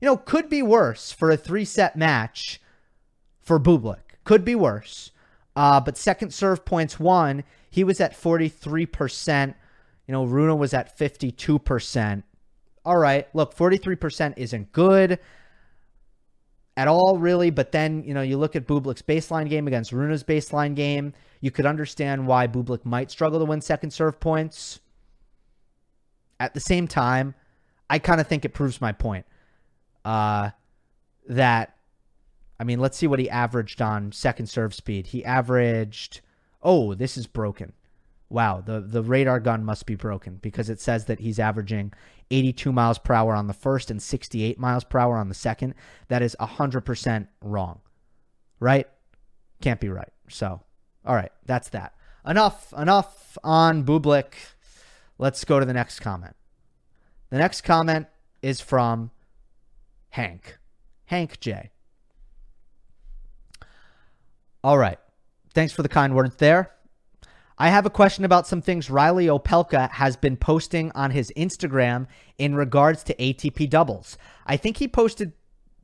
You 0.00 0.06
know, 0.06 0.16
could 0.16 0.48
be 0.48 0.62
worse 0.62 1.10
for 1.10 1.30
a 1.30 1.36
three 1.36 1.64
set 1.64 1.96
match 1.96 2.60
for 3.40 3.58
Bublik. 3.58 4.18
Could 4.24 4.44
be 4.44 4.54
worse. 4.54 5.10
Uh, 5.54 5.80
but 5.80 5.96
second 5.96 6.34
serve 6.34 6.64
points 6.64 7.00
won. 7.00 7.42
He 7.70 7.82
was 7.82 8.00
at 8.00 8.12
43%. 8.12 9.54
You 10.06 10.12
know, 10.12 10.24
Rune 10.24 10.58
was 10.58 10.74
at 10.74 10.96
52%. 10.98 12.22
All 12.84 12.98
right, 12.98 13.26
look, 13.34 13.56
43% 13.56 14.34
isn't 14.36 14.72
good 14.72 15.18
at 16.76 16.88
all, 16.88 17.18
really. 17.18 17.50
But 17.50 17.72
then, 17.72 18.04
you 18.04 18.14
know, 18.14 18.22
you 18.22 18.36
look 18.36 18.56
at 18.56 18.66
Bublik's 18.66 19.02
baseline 19.02 19.48
game 19.48 19.66
against 19.66 19.92
Rune's 19.92 20.22
baseline 20.22 20.74
game. 20.74 21.14
You 21.40 21.50
could 21.50 21.66
understand 21.66 22.26
why 22.26 22.46
Bublik 22.46 22.84
might 22.84 23.10
struggle 23.10 23.38
to 23.38 23.44
win 23.44 23.60
second 23.60 23.90
serve 23.90 24.20
points. 24.20 24.80
At 26.38 26.54
the 26.54 26.60
same 26.60 26.86
time, 26.86 27.34
I 27.88 27.98
kind 27.98 28.20
of 28.20 28.26
think 28.26 28.44
it 28.44 28.50
proves 28.50 28.80
my 28.80 28.92
point. 28.92 29.24
Uh, 30.04 30.50
that, 31.28 31.76
I 32.60 32.64
mean, 32.64 32.78
let's 32.78 32.96
see 32.96 33.06
what 33.06 33.18
he 33.18 33.30
averaged 33.30 33.80
on 33.80 34.12
second 34.12 34.46
serve 34.46 34.74
speed. 34.74 35.08
He 35.08 35.24
averaged, 35.24 36.20
oh, 36.62 36.94
this 36.94 37.16
is 37.16 37.26
broken. 37.26 37.72
Wow, 38.28 38.60
the, 38.60 38.80
the 38.80 39.02
radar 39.02 39.38
gun 39.38 39.64
must 39.64 39.86
be 39.86 39.94
broken 39.94 40.36
because 40.42 40.68
it 40.68 40.80
says 40.80 41.04
that 41.04 41.20
he's 41.20 41.38
averaging 41.38 41.92
82 42.30 42.72
miles 42.72 42.98
per 42.98 43.14
hour 43.14 43.34
on 43.34 43.46
the 43.46 43.54
first 43.54 43.90
and 43.90 44.02
68 44.02 44.58
miles 44.58 44.82
per 44.82 44.98
hour 44.98 45.16
on 45.16 45.28
the 45.28 45.34
second. 45.34 45.74
That 46.08 46.22
is 46.22 46.34
100% 46.40 47.28
wrong, 47.40 47.80
right? 48.58 48.88
Can't 49.60 49.80
be 49.80 49.88
right. 49.88 50.12
So, 50.28 50.60
all 51.04 51.14
right, 51.14 51.30
that's 51.44 51.68
that. 51.68 51.94
Enough, 52.26 52.74
enough 52.76 53.38
on 53.44 53.84
Bublik. 53.84 54.34
Let's 55.18 55.44
go 55.44 55.60
to 55.60 55.66
the 55.66 55.72
next 55.72 56.00
comment. 56.00 56.34
The 57.30 57.38
next 57.38 57.60
comment 57.62 58.08
is 58.42 58.60
from 58.60 59.12
Hank. 60.10 60.58
Hank 61.06 61.38
J. 61.38 61.70
All 64.64 64.78
right. 64.78 64.98
Thanks 65.54 65.72
for 65.72 65.82
the 65.82 65.88
kind 65.88 66.14
words 66.14 66.36
there. 66.36 66.75
I 67.58 67.70
have 67.70 67.86
a 67.86 67.90
question 67.90 68.26
about 68.26 68.46
some 68.46 68.60
things 68.60 68.90
Reilly 68.90 69.26
Opelka 69.26 69.90
has 69.92 70.14
been 70.14 70.36
posting 70.36 70.92
on 70.92 71.10
his 71.10 71.32
Instagram 71.38 72.06
in 72.36 72.54
regards 72.54 73.02
to 73.04 73.14
ATP 73.14 73.70
doubles. 73.70 74.18
I 74.44 74.58
think 74.58 74.76
he 74.76 74.88
posted 74.88 75.32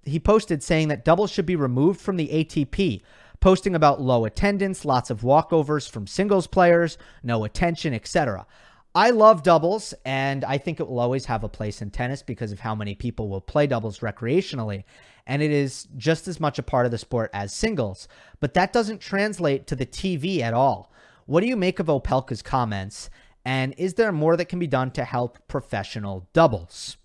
he 0.05 0.19
posted 0.19 0.63
saying 0.63 0.89
that 0.89 1.05
doubles 1.05 1.31
should 1.31 1.47
be 1.47 1.57
removed 1.57 2.01
from 2.01 2.17
the 2.17 2.29
ATP, 2.29 3.03
posting 3.41 3.75
about 3.75 4.03
low 4.03 4.25
attendance, 4.25 4.85
lots 4.85 5.11
of 5.11 5.21
walkovers 5.21 5.89
from 5.89 6.09
singles 6.09 6.47
players, 6.49 6.99
no 7.23 7.45
attention, 7.45 7.95
etc. 7.95 8.45
I 8.95 9.11
love 9.11 9.43
doubles, 9.43 9.95
and 10.05 10.45
I 10.45 10.59
think 10.59 10.79
it 10.79 10.89
will 10.89 10.99
always 10.99 11.25
have 11.27 11.45
a 11.45 11.49
place 11.49 11.81
in 11.81 11.91
tennis 11.91 12.23
because 12.23 12.53
of 12.53 12.61
how 12.61 12.75
many 12.75 12.95
people 12.95 13.29
will 13.29 13.41
play 13.41 13.67
doubles 13.67 14.01
recreationally. 14.01 14.85
And 15.27 15.41
it 15.41 15.53
is 15.53 15.87
just 15.97 16.29
as 16.29 16.41
much 16.41 16.59
a 16.59 16.63
part 16.65 16.85
of 16.85 16.91
the 16.91 16.99
sport 16.99 17.31
as 17.33 17.55
singles. 17.55 18.09
But 18.41 18.55
that 18.55 18.73
doesn't 18.73 19.01
translate 19.01 19.67
to 19.69 19.77
the 19.77 19.87
TV 19.87 20.41
at 20.41 20.53
all. 20.53 20.92
What 21.27 21.41
do 21.41 21.47
you 21.47 21.57
make 21.57 21.79
of 21.79 21.87
Opelka's 21.87 22.43
comments? 22.43 23.11
And 23.45 23.75
is 23.77 23.95
there 23.95 24.13
more 24.13 24.37
that 24.37 24.47
can 24.47 24.59
be 24.59 24.67
done 24.67 24.91
to 24.93 25.05
help 25.05 25.39
professional 25.49 26.29
doubles? 26.33 26.97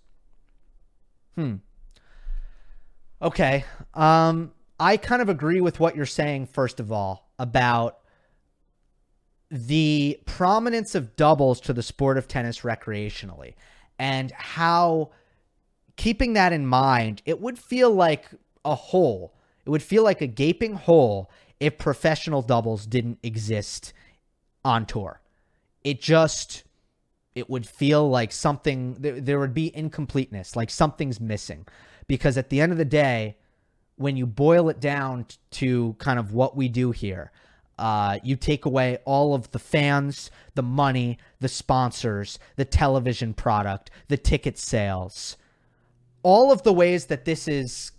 Hmm. 1.34 1.56
Okay. 3.20 3.64
Um, 3.94 4.52
I 4.78 4.96
kind 4.96 5.20
of 5.20 5.28
agree 5.28 5.60
with 5.60 5.80
what 5.80 5.96
you're 5.96 6.06
saying, 6.06 6.46
first 6.46 6.78
of 6.78 6.92
all, 6.92 7.28
about 7.38 7.98
the 9.50 10.20
prominence 10.26 10.94
of 10.94 11.16
doubles 11.16 11.60
to 11.62 11.72
the 11.72 11.82
sport 11.82 12.18
of 12.18 12.28
tennis 12.28 12.60
recreationally 12.60 13.54
and 13.98 14.30
how 14.32 15.10
keeping 15.96 16.34
that 16.34 16.52
in 16.52 16.66
mind, 16.66 17.22
it 17.24 17.40
would 17.40 17.58
feel 17.58 17.90
like 17.90 18.26
a 18.64 18.74
hole. 18.74 19.34
It 19.64 19.70
would 19.70 19.82
feel 19.82 20.04
like 20.04 20.20
a 20.20 20.26
gaping 20.26 20.74
hole 20.74 21.30
if 21.58 21.76
professional 21.78 22.42
doubles 22.42 22.86
didn't 22.86 23.18
exist 23.22 23.92
on 24.64 24.86
tour. 24.86 25.20
It 25.84 26.00
just 26.00 26.64
it 27.34 27.48
would 27.48 27.66
feel 27.66 28.08
like 28.08 28.32
something 28.32 28.94
there, 28.94 29.20
there 29.20 29.38
would 29.38 29.54
be 29.54 29.74
incompleteness, 29.76 30.56
like 30.56 30.70
something's 30.70 31.20
missing. 31.20 31.66
Because 32.08 32.36
at 32.36 32.48
the 32.48 32.60
end 32.60 32.72
of 32.72 32.78
the 32.78 32.84
day, 32.84 33.36
when 33.96 34.16
you 34.16 34.26
boil 34.26 34.68
it 34.68 34.80
down 34.80 35.26
to 35.52 35.94
kind 35.98 36.18
of 36.18 36.32
what 36.32 36.56
we 36.56 36.68
do 36.68 36.90
here, 36.90 37.30
uh, 37.78 38.18
you 38.24 38.34
take 38.34 38.64
away 38.64 38.98
all 39.04 39.34
of 39.34 39.50
the 39.52 39.58
fans, 39.58 40.30
the 40.54 40.62
money, 40.62 41.18
the 41.38 41.48
sponsors, 41.48 42.38
the 42.56 42.64
television 42.64 43.34
product, 43.34 43.90
the 44.08 44.16
ticket 44.16 44.58
sales, 44.58 45.36
all 46.22 46.50
of 46.50 46.62
the 46.64 46.72
ways 46.72 47.06
that 47.06 47.24
this 47.24 47.46
is, 47.46 47.92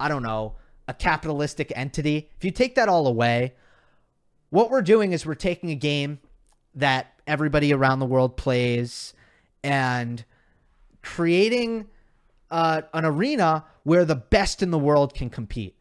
I 0.00 0.08
don't 0.08 0.22
know, 0.22 0.54
a 0.86 0.94
capitalistic 0.94 1.70
entity. 1.76 2.30
If 2.38 2.44
you 2.44 2.50
take 2.50 2.74
that 2.76 2.88
all 2.88 3.06
away, 3.06 3.54
what 4.50 4.70
we're 4.70 4.82
doing 4.82 5.12
is 5.12 5.26
we're 5.26 5.34
taking 5.34 5.70
a 5.70 5.74
game 5.74 6.20
that 6.74 7.12
everybody 7.26 7.72
around 7.72 7.98
the 7.98 8.06
world 8.06 8.36
plays 8.36 9.12
and 9.62 10.24
creating 11.02 11.86
uh, 12.50 12.82
an 12.94 13.04
arena 13.04 13.64
where 13.82 14.04
the 14.04 14.14
best 14.14 14.62
in 14.62 14.70
the 14.70 14.78
world 14.78 15.14
can 15.14 15.30
compete. 15.30 15.76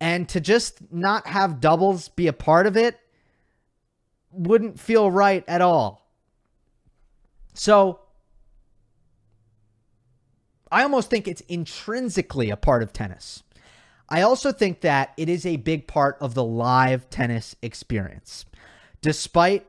And 0.00 0.28
to 0.30 0.40
just 0.40 0.92
not 0.92 1.26
have 1.26 1.60
doubles 1.60 2.08
be 2.08 2.26
a 2.26 2.32
part 2.32 2.66
of 2.66 2.76
it 2.76 2.98
wouldn't 4.32 4.78
feel 4.78 5.10
right 5.10 5.44
at 5.46 5.60
all. 5.60 6.10
So 7.54 8.00
I 10.70 10.82
almost 10.82 11.08
think 11.08 11.28
it's 11.28 11.42
intrinsically 11.42 12.50
a 12.50 12.56
part 12.56 12.82
of 12.82 12.92
tennis. 12.92 13.42
I 14.08 14.22
also 14.22 14.52
think 14.52 14.80
that 14.82 15.12
it 15.16 15.28
is 15.28 15.46
a 15.46 15.56
big 15.56 15.86
part 15.86 16.16
of 16.20 16.34
the 16.34 16.44
live 16.44 17.08
tennis 17.10 17.56
experience. 17.62 18.44
Despite 19.00 19.66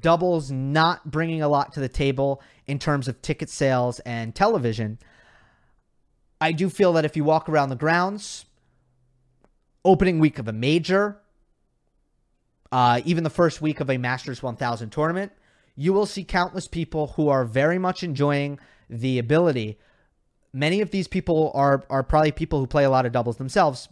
doubles 0.00 0.50
not 0.50 1.10
bringing 1.10 1.42
a 1.42 1.48
lot 1.48 1.72
to 1.74 1.80
the 1.80 1.88
table 1.88 2.42
in 2.66 2.78
terms 2.78 3.08
of 3.08 3.20
ticket 3.20 3.50
sales 3.50 4.00
and 4.00 4.34
television, 4.34 4.98
I 6.40 6.52
do 6.52 6.68
feel 6.68 6.92
that 6.94 7.04
if 7.04 7.16
you 7.16 7.24
walk 7.24 7.48
around 7.48 7.68
the 7.68 7.76
grounds, 7.76 8.46
opening 9.84 10.18
week 10.18 10.38
of 10.38 10.48
a 10.48 10.52
major, 10.52 11.18
uh, 12.72 13.00
even 13.04 13.24
the 13.24 13.30
first 13.30 13.60
week 13.60 13.80
of 13.80 13.90
a 13.90 13.98
Masters 13.98 14.42
1000 14.42 14.90
tournament, 14.90 15.32
you 15.76 15.92
will 15.92 16.06
see 16.06 16.24
countless 16.24 16.68
people 16.68 17.08
who 17.16 17.28
are 17.28 17.44
very 17.44 17.78
much 17.78 18.02
enjoying 18.02 18.58
the 18.88 19.18
ability 19.18 19.78
many 20.54 20.80
of 20.80 20.90
these 20.90 21.08
people 21.08 21.50
are 21.54 21.84
are 21.90 22.02
probably 22.02 22.32
people 22.32 22.60
who 22.60 22.66
play 22.66 22.84
a 22.84 22.90
lot 22.90 23.04
of 23.04 23.12
doubles 23.12 23.36
themselves. 23.36 23.88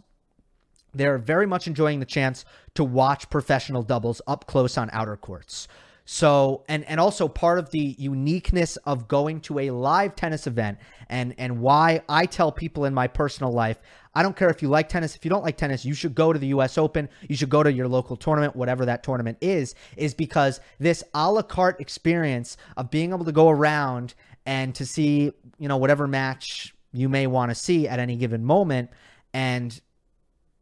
They're 0.95 1.17
very 1.17 1.45
much 1.45 1.67
enjoying 1.67 1.99
the 1.99 2.05
chance 2.05 2.45
to 2.75 2.83
watch 2.83 3.29
professional 3.29 3.83
doubles 3.83 4.21
up 4.25 4.47
close 4.47 4.77
on 4.77 4.89
outer 4.93 5.17
courts. 5.17 5.67
So, 6.05 6.63
and 6.67 6.83
and 6.85 6.99
also 6.99 7.27
part 7.27 7.59
of 7.59 7.69
the 7.69 7.95
uniqueness 7.97 8.77
of 8.77 9.07
going 9.07 9.39
to 9.41 9.59
a 9.59 9.71
live 9.71 10.15
tennis 10.15 10.47
event 10.47 10.79
and 11.09 11.33
and 11.37 11.59
why 11.59 12.01
I 12.09 12.25
tell 12.25 12.51
people 12.51 12.85
in 12.85 12.93
my 12.93 13.07
personal 13.07 13.53
life, 13.53 13.79
I 14.13 14.21
don't 14.21 14.35
care 14.35 14.49
if 14.49 14.61
you 14.61 14.67
like 14.67 14.89
tennis, 14.89 15.15
if 15.15 15.23
you 15.23 15.29
don't 15.29 15.43
like 15.43 15.55
tennis, 15.55 15.85
you 15.85 15.93
should 15.93 16.13
go 16.13 16.33
to 16.33 16.39
the 16.39 16.47
US 16.47 16.77
Open, 16.77 17.07
you 17.27 17.37
should 17.37 17.49
go 17.49 17.63
to 17.63 17.71
your 17.71 17.87
local 17.87 18.17
tournament, 18.17 18.55
whatever 18.55 18.85
that 18.85 19.03
tournament 19.03 19.37
is, 19.39 19.75
is 19.95 20.13
because 20.13 20.59
this 20.77 21.03
a 21.13 21.31
la 21.31 21.41
carte 21.41 21.79
experience 21.79 22.57
of 22.75 22.91
being 22.91 23.11
able 23.11 23.25
to 23.25 23.31
go 23.31 23.49
around 23.49 24.13
and 24.45 24.75
to 24.75 24.85
see, 24.85 25.31
you 25.57 25.67
know, 25.67 25.77
whatever 25.77 26.07
match 26.07 26.73
you 26.91 27.09
may 27.09 27.27
want 27.27 27.51
to 27.51 27.55
see 27.55 27.87
at 27.87 27.99
any 27.99 28.15
given 28.15 28.43
moment 28.43 28.89
and 29.33 29.81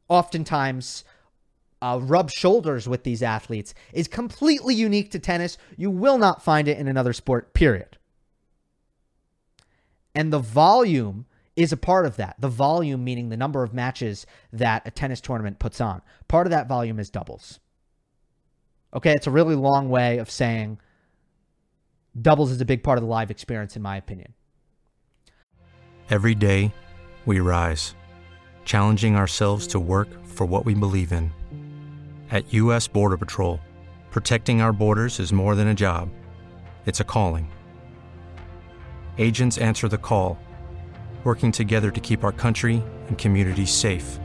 oftentimes 0.08 1.04
uh, 1.82 2.00
rub 2.02 2.30
shoulders 2.30 2.88
with 2.88 3.04
these 3.04 3.24
athletes 3.24 3.74
is 3.92 4.08
completely 4.08 4.76
unique 4.76 5.12
to 5.12 5.20
tennis. 5.20 5.58
You 5.78 5.90
will 5.90 6.18
not 6.18 6.44
find 6.44 6.68
it 6.68 6.78
in 6.78 6.88
another 6.88 7.14
sport, 7.14 7.54
period. 7.54 7.98
And 10.14 10.32
the 10.32 10.40
volume 10.40 11.26
is 11.56 11.72
a 11.72 11.78
part 11.78 12.06
of 12.06 12.18
that. 12.18 12.36
The 12.40 12.48
volume, 12.50 13.04
meaning 13.04 13.30
the 13.30 13.38
number 13.38 13.64
of 13.64 13.74
matches 13.74 14.26
that 14.54 14.84
a 14.86 14.92
tennis 14.92 15.22
tournament 15.22 15.60
puts 15.60 15.82
on. 15.82 16.02
Part 16.28 16.48
of 16.48 16.52
that 16.52 16.68
volume 16.68 17.00
is 17.00 17.10
doubles. 17.10 17.60
Okay, 18.94 19.14
it's 19.14 19.28
a 19.28 19.32
really 19.32 19.56
long 19.56 19.90
way 19.90 20.18
of 20.18 20.30
saying 20.30 20.80
doubles 22.20 22.52
is 22.52 22.62
a 22.62 22.66
big 22.66 22.84
part 22.84 22.98
of 22.98 23.04
the 23.04 23.10
live 23.10 23.32
experience, 23.32 23.76
in 23.76 23.82
my 23.82 23.98
opinion. 23.98 24.34
Every 26.10 26.36
day, 26.36 26.74
we 27.26 27.40
rise, 27.40 27.96
challenging 28.66 29.16
ourselves 29.16 29.68
to 29.68 29.80
work 29.80 30.10
for 30.26 30.46
what 30.46 30.66
we 30.66 30.74
believe 30.74 31.12
in. 31.12 31.32
At 32.30 32.52
U.S. 32.54 32.88
Border 32.88 33.18
Patrol, 33.18 33.60
protecting 34.10 34.62
our 34.62 34.74
borders 34.74 35.20
is 35.20 35.32
more 35.32 35.56
than 35.56 35.68
a 35.68 35.74
job, 35.74 36.10
it's 36.86 37.00
a 37.00 37.06
calling. 37.06 37.50
Agents 39.18 39.58
answer 39.58 39.88
the 39.88 39.98
call, 39.98 40.40
working 41.24 41.52
together 41.52 41.92
to 41.92 42.00
keep 42.00 42.24
our 42.24 42.32
country 42.32 42.84
and 43.08 43.18
communities 43.18 43.72
safe. 43.72 44.20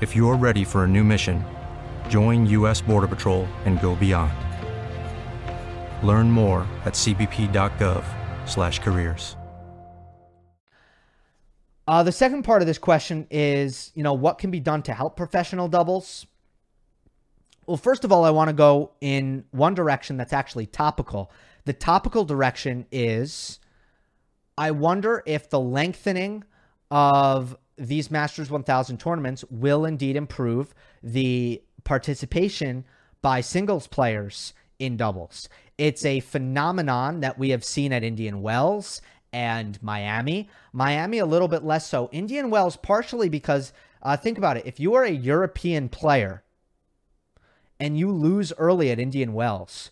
If 0.00 0.16
you're 0.16 0.36
ready 0.36 0.64
for 0.64 0.84
a 0.84 0.88
new 0.88 1.04
mission, 1.04 1.44
join 2.08 2.46
U.S. 2.46 2.80
Border 2.80 3.06
Patrol 3.06 3.46
and 3.64 3.80
go 3.80 3.94
beyond. 3.94 4.32
Learn 6.02 6.30
more 6.30 6.66
at 6.84 6.94
cbp.gov/careers. 6.94 9.36
Uh, 11.86 12.02
the 12.02 12.12
second 12.12 12.44
part 12.44 12.62
of 12.62 12.66
this 12.66 12.78
question 12.78 13.26
is, 13.30 13.92
you 13.94 14.02
know, 14.02 14.14
what 14.14 14.38
can 14.38 14.50
be 14.50 14.60
done 14.60 14.82
to 14.84 14.94
help 14.94 15.16
professional 15.16 15.68
doubles? 15.68 16.26
Well, 17.66 17.76
first 17.76 18.04
of 18.04 18.12
all, 18.12 18.24
I 18.24 18.30
want 18.30 18.48
to 18.48 18.54
go 18.54 18.92
in 19.00 19.44
one 19.50 19.74
direction 19.74 20.16
that's 20.16 20.32
actually 20.32 20.66
topical. 20.66 21.30
The 21.64 21.72
topical 21.72 22.24
direction 22.24 22.86
is 22.90 23.60
I 24.56 24.70
wonder 24.70 25.22
if 25.26 25.48
the 25.48 25.60
lengthening 25.60 26.44
of 26.90 27.56
these 27.76 28.10
Masters 28.10 28.50
1000 28.50 28.98
tournaments 28.98 29.44
will 29.50 29.84
indeed 29.84 30.16
improve 30.16 30.74
the 31.02 31.62
participation 31.84 32.84
by 33.22 33.40
singles 33.40 33.86
players 33.86 34.52
in 34.78 34.96
doubles. 34.96 35.48
It's 35.82 36.04
a 36.04 36.20
phenomenon 36.20 37.18
that 37.22 37.40
we 37.40 37.50
have 37.50 37.64
seen 37.64 37.92
at 37.92 38.04
Indian 38.04 38.40
Wells 38.40 39.02
and 39.32 39.82
Miami. 39.82 40.48
Miami, 40.72 41.18
a 41.18 41.26
little 41.26 41.48
bit 41.48 41.64
less 41.64 41.88
so. 41.88 42.08
Indian 42.12 42.50
Wells, 42.50 42.76
partially 42.76 43.28
because, 43.28 43.72
uh, 44.00 44.16
think 44.16 44.38
about 44.38 44.56
it, 44.56 44.64
if 44.64 44.78
you 44.78 44.94
are 44.94 45.02
a 45.02 45.10
European 45.10 45.88
player, 45.88 46.44
and 47.80 47.98
you 47.98 48.12
lose 48.12 48.52
early 48.58 48.92
at 48.92 49.00
Indian 49.00 49.32
Wells, 49.32 49.90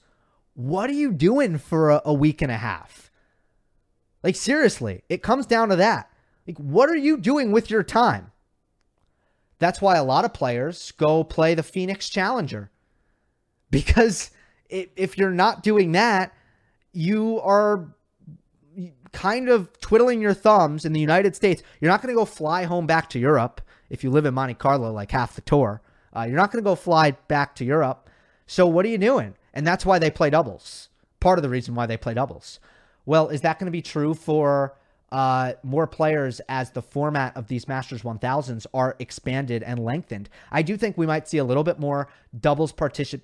what 0.55 0.88
are 0.88 0.93
you 0.93 1.11
doing 1.11 1.59
for 1.59 1.91
a, 1.91 2.03
a 2.05 2.14
week 2.14 2.41
and 2.41 2.53
a 2.53 2.59
half? 2.59 3.11
Like, 4.22 4.36
seriously, 4.36 5.03
it 5.09 5.24
comes 5.24 5.45
down 5.45 5.70
to 5.70 5.76
that. 5.76 6.09
Like, 6.47 6.59
what 6.59 6.88
are 6.88 6.95
you 6.95 7.16
doing 7.16 7.51
with 7.51 7.68
your 7.68 7.82
time? 7.82 8.30
That's 9.59 9.80
why 9.80 9.97
a 9.97 10.05
lot 10.05 10.24
of 10.24 10.34
players 10.34 10.93
go 10.93 11.24
play 11.24 11.57
the 11.57 11.64
Phoenix 11.64 12.09
Challenger. 12.09 12.70
Because 13.72 14.30
if 14.70 15.18
you're 15.18 15.30
not 15.30 15.62
doing 15.62 15.92
that, 15.92 16.32
you 16.92 17.40
are 17.40 17.94
kind 19.12 19.48
of 19.48 19.78
twiddling 19.80 20.20
your 20.20 20.34
thumbs 20.34 20.84
in 20.84 20.92
the 20.92 21.00
United 21.00 21.34
States. 21.34 21.62
You're 21.80 21.90
not 21.90 22.02
going 22.02 22.14
to 22.14 22.18
go 22.18 22.24
fly 22.24 22.64
home 22.64 22.86
back 22.86 23.10
to 23.10 23.18
Europe 23.18 23.60
if 23.88 24.04
you 24.04 24.10
live 24.10 24.24
in 24.24 24.34
Monte 24.34 24.54
Carlo 24.54 24.92
like 24.92 25.10
half 25.10 25.34
the 25.34 25.40
tour. 25.40 25.82
Uh, 26.14 26.22
you're 26.22 26.36
not 26.36 26.50
going 26.50 26.62
to 26.62 26.68
go 26.68 26.74
fly 26.74 27.12
back 27.12 27.54
to 27.56 27.64
Europe. 27.64 28.08
So 28.46 28.66
what 28.66 28.84
are 28.84 28.88
you 28.88 28.98
doing? 28.98 29.34
And 29.54 29.66
that's 29.66 29.86
why 29.86 29.98
they 29.98 30.10
play 30.10 30.30
doubles. 30.30 30.88
Part 31.20 31.38
of 31.38 31.42
the 31.42 31.48
reason 31.48 31.74
why 31.74 31.86
they 31.86 31.96
play 31.96 32.14
doubles. 32.14 32.60
Well, 33.04 33.28
is 33.28 33.40
that 33.42 33.58
going 33.58 33.66
to 33.66 33.72
be 33.72 33.82
true 33.82 34.14
for 34.14 34.76
uh, 35.12 35.54
more 35.62 35.86
players 35.86 36.40
as 36.48 36.70
the 36.70 36.82
format 36.82 37.36
of 37.36 37.48
these 37.48 37.66
Masters 37.66 38.02
1000s 38.02 38.66
are 38.72 38.96
expanded 38.98 39.62
and 39.62 39.84
lengthened? 39.84 40.28
I 40.50 40.62
do 40.62 40.76
think 40.76 40.96
we 40.96 41.06
might 41.06 41.28
see 41.28 41.38
a 41.38 41.44
little 41.44 41.64
bit 41.64 41.78
more 41.78 42.08
doubles 42.38 42.72
particip- 42.72 43.22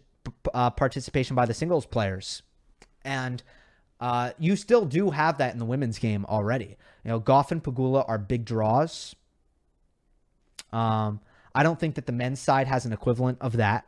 uh, 0.55 0.70
participation 0.70 1.37
by 1.37 1.47
the 1.47 1.55
singles 1.55 1.87
players. 1.87 2.43
And 3.05 3.43
uh, 4.01 4.33
you 4.39 4.57
still 4.57 4.85
do 4.85 5.11
have 5.11 5.39
that 5.39 5.53
in 5.53 5.59
the 5.59 5.64
women's 5.64 5.99
game 5.99 6.24
already. 6.27 6.77
You 7.05 7.11
know, 7.11 7.20
Gauff 7.20 7.51
and 7.51 7.62
Pegula 7.62 8.05
are 8.09 8.18
big 8.18 8.45
draws. 8.45 9.14
Um, 10.72 11.20
I 11.55 11.62
don't 11.62 11.81
think 11.81 11.95
that 11.95 12.07
the 12.07 12.12
men's 12.12 12.41
side 12.41 12.66
has 12.66 12.85
an 12.85 12.93
equivalent 12.93 13.39
of 13.41 13.55
that. 13.55 13.87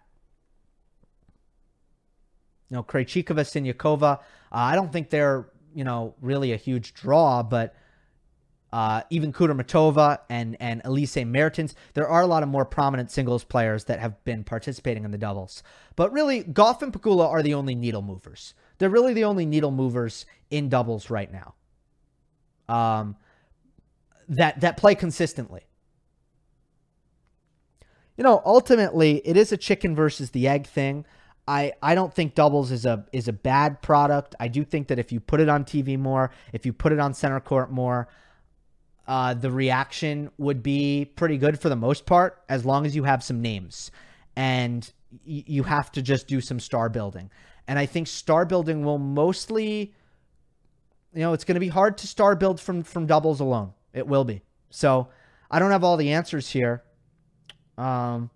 You 2.71 2.77
know, 2.77 2.83
Krejcikova, 2.83 3.45
Siniakova, 3.45 4.19
uh, 4.19 4.21
I 4.51 4.75
don't 4.75 4.93
think 4.93 5.11
they're, 5.11 5.49
you 5.75 5.85
know, 5.85 6.15
really 6.21 6.53
a 6.53 6.57
huge 6.57 6.95
draw, 6.95 7.43
but 7.43 7.75
uh, 8.73 9.03
even 9.11 9.33
Kudermetova 9.33 10.19
and, 10.29 10.57
and 10.61 10.83
Elise 10.85 11.17
Mertens, 11.17 11.75
there 11.95 12.09
are 12.09 12.23
a 12.23 12.27
lot 12.27 12.43
of 12.43 12.49
more 12.49 12.65
prominent 12.65 13.11
singles 13.11 13.45
players 13.45 13.85
that 13.85 14.01
have 14.01 14.23
been 14.25 14.45
participating 14.45 15.05
in 15.05 15.11
the 15.11 15.19
doubles. 15.19 15.63
But 15.97 16.13
really, 16.13 16.45
Gauff 16.45 16.83
and 16.83 16.93
Pegula 16.93 17.29
are 17.29 17.43
the 17.43 17.55
only 17.55 17.75
needle 17.75 18.03
movers. 18.03 18.55
They're 18.79 18.91
really 18.91 19.15
the 19.15 19.25
only 19.25 19.47
needle 19.47 19.71
movers 19.71 20.27
in 20.51 20.69
doubles 20.69 21.11
right 21.11 21.31
now. 21.33 21.55
Um, 22.69 23.17
that 24.29 24.61
that 24.61 24.77
play 24.77 24.95
consistently 24.95 25.69
you 28.19 28.25
know, 28.25 28.43
ultimately 28.45 29.23
it 29.25 29.37
is 29.37 29.53
a 29.53 29.57
chicken 29.57 29.95
versus 29.95 30.33
the 30.33 30.49
egg 30.49 30.67
thing. 30.67 31.07
I, 31.47 31.73
I 31.81 31.95
don't 31.95 32.13
think 32.13 32.35
doubles 32.35 32.73
is 32.73 32.85
a 32.85 33.07
is 33.13 33.29
a 33.29 33.33
bad 33.33 33.81
product. 33.81 34.35
I 34.39 34.49
do 34.49 34.65
think 34.65 34.89
that 34.89 34.99
if 34.99 35.13
you 35.13 35.21
put 35.21 35.41
it 35.41 35.49
on 35.49 35.65
TV 35.65 35.97
more, 35.97 36.31
if 36.53 36.67
you 36.67 36.73
put 36.75 36.93
it 36.93 36.99
on 36.99 37.15
center 37.15 37.41
court 37.41 37.71
more, 37.71 38.09
uh, 39.09 39.33
the 39.33 39.51
reaction 39.51 40.31
would 40.37 40.63
be 40.63 41.07
pretty 41.17 41.39
good 41.39 41.59
for 41.59 41.71
the 41.71 41.77
most 41.77 42.05
part, 42.05 42.43
as 42.51 42.67
long 42.67 42.85
as 42.85 42.95
you 42.95 43.05
have 43.05 43.25
some 43.25 43.41
names, 43.41 43.91
and 44.37 44.93
y- 45.27 45.45
you 45.47 45.63
have 45.63 45.91
to 45.93 46.03
just 46.03 46.29
do 46.29 46.43
some 46.43 46.61
star 46.61 46.91
building. 46.91 47.31
And 47.67 47.79
I 47.79 47.87
think 47.87 48.07
star 48.07 48.45
building 48.45 48.85
will 48.85 48.99
mostly, 48.99 49.95
you 51.15 51.21
know, 51.21 51.33
it's 51.33 51.45
going 51.45 51.55
to 51.55 51.61
be 51.61 51.69
hard 51.69 51.97
to 51.99 52.07
star 52.07 52.37
build 52.37 52.61
from 52.61 52.83
from 52.83 53.07
doubles 53.07 53.41
alone. 53.41 53.73
It 53.95 54.07
will 54.07 54.25
be. 54.25 54.43
So 54.69 55.09
I 55.51 55.59
don't 55.59 55.71
have 55.71 55.85
all 55.85 55.97
the 55.97 56.13
answers 56.13 56.51
here. 56.51 56.83
Um, 57.79 58.31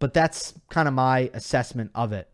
but 0.00 0.12
that's 0.14 0.54
kind 0.68 0.88
of 0.88 0.94
my 0.94 1.30
assessment 1.32 1.92
of 1.94 2.12
it. 2.12 2.28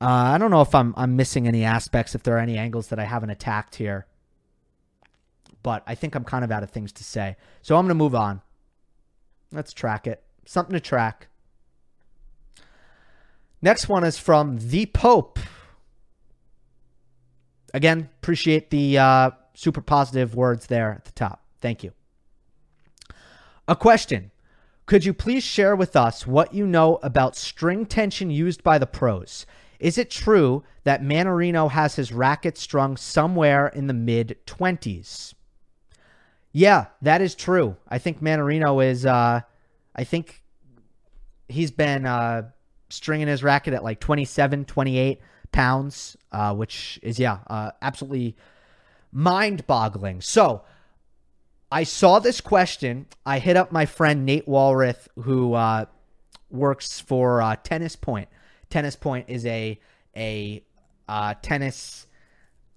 Uh, 0.00 0.34
I 0.34 0.38
don't 0.38 0.50
know 0.50 0.62
if 0.62 0.74
I'm 0.74 0.94
I'm 0.96 1.14
missing 1.16 1.46
any 1.46 1.64
aspects, 1.64 2.14
if 2.14 2.22
there 2.22 2.36
are 2.36 2.40
any 2.40 2.56
angles 2.56 2.88
that 2.88 2.98
I 2.98 3.04
haven't 3.04 3.30
attacked 3.30 3.76
here. 3.76 4.06
But 5.66 5.82
I 5.84 5.96
think 5.96 6.14
I'm 6.14 6.22
kind 6.22 6.44
of 6.44 6.52
out 6.52 6.62
of 6.62 6.70
things 6.70 6.92
to 6.92 7.02
say. 7.02 7.34
So 7.60 7.74
I'm 7.74 7.86
going 7.86 7.88
to 7.88 7.94
move 7.96 8.14
on. 8.14 8.40
Let's 9.50 9.72
track 9.72 10.06
it. 10.06 10.22
Something 10.44 10.74
to 10.74 10.78
track. 10.80 11.26
Next 13.60 13.88
one 13.88 14.04
is 14.04 14.16
from 14.16 14.58
The 14.58 14.86
Pope. 14.86 15.40
Again, 17.74 18.10
appreciate 18.22 18.70
the 18.70 18.96
uh, 18.96 19.30
super 19.54 19.80
positive 19.80 20.36
words 20.36 20.68
there 20.68 20.92
at 20.92 21.04
the 21.04 21.10
top. 21.10 21.42
Thank 21.60 21.82
you. 21.82 21.90
A 23.66 23.74
question 23.74 24.30
Could 24.86 25.04
you 25.04 25.12
please 25.12 25.42
share 25.42 25.74
with 25.74 25.96
us 25.96 26.28
what 26.28 26.54
you 26.54 26.64
know 26.64 27.00
about 27.02 27.34
string 27.34 27.86
tension 27.86 28.30
used 28.30 28.62
by 28.62 28.78
the 28.78 28.86
pros? 28.86 29.46
Is 29.80 29.98
it 29.98 30.12
true 30.12 30.62
that 30.84 31.02
Mannarino 31.02 31.72
has 31.72 31.96
his 31.96 32.12
racket 32.12 32.56
strung 32.56 32.96
somewhere 32.96 33.66
in 33.66 33.88
the 33.88 33.94
mid 33.94 34.38
20s? 34.46 35.34
Yeah, 36.56 36.86
that 37.02 37.20
is 37.20 37.34
true. 37.34 37.76
I 37.86 37.98
think 37.98 38.22
Mannarino 38.22 38.82
is, 38.82 39.04
uh, 39.04 39.42
I 39.94 40.04
think 40.04 40.42
he's 41.48 41.70
been 41.70 42.06
uh, 42.06 42.44
stringing 42.88 43.28
his 43.28 43.42
racket 43.42 43.74
at 43.74 43.84
like 43.84 44.00
27, 44.00 44.64
28 44.64 45.20
pounds, 45.52 46.16
uh, 46.32 46.54
which 46.54 46.98
is, 47.02 47.18
yeah, 47.18 47.40
uh, 47.48 47.72
absolutely 47.82 48.38
mind 49.12 49.66
boggling. 49.66 50.22
So 50.22 50.62
I 51.70 51.82
saw 51.82 52.20
this 52.20 52.40
question. 52.40 53.04
I 53.26 53.38
hit 53.38 53.58
up 53.58 53.70
my 53.70 53.84
friend 53.84 54.24
Nate 54.24 54.46
Walrath, 54.46 55.08
who 55.16 55.52
uh, 55.52 55.84
works 56.48 57.00
for 57.00 57.42
uh, 57.42 57.56
Tennis 57.56 57.96
Point. 57.96 58.30
Tennis 58.70 58.96
Point 58.96 59.26
is 59.28 59.44
a 59.44 59.78
a 60.16 60.64
uh, 61.06 61.34
tennis 61.42 62.06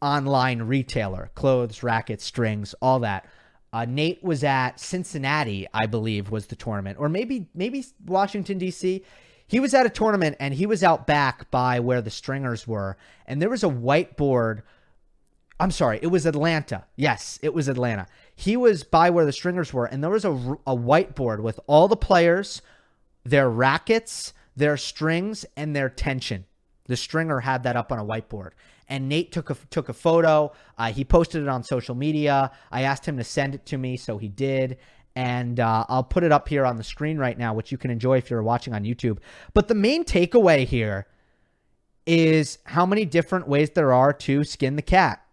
online 0.02 0.64
retailer, 0.64 1.32
clothes, 1.34 1.82
rackets, 1.82 2.26
strings, 2.26 2.76
all 2.82 3.00
that. 3.00 3.26
Uh, 3.72 3.86
Nate 3.86 4.24
was 4.24 4.44
at 4.44 4.80
Cincinnati, 4.80 5.68
I 5.74 5.86
believe, 5.86 6.32
was 6.32 6.48
the 6.48 6.56
tournament, 6.56 6.98
or 7.00 7.08
maybe 7.08 7.48
maybe 7.54 7.86
Washington 8.06 8.58
D.C. 8.58 9.04
He 9.46 9.60
was 9.60 9.74
at 9.74 9.86
a 9.86 9.90
tournament 9.90 10.38
and 10.40 10.54
he 10.54 10.66
was 10.66 10.84
out 10.84 11.08
back 11.08 11.50
by 11.50 11.80
where 11.80 12.02
the 12.02 12.10
stringers 12.10 12.68
were, 12.68 12.98
and 13.26 13.42
there 13.42 13.50
was 13.50 13.64
a 13.64 13.70
whiteboard. 13.70 14.64
I'm 15.60 15.72
sorry, 15.72 16.00
it 16.02 16.08
was 16.08 16.26
Atlanta. 16.26 16.86
Yes, 16.96 17.38
it 17.42 17.54
was 17.54 17.68
Atlanta. 17.68 18.08
He 18.34 18.56
was 18.56 18.84
by 18.84 19.10
where 19.10 19.26
the 19.26 19.34
stringers 19.34 19.74
were, 19.74 19.86
and 19.86 20.04
there 20.04 20.10
was 20.10 20.26
a, 20.26 20.32
a 20.66 20.76
whiteboard 20.76 21.42
with 21.42 21.60
all 21.68 21.88
the 21.88 21.98
players, 21.98 22.62
their 23.24 23.50
rackets, 23.50 24.34
their 24.56 24.78
strings, 24.78 25.46
and 25.58 25.76
their 25.76 25.90
tension. 25.90 26.46
The 26.86 26.96
stringer 26.96 27.42
had 27.42 27.64
that 27.64 27.76
up 27.76 27.92
on 27.92 28.00
a 28.00 28.06
whiteboard 28.06 28.52
and 28.90 29.08
Nate 29.08 29.32
took 29.32 29.50
a 29.50 29.56
took 29.70 29.88
a 29.88 29.94
photo. 29.94 30.52
Uh, 30.78 30.92
he 30.92 31.06
posted 31.06 31.44
it 31.44 31.48
on 31.48 31.64
social 31.64 31.96
media. 31.96 32.52
I 32.72 32.82
asked 32.82 33.06
him 33.06 33.18
to 33.18 33.24
send 33.24 33.56
it 33.56 33.66
to 33.68 33.78
me, 33.78 33.96
so 33.96 34.18
he 34.18 34.28
did. 34.28 34.78
And 35.16 35.60
uh, 35.60 35.86
I'll 35.90 36.04
put 36.04 36.24
it 36.24 36.32
up 36.32 36.48
here 36.50 36.66
on 36.66 36.78
the 36.78 36.84
screen 36.84 37.18
right 37.18 37.38
now, 37.38 37.54
which 37.54 37.72
you 37.72 37.78
can 37.78 37.92
enjoy 37.92 38.18
if 38.18 38.30
you're 38.30 38.44
watching 38.44 38.74
on 38.74 38.84
YouTube. 38.84 39.20
But 39.54 39.68
the 39.68 39.76
main 39.76 40.04
takeaway 40.04 40.66
here 40.66 41.08
is 42.06 42.58
how 42.66 42.86
many 42.86 43.06
different 43.06 43.48
ways 43.48 43.72
there 43.72 43.94
are 43.94 44.14
to 44.14 44.44
skin 44.44 44.76
the 44.76 44.82
cat. 44.82 45.24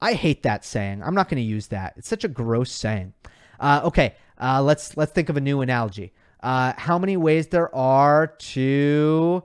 I 0.00 0.12
hate 0.12 0.44
that 0.44 0.64
saying. 0.64 1.02
I'm 1.02 1.14
not 1.14 1.28
going 1.28 1.42
to 1.42 1.48
use 1.48 1.68
that. 1.68 1.94
It's 1.96 2.08
such 2.08 2.24
a 2.24 2.28
gross 2.28 2.70
saying. 2.70 3.12
Uh, 3.58 3.80
okay, 3.84 4.14
uh, 4.40 4.62
let's 4.62 4.96
let's 4.96 5.12
think 5.12 5.28
of 5.28 5.36
a 5.36 5.40
new 5.40 5.60
analogy. 5.60 6.12
Uh, 6.40 6.72
how 6.76 6.98
many 6.98 7.16
ways 7.16 7.48
there 7.48 7.74
are 7.74 8.28
to 8.28 9.42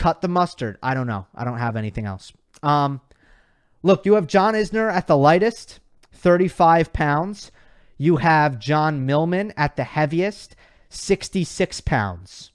cut 0.00 0.22
the 0.22 0.28
mustard. 0.28 0.78
I 0.82 0.94
don't 0.94 1.06
know. 1.06 1.26
I 1.34 1.44
don't 1.44 1.58
have 1.58 1.76
anything 1.76 2.06
else. 2.06 2.32
Um, 2.62 3.02
look, 3.82 4.06
you 4.06 4.14
have 4.14 4.26
John 4.26 4.54
Isner 4.54 4.90
at 4.90 5.06
the 5.06 5.16
lightest, 5.16 5.78
35 6.12 6.92
pounds. 6.94 7.52
You 7.98 8.16
have 8.16 8.58
John 8.58 9.04
Millman 9.04 9.52
at 9.58 9.76
the 9.76 9.84
heaviest, 9.84 10.56
66 10.88 11.82
pounds. 11.82 12.50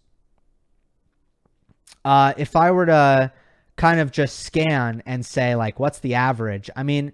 Uh, 2.03 2.33
if 2.35 2.55
I 2.55 2.71
were 2.71 2.87
to 2.87 3.31
kind 3.75 3.99
of 3.99 4.11
just 4.11 4.39
scan 4.39 5.03
and 5.05 5.23
say, 5.23 5.53
like, 5.53 5.79
what's 5.79 5.99
the 5.99 6.15
average? 6.15 6.71
I 6.75 6.81
mean, 6.81 7.13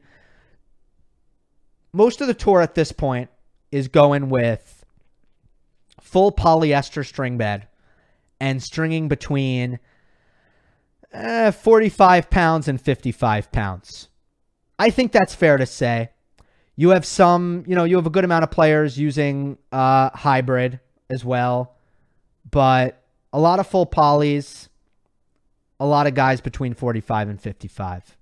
most 1.92 2.22
of 2.22 2.28
the 2.28 2.34
tour 2.34 2.62
at 2.62 2.74
this 2.74 2.94
point 2.94 3.30
is 3.70 3.90
going 3.90 4.30
with 4.30 4.86
full 6.00 6.32
polyester 6.32 7.06
string 7.06 7.38
bed 7.38 7.68
and 8.40 8.64
stringing 8.64 9.10
between 9.10 9.80
eh, 11.14 11.51
45 11.51 12.30
pounds 12.30 12.68
and 12.68 12.80
55 12.80 13.51
pounds. 13.51 14.09
I 14.80 14.89
think 14.89 15.12
that's 15.12 15.36
fair 15.36 15.57
to 15.57 15.66
say. 15.66 16.09
You 16.76 16.89
have 16.89 17.05
some, 17.05 17.64
you 17.68 17.76
know, 17.76 17.84
you 17.84 17.97
have 17.97 18.07
a 18.07 18.12
good 18.12 18.24
amount 18.24 18.43
of 18.43 18.51
players 18.51 18.97
using 18.97 19.57
uh, 19.72 20.09
hybrid 20.12 20.80
as 21.09 21.24
well, 21.24 21.76
but 22.49 23.03
a 23.34 23.39
lot 23.39 23.59
of 23.59 23.68
full 23.68 23.86
polys, 23.86 24.70
a 25.80 25.86
lot 25.86 26.07
of 26.07 26.16
guys 26.16 26.41
between 26.41 26.74
45 26.74 27.30
and 27.30 27.41
55. 27.41 28.18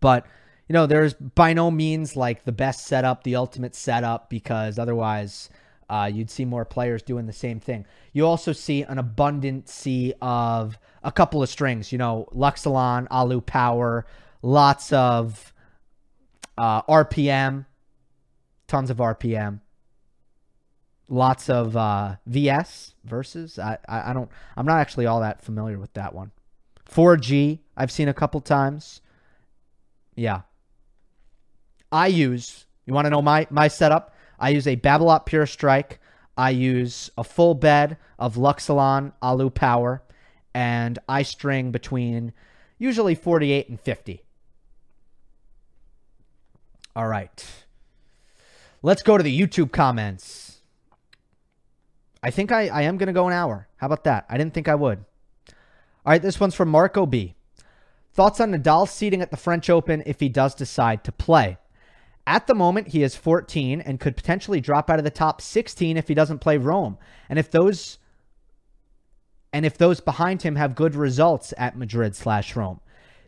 But, 0.00 0.26
you 0.68 0.72
know, 0.72 0.86
there's 0.86 1.14
by 1.14 1.52
no 1.52 1.70
means 1.70 2.16
like 2.16 2.44
the 2.44 2.52
best 2.52 2.86
setup, 2.86 3.24
the 3.24 3.36
ultimate 3.36 3.74
setup, 3.74 4.30
because 4.30 4.78
otherwise 4.78 5.50
uh, 5.88 6.10
you'd 6.12 6.30
see 6.30 6.44
more 6.44 6.64
players 6.64 7.02
doing 7.02 7.26
the 7.26 7.32
same 7.32 7.60
thing. 7.60 7.86
You 8.12 8.26
also 8.26 8.52
see 8.52 8.82
an 8.82 8.98
abundance 8.98 9.86
of 10.20 10.78
a 11.06 11.12
couple 11.12 11.40
of 11.40 11.48
strings, 11.48 11.92
you 11.92 11.98
know, 11.98 12.28
Luxilon, 12.34 13.06
Alu 13.12 13.40
Power, 13.40 14.04
lots 14.42 14.92
of 14.92 15.54
uh, 16.58 16.82
RPM, 16.82 17.64
tons 18.66 18.90
of 18.90 18.96
RPM, 18.96 19.60
lots 21.08 21.48
of 21.48 21.76
uh, 21.76 22.16
VS 22.26 22.94
versus. 23.04 23.56
I, 23.56 23.78
I, 23.88 24.10
I 24.10 24.12
don't. 24.12 24.28
I'm 24.56 24.66
not 24.66 24.80
actually 24.80 25.06
all 25.06 25.20
that 25.20 25.42
familiar 25.42 25.78
with 25.78 25.94
that 25.94 26.12
one. 26.12 26.32
4G, 26.90 27.60
I've 27.76 27.92
seen 27.92 28.08
a 28.08 28.14
couple 28.14 28.40
times. 28.40 29.00
Yeah. 30.16 30.42
I 31.92 32.08
use. 32.08 32.66
You 32.84 32.94
want 32.94 33.06
to 33.06 33.10
know 33.10 33.22
my 33.22 33.46
my 33.48 33.68
setup? 33.68 34.12
I 34.40 34.50
use 34.50 34.66
a 34.66 34.76
Babolat 34.76 35.24
Pure 35.24 35.46
Strike. 35.46 36.00
I 36.36 36.50
use 36.50 37.10
a 37.16 37.22
full 37.22 37.54
bed 37.54 37.96
of 38.18 38.34
Luxilon 38.34 39.12
Alu 39.22 39.50
Power, 39.50 40.02
and 40.56 40.98
I 41.06 41.22
string 41.22 41.70
between 41.70 42.32
usually 42.78 43.14
48 43.14 43.68
and 43.68 43.78
50. 43.78 44.22
All 46.96 47.06
right. 47.06 47.46
Let's 48.80 49.02
go 49.02 49.18
to 49.18 49.22
the 49.22 49.38
YouTube 49.38 49.70
comments. 49.70 50.60
I 52.22 52.30
think 52.30 52.52
I, 52.52 52.68
I 52.68 52.82
am 52.82 52.96
going 52.96 53.08
to 53.08 53.12
go 53.12 53.26
an 53.26 53.34
hour. 53.34 53.68
How 53.76 53.86
about 53.86 54.04
that? 54.04 54.24
I 54.30 54.38
didn't 54.38 54.54
think 54.54 54.66
I 54.66 54.74
would. 54.76 55.04
All 56.06 56.12
right, 56.12 56.22
this 56.22 56.40
one's 56.40 56.54
from 56.54 56.70
Marco 56.70 57.04
B. 57.04 57.34
Thoughts 58.14 58.40
on 58.40 58.50
Nadal's 58.50 58.90
seeding 58.90 59.20
at 59.20 59.30
the 59.30 59.36
French 59.36 59.68
Open 59.68 60.02
if 60.06 60.20
he 60.20 60.30
does 60.30 60.54
decide 60.54 61.04
to 61.04 61.12
play? 61.12 61.58
At 62.26 62.46
the 62.46 62.54
moment, 62.54 62.88
he 62.88 63.02
is 63.02 63.14
14 63.14 63.82
and 63.82 64.00
could 64.00 64.16
potentially 64.16 64.62
drop 64.62 64.88
out 64.88 64.98
of 64.98 65.04
the 65.04 65.10
top 65.10 65.42
16 65.42 65.98
if 65.98 66.08
he 66.08 66.14
doesn't 66.14 66.38
play 66.38 66.56
Rome. 66.56 66.96
And 67.28 67.38
if 67.38 67.50
those 67.50 67.98
and 69.56 69.64
if 69.64 69.78
those 69.78 70.00
behind 70.00 70.42
him 70.42 70.56
have 70.56 70.74
good 70.74 70.94
results 70.94 71.54
at 71.56 71.78
Madrid 71.78 72.14
slash 72.14 72.54
Rome. 72.54 72.78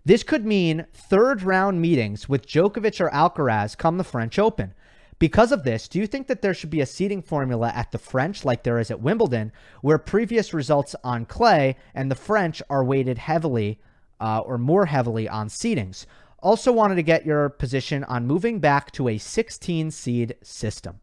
This 0.05 0.23
could 0.23 0.45
mean 0.45 0.85
third 0.93 1.43
round 1.43 1.81
meetings 1.81 2.29
with 2.29 2.47
Djokovic 2.47 3.01
or 3.01 3.09
Alcaraz 3.09 3.75
come 3.79 3.97
the 3.97 4.05
French 4.05 4.39
Open. 4.39 4.75
Because 5.19 5.53
of 5.53 5.65
this, 5.65 5.89
do 5.89 5.99
you 5.99 6.07
think 6.07 6.27
that 6.27 6.43
there 6.43 6.53
should 6.53 6.69
be 6.69 6.83
a 6.83 6.87
seeding 6.87 7.23
formula 7.23 7.73
at 7.75 7.93
the 7.93 7.99
French 7.99 8.45
like 8.45 8.63
there 8.63 8.79
is 8.79 8.91
at 8.91 9.01
Wimbledon, 9.01 9.53
where 9.81 9.97
previous 9.97 10.53
results 10.53 10.95
on 11.03 11.25
clay 11.25 11.77
and 11.95 12.11
the 12.11 12.15
French 12.15 12.61
are 12.69 12.85
weighted 12.85 13.17
heavily 13.17 13.81
uh, 14.21 14.41
or 14.41 14.59
more 14.59 14.85
heavily 14.85 15.27
on 15.31 15.49
seedings? 15.49 16.05
Also, 16.41 16.71
wanted 16.71 16.97
to 16.97 17.03
get 17.03 17.25
your 17.25 17.49
position 17.49 18.05
on 18.05 18.27
moving 18.27 18.59
back 18.59 18.91
to 18.93 19.09
a 19.09 19.17
16 19.17 19.91
seed 19.93 20.37
system. 20.43 21.01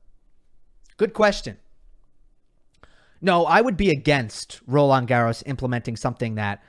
Good 0.98 1.14
question. 1.14 1.58
No, 3.26 3.48
I 3.48 3.60
would 3.60 3.76
be 3.76 3.90
against 3.90 4.62
Roland 4.68 5.08
Garros 5.08 5.42
implementing 5.48 5.96
something 5.96 6.36
that 6.36 6.62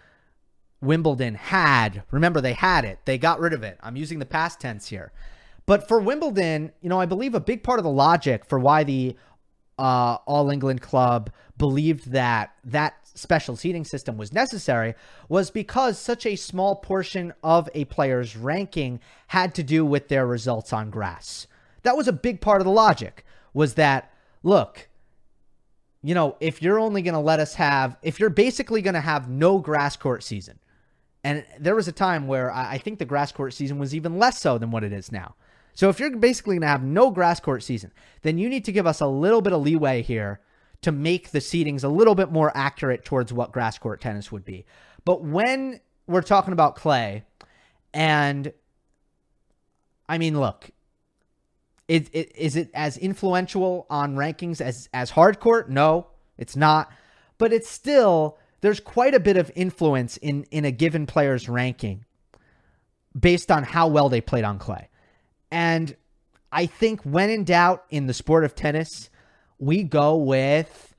Wimbledon 0.80 1.34
had. 1.34 2.02
Remember, 2.10 2.40
they 2.40 2.54
had 2.54 2.86
it, 2.86 2.98
they 3.04 3.18
got 3.18 3.40
rid 3.40 3.52
of 3.52 3.62
it. 3.62 3.78
I'm 3.82 3.94
using 3.94 4.20
the 4.20 4.24
past 4.24 4.58
tense 4.58 4.88
here. 4.88 5.12
But 5.66 5.86
for 5.86 6.00
Wimbledon, 6.00 6.72
you 6.80 6.88
know, 6.88 6.98
I 6.98 7.04
believe 7.04 7.34
a 7.34 7.40
big 7.40 7.62
part 7.62 7.78
of 7.78 7.84
the 7.84 7.90
logic 7.90 8.46
for 8.46 8.58
why 8.58 8.84
the 8.84 9.16
uh, 9.78 10.16
All 10.24 10.48
England 10.48 10.80
club 10.80 11.30
believed 11.58 12.12
that 12.12 12.54
that 12.64 13.06
special 13.06 13.54
seeding 13.54 13.84
system 13.84 14.16
was 14.16 14.32
necessary 14.32 14.94
was 15.28 15.50
because 15.50 15.98
such 15.98 16.24
a 16.24 16.36
small 16.36 16.76
portion 16.76 17.34
of 17.42 17.68
a 17.74 17.84
player's 17.84 18.34
ranking 18.34 18.98
had 19.26 19.54
to 19.56 19.62
do 19.62 19.84
with 19.84 20.08
their 20.08 20.26
results 20.26 20.72
on 20.72 20.88
grass. 20.88 21.48
That 21.82 21.98
was 21.98 22.08
a 22.08 22.14
big 22.14 22.40
part 22.40 22.62
of 22.62 22.64
the 22.64 22.70
logic 22.70 23.26
was 23.52 23.74
that 23.74 24.10
look, 24.42 24.88
you 26.06 26.14
know, 26.14 26.36
if 26.38 26.62
you're 26.62 26.78
only 26.78 27.02
going 27.02 27.14
to 27.14 27.20
let 27.20 27.40
us 27.40 27.54
have 27.54 27.96
if 28.00 28.20
you're 28.20 28.30
basically 28.30 28.80
going 28.80 28.94
to 28.94 29.00
have 29.00 29.28
no 29.28 29.58
grass 29.58 29.96
court 29.96 30.22
season. 30.22 30.60
And 31.24 31.44
there 31.58 31.74
was 31.74 31.88
a 31.88 31.92
time 31.92 32.28
where 32.28 32.52
I 32.52 32.78
think 32.78 33.00
the 33.00 33.04
grass 33.04 33.32
court 33.32 33.54
season 33.54 33.80
was 33.80 33.92
even 33.92 34.16
less 34.16 34.40
so 34.40 34.56
than 34.56 34.70
what 34.70 34.84
it 34.84 34.92
is 34.92 35.10
now. 35.10 35.34
So 35.74 35.88
if 35.88 35.98
you're 35.98 36.16
basically 36.16 36.54
going 36.54 36.60
to 36.60 36.68
have 36.68 36.84
no 36.84 37.10
grass 37.10 37.40
court 37.40 37.64
season, 37.64 37.90
then 38.22 38.38
you 38.38 38.48
need 38.48 38.64
to 38.66 38.72
give 38.72 38.86
us 38.86 39.00
a 39.00 39.06
little 39.08 39.42
bit 39.42 39.52
of 39.52 39.62
leeway 39.62 40.00
here 40.00 40.38
to 40.82 40.92
make 40.92 41.32
the 41.32 41.40
seedings 41.40 41.82
a 41.82 41.88
little 41.88 42.14
bit 42.14 42.30
more 42.30 42.56
accurate 42.56 43.04
towards 43.04 43.32
what 43.32 43.50
grass 43.50 43.76
court 43.76 44.00
tennis 44.00 44.30
would 44.30 44.44
be. 44.44 44.64
But 45.04 45.24
when 45.24 45.80
we're 46.06 46.22
talking 46.22 46.52
about 46.52 46.76
clay, 46.76 47.24
and 47.92 48.52
I 50.08 50.18
mean, 50.18 50.38
look, 50.38 50.70
is, 51.88 52.08
is 52.10 52.56
it 52.56 52.70
as 52.74 52.96
influential 52.98 53.86
on 53.88 54.16
rankings 54.16 54.60
as 54.60 54.88
as 54.92 55.10
hard 55.10 55.40
court? 55.40 55.70
No, 55.70 56.08
it's 56.36 56.56
not. 56.56 56.90
But 57.38 57.52
it's 57.52 57.68
still 57.68 58.38
there's 58.60 58.80
quite 58.80 59.14
a 59.14 59.20
bit 59.20 59.36
of 59.36 59.50
influence 59.54 60.16
in 60.16 60.44
in 60.50 60.64
a 60.64 60.72
given 60.72 61.06
player's 61.06 61.48
ranking 61.48 62.04
based 63.18 63.50
on 63.50 63.62
how 63.62 63.88
well 63.88 64.08
they 64.08 64.20
played 64.20 64.44
on 64.44 64.58
clay. 64.58 64.88
And 65.50 65.96
I 66.52 66.66
think 66.66 67.02
when 67.02 67.30
in 67.30 67.44
doubt 67.44 67.84
in 67.90 68.06
the 68.06 68.14
sport 68.14 68.44
of 68.44 68.54
tennis, 68.54 69.10
we 69.58 69.82
go 69.82 70.16
with 70.16 70.94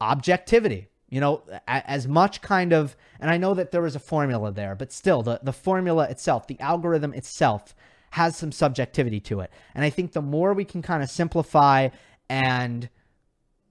objectivity. 0.00 0.88
You 1.08 1.20
know, 1.20 1.42
as 1.66 2.06
much 2.06 2.40
kind 2.40 2.72
of, 2.72 2.94
and 3.18 3.32
I 3.32 3.36
know 3.36 3.54
that 3.54 3.72
there 3.72 3.82
was 3.82 3.96
a 3.96 4.00
formula 4.00 4.52
there, 4.52 4.76
but 4.76 4.92
still, 4.92 5.24
the, 5.24 5.40
the 5.42 5.52
formula 5.52 6.04
itself, 6.08 6.46
the 6.46 6.60
algorithm 6.60 7.12
itself, 7.14 7.74
has 8.10 8.36
some 8.36 8.52
subjectivity 8.52 9.20
to 9.20 9.40
it. 9.40 9.50
And 9.74 9.84
I 9.84 9.90
think 9.90 10.12
the 10.12 10.22
more 10.22 10.52
we 10.52 10.64
can 10.64 10.82
kind 10.82 11.02
of 11.02 11.10
simplify 11.10 11.88
and 12.28 12.88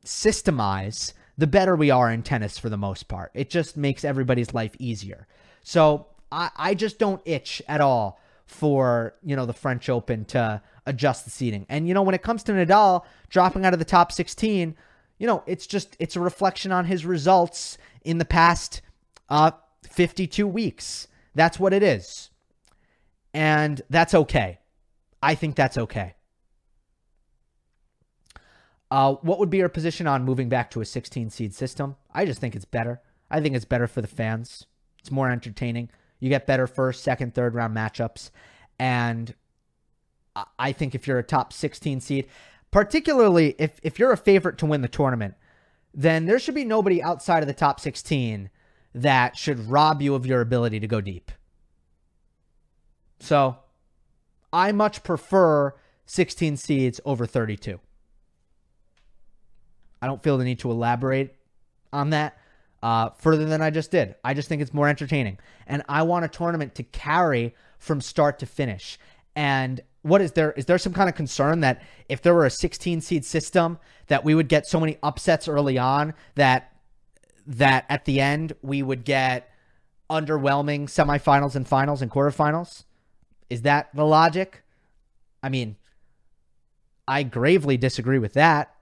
systemize, 0.05 1.13
the 1.37 1.47
better 1.47 1.75
we 1.75 1.91
are 1.91 2.11
in 2.11 2.23
tennis 2.23 2.57
for 2.57 2.69
the 2.69 2.77
most 2.77 3.07
part. 3.07 3.31
It 3.33 3.49
just 3.49 3.77
makes 3.77 4.03
everybody's 4.03 4.53
life 4.53 4.75
easier. 4.79 5.27
So 5.63 6.07
I, 6.31 6.49
I 6.55 6.73
just 6.73 6.99
don't 6.99 7.21
itch 7.25 7.61
at 7.67 7.81
all 7.81 8.19
for, 8.45 9.15
you 9.23 9.35
know, 9.35 9.45
the 9.45 9.53
French 9.53 9.89
Open 9.89 10.25
to 10.25 10.61
adjust 10.85 11.25
the 11.25 11.31
seeding. 11.31 11.65
And, 11.69 11.87
you 11.87 11.93
know, 11.93 12.01
when 12.01 12.15
it 12.15 12.23
comes 12.23 12.43
to 12.43 12.51
Nadal 12.51 13.03
dropping 13.29 13.65
out 13.65 13.73
of 13.73 13.79
the 13.79 13.85
top 13.85 14.11
16, 14.11 14.75
you 15.17 15.27
know, 15.27 15.43
it's 15.45 15.67
just 15.67 15.95
it's 15.99 16.15
a 16.15 16.19
reflection 16.19 16.71
on 16.71 16.85
his 16.85 17.05
results 17.05 17.77
in 18.03 18.17
the 18.17 18.25
past 18.25 18.81
uh 19.29 19.51
52 19.89 20.47
weeks. 20.47 21.07
That's 21.35 21.59
what 21.59 21.73
it 21.73 21.83
is. 21.83 22.28
And 23.33 23.81
that's 23.89 24.13
okay. 24.13 24.59
I 25.21 25.35
think 25.35 25.55
that's 25.55 25.77
okay. 25.77 26.15
Uh, 28.91 29.13
what 29.15 29.37
would 29.39 29.49
be 29.49 29.57
your 29.57 29.69
position 29.69 30.07
on 30.07 30.25
moving 30.25 30.49
back 30.49 30.71
to 30.71 30.81
a 30.81 30.85
16 30.85 31.29
seed 31.29 31.53
system? 31.53 31.95
I 32.11 32.25
just 32.25 32.41
think 32.41 32.55
it's 32.55 32.65
better. 32.65 33.01
I 33.29 33.39
think 33.39 33.55
it's 33.55 33.65
better 33.65 33.87
for 33.87 34.01
the 34.01 34.07
fans. 34.07 34.65
It's 34.99 35.11
more 35.11 35.29
entertaining. 35.29 35.89
You 36.19 36.29
get 36.29 36.47
better 36.47 36.65
first, 36.67 37.03
second, 37.03 37.35
third 37.35 37.53
round 37.53 37.75
matchups. 37.75 38.31
And 38.79 39.35
I 40.57 40.71
think 40.71 40.95
if 40.95 41.07
you're 41.07 41.19
a 41.19 41.23
top 41.23 41.53
16 41.53 42.01
seed, 42.01 42.27
particularly 42.71 43.55
if, 43.59 43.79
if 43.83 43.99
you're 43.99 44.11
a 44.11 44.17
favorite 44.17 44.57
to 44.59 44.65
win 44.65 44.81
the 44.81 44.87
tournament, 44.87 45.35
then 45.93 46.25
there 46.25 46.39
should 46.39 46.55
be 46.55 46.65
nobody 46.65 47.01
outside 47.01 47.43
of 47.43 47.47
the 47.47 47.53
top 47.53 47.79
16 47.79 48.49
that 48.93 49.37
should 49.37 49.69
rob 49.69 50.01
you 50.01 50.15
of 50.15 50.25
your 50.25 50.41
ability 50.41 50.79
to 50.79 50.87
go 50.87 51.01
deep. 51.01 51.31
So 53.19 53.57
I 54.51 54.71
much 54.71 55.03
prefer 55.03 55.73
16 56.05 56.57
seeds 56.57 57.01
over 57.05 57.25
32. 57.25 57.79
I 60.01 60.07
don't 60.07 60.23
feel 60.23 60.37
the 60.37 60.45
need 60.45 60.59
to 60.59 60.71
elaborate 60.71 61.35
on 61.91 62.11
that 62.11 62.37
uh, 62.81 63.09
further 63.11 63.45
than 63.45 63.61
I 63.61 63.69
just 63.69 63.91
did. 63.91 64.15
I 64.23 64.33
just 64.33 64.47
think 64.47 64.61
it's 64.61 64.73
more 64.73 64.87
entertaining. 64.87 65.37
And 65.67 65.83
I 65.89 66.03
want 66.03 66.25
a 66.25 66.29
tournament 66.29 66.75
to 66.75 66.83
carry 66.83 67.53
from 67.77 68.01
start 68.01 68.39
to 68.39 68.45
finish. 68.45 68.97
And 69.35 69.81
what 70.01 70.21
is 70.21 70.31
there? 70.31 70.53
Is 70.53 70.65
there 70.65 70.77
some 70.77 70.93
kind 70.93 71.09
of 71.09 71.15
concern 71.15 71.59
that 71.59 71.81
if 72.07 72.21
there 72.21 72.33
were 72.33 72.45
a 72.45 72.51
16 72.51 73.01
seed 73.01 73.25
system, 73.25 73.77
that 74.07 74.23
we 74.23 74.33
would 74.33 74.47
get 74.47 74.65
so 74.65 74.79
many 74.79 74.97
upsets 75.03 75.47
early 75.47 75.77
on 75.77 76.13
that 76.35 76.73
that 77.45 77.85
at 77.89 78.05
the 78.05 78.19
end 78.21 78.53
we 78.61 78.81
would 78.81 79.03
get 79.03 79.51
underwhelming 80.09 80.83
semifinals 80.83 81.55
and 81.55 81.67
finals 81.67 82.01
and 82.01 82.09
quarterfinals? 82.09 82.85
Is 83.49 83.63
that 83.63 83.89
the 83.93 84.05
logic? 84.05 84.63
I 85.41 85.49
mean, 85.49 85.75
I 87.07 87.23
gravely 87.23 87.77
disagree 87.77 88.19
with 88.19 88.33
that. 88.33 88.75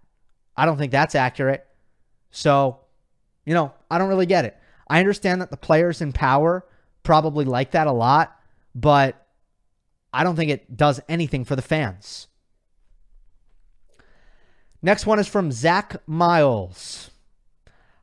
I 0.55 0.65
don't 0.65 0.77
think 0.77 0.91
that's 0.91 1.15
accurate. 1.15 1.65
So, 2.31 2.79
you 3.45 3.53
know, 3.53 3.73
I 3.89 3.97
don't 3.97 4.09
really 4.09 4.25
get 4.25 4.45
it. 4.45 4.57
I 4.89 4.99
understand 4.99 5.41
that 5.41 5.51
the 5.51 5.57
players 5.57 6.01
in 6.01 6.11
power 6.13 6.65
probably 7.03 7.45
like 7.45 7.71
that 7.71 7.87
a 7.87 7.91
lot, 7.91 8.37
but 8.75 9.27
I 10.11 10.23
don't 10.23 10.35
think 10.35 10.51
it 10.51 10.75
does 10.75 10.99
anything 11.07 11.45
for 11.45 11.55
the 11.55 11.61
fans. 11.61 12.27
Next 14.81 15.05
one 15.05 15.19
is 15.19 15.27
from 15.27 15.51
Zach 15.51 15.95
Miles. 16.05 17.11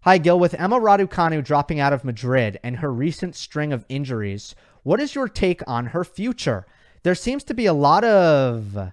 Hi, 0.02 0.18
Gill. 0.18 0.38
With 0.38 0.54
Emma 0.54 0.78
Raducanu 0.78 1.42
dropping 1.42 1.80
out 1.80 1.92
of 1.92 2.04
Madrid 2.04 2.60
and 2.62 2.76
her 2.76 2.92
recent 2.92 3.34
string 3.34 3.72
of 3.72 3.86
injuries, 3.88 4.54
what 4.84 5.00
is 5.00 5.14
your 5.14 5.28
take 5.28 5.62
on 5.66 5.86
her 5.86 6.04
future? 6.04 6.66
There 7.02 7.14
seems 7.14 7.42
to 7.44 7.54
be 7.54 7.66
a 7.66 7.72
lot 7.72 8.04
of. 8.04 8.92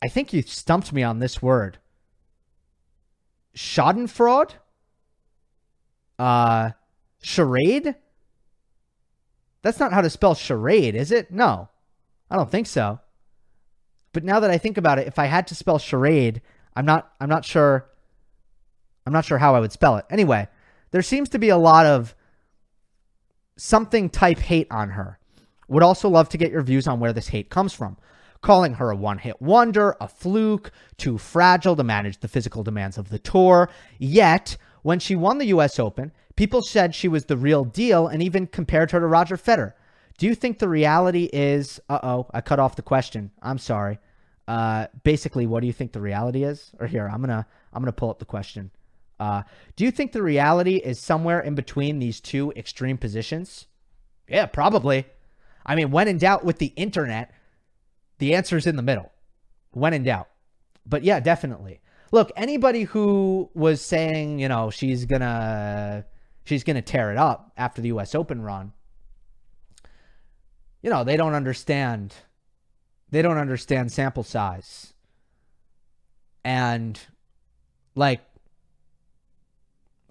I 0.00 0.08
think 0.08 0.32
you 0.32 0.42
stumped 0.42 0.92
me 0.92 1.02
on 1.02 1.18
this 1.18 1.42
word. 1.42 1.78
Schadenfreude? 3.54 4.52
Uh, 6.18 6.70
charade? 7.20 7.96
That's 9.62 9.80
not 9.80 9.92
how 9.92 10.00
to 10.00 10.10
spell 10.10 10.34
charade, 10.34 10.94
is 10.94 11.10
it? 11.10 11.30
No, 11.30 11.68
I 12.30 12.36
don't 12.36 12.50
think 12.50 12.68
so. 12.68 13.00
But 14.12 14.24
now 14.24 14.40
that 14.40 14.50
I 14.50 14.58
think 14.58 14.78
about 14.78 14.98
it, 14.98 15.08
if 15.08 15.18
I 15.18 15.26
had 15.26 15.46
to 15.48 15.54
spell 15.54 15.78
charade, 15.78 16.40
I'm 16.74 16.86
not 16.86 17.12
I'm 17.20 17.28
not 17.28 17.44
sure 17.44 17.88
I'm 19.04 19.12
not 19.12 19.24
sure 19.24 19.38
how 19.38 19.54
I 19.54 19.60
would 19.60 19.72
spell 19.72 19.96
it. 19.96 20.04
Anyway, 20.10 20.48
there 20.92 21.02
seems 21.02 21.28
to 21.30 21.38
be 21.38 21.48
a 21.48 21.56
lot 21.56 21.86
of 21.86 22.14
something 23.58 24.08
type 24.08 24.38
hate 24.38 24.68
on 24.70 24.90
her. 24.90 25.18
Would 25.68 25.82
also 25.82 26.08
love 26.08 26.30
to 26.30 26.38
get 26.38 26.50
your 26.50 26.62
views 26.62 26.88
on 26.88 27.00
where 27.00 27.12
this 27.12 27.28
hate 27.28 27.50
comes 27.50 27.74
from. 27.74 27.98
Calling 28.40 28.74
her 28.74 28.90
a 28.90 28.96
one 28.96 29.18
hit 29.18 29.42
wonder, 29.42 29.96
a 30.00 30.08
fluke, 30.08 30.70
too 30.96 31.18
fragile 31.18 31.76
to 31.76 31.82
manage 31.82 32.20
the 32.20 32.28
physical 32.28 32.62
demands 32.62 32.96
of 32.96 33.10
the 33.10 33.18
tour. 33.18 33.68
Yet, 33.98 34.56
when 34.82 34.98
she 34.98 35.16
won 35.16 35.38
the 35.38 35.46
US 35.46 35.78
Open, 35.78 36.12
People 36.38 36.62
said 36.62 36.94
she 36.94 37.08
was 37.08 37.24
the 37.24 37.36
real 37.36 37.64
deal 37.64 38.06
and 38.06 38.22
even 38.22 38.46
compared 38.46 38.92
her 38.92 39.00
to 39.00 39.06
Roger 39.08 39.36
Federer. 39.36 39.72
Do 40.18 40.26
you 40.26 40.36
think 40.36 40.60
the 40.60 40.68
reality 40.68 41.28
is? 41.32 41.80
Uh 41.88 41.98
oh, 42.00 42.26
I 42.32 42.42
cut 42.42 42.60
off 42.60 42.76
the 42.76 42.82
question. 42.82 43.32
I'm 43.42 43.58
sorry. 43.58 43.98
Uh, 44.46 44.86
basically, 45.02 45.48
what 45.48 45.62
do 45.62 45.66
you 45.66 45.72
think 45.72 45.90
the 45.90 46.00
reality 46.00 46.44
is? 46.44 46.70
Or 46.78 46.86
here, 46.86 47.10
I'm 47.12 47.20
gonna 47.20 47.44
I'm 47.72 47.82
gonna 47.82 47.90
pull 47.90 48.08
up 48.08 48.20
the 48.20 48.24
question. 48.24 48.70
Uh, 49.18 49.42
do 49.76 49.84
you 49.84 49.90
think 49.90 50.12
the 50.12 50.22
reality 50.22 50.76
is 50.76 50.98
somewhere 50.98 51.40
in 51.40 51.54
between 51.54 51.98
these 51.98 52.20
two 52.20 52.52
extreme 52.56 52.98
positions? 52.98 53.66
Yeah, 54.28 54.46
probably. 54.46 55.06
I 55.66 55.74
mean, 55.74 55.90
when 55.90 56.08
in 56.08 56.18
doubt 56.18 56.44
with 56.44 56.58
the 56.58 56.72
internet, 56.76 57.32
the 58.18 58.34
answer 58.34 58.56
is 58.56 58.66
in 58.66 58.76
the 58.76 58.82
middle. 58.82 59.10
When 59.72 59.92
in 59.92 60.04
doubt. 60.04 60.28
But 60.86 61.04
yeah, 61.04 61.20
definitely. 61.20 61.80
Look, 62.10 62.32
anybody 62.36 62.84
who 62.84 63.50
was 63.54 63.80
saying, 63.82 64.38
you 64.38 64.48
know, 64.48 64.70
she's 64.70 65.04
gonna 65.04 66.06
she's 66.48 66.64
going 66.64 66.76
to 66.76 66.82
tear 66.82 67.12
it 67.12 67.18
up 67.18 67.52
after 67.56 67.82
the 67.82 67.88
US 67.88 68.14
Open 68.14 68.40
run. 68.40 68.72
You 70.82 70.90
know, 70.90 71.04
they 71.04 71.16
don't 71.16 71.34
understand 71.34 72.14
they 73.10 73.22
don't 73.22 73.38
understand 73.38 73.92
sample 73.92 74.22
size. 74.22 74.94
And 76.44 76.98
like 77.94 78.20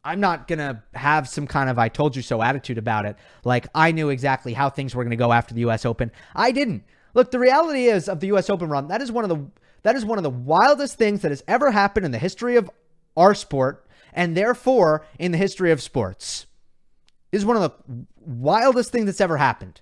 I'm 0.07 0.21
not 0.21 0.47
going 0.47 0.59
to 0.59 0.81
have 0.93 1.27
some 1.27 1.47
kind 1.47 1.69
of 1.69 1.77
I 1.77 1.89
told 1.89 2.15
you 2.15 2.21
so 2.21 2.41
attitude 2.41 2.77
about 2.77 3.05
it. 3.05 3.17
Like 3.43 3.67
I 3.75 3.91
knew 3.91 4.07
exactly 4.07 4.53
how 4.53 4.69
things 4.69 4.95
were 4.95 5.03
going 5.03 5.11
to 5.11 5.17
go 5.17 5.33
after 5.33 5.53
the 5.53 5.65
US 5.65 5.85
Open. 5.85 6.13
I 6.33 6.53
didn't. 6.53 6.85
Look, 7.13 7.31
the 7.31 7.39
reality 7.39 7.87
is 7.87 8.07
of 8.07 8.21
the 8.21 8.27
US 8.27 8.49
Open 8.49 8.69
run, 8.69 8.87
that 8.87 9.01
is 9.01 9.11
one 9.11 9.25
of 9.25 9.29
the 9.29 9.45
that 9.83 9.97
is 9.97 10.05
one 10.05 10.17
of 10.17 10.23
the 10.23 10.29
wildest 10.29 10.97
things 10.97 11.21
that 11.21 11.31
has 11.31 11.43
ever 11.45 11.71
happened 11.71 12.05
in 12.05 12.13
the 12.13 12.19
history 12.19 12.55
of 12.55 12.71
our 13.17 13.35
sport 13.35 13.85
and 14.13 14.35
therefore 14.35 15.05
in 15.19 15.33
the 15.33 15.37
history 15.37 15.71
of 15.71 15.81
sports. 15.81 16.45
This 17.31 17.41
is 17.41 17.45
one 17.45 17.57
of 17.57 17.63
the 17.63 18.05
wildest 18.17 18.93
things 18.93 19.07
that's 19.07 19.19
ever 19.19 19.35
happened. 19.35 19.81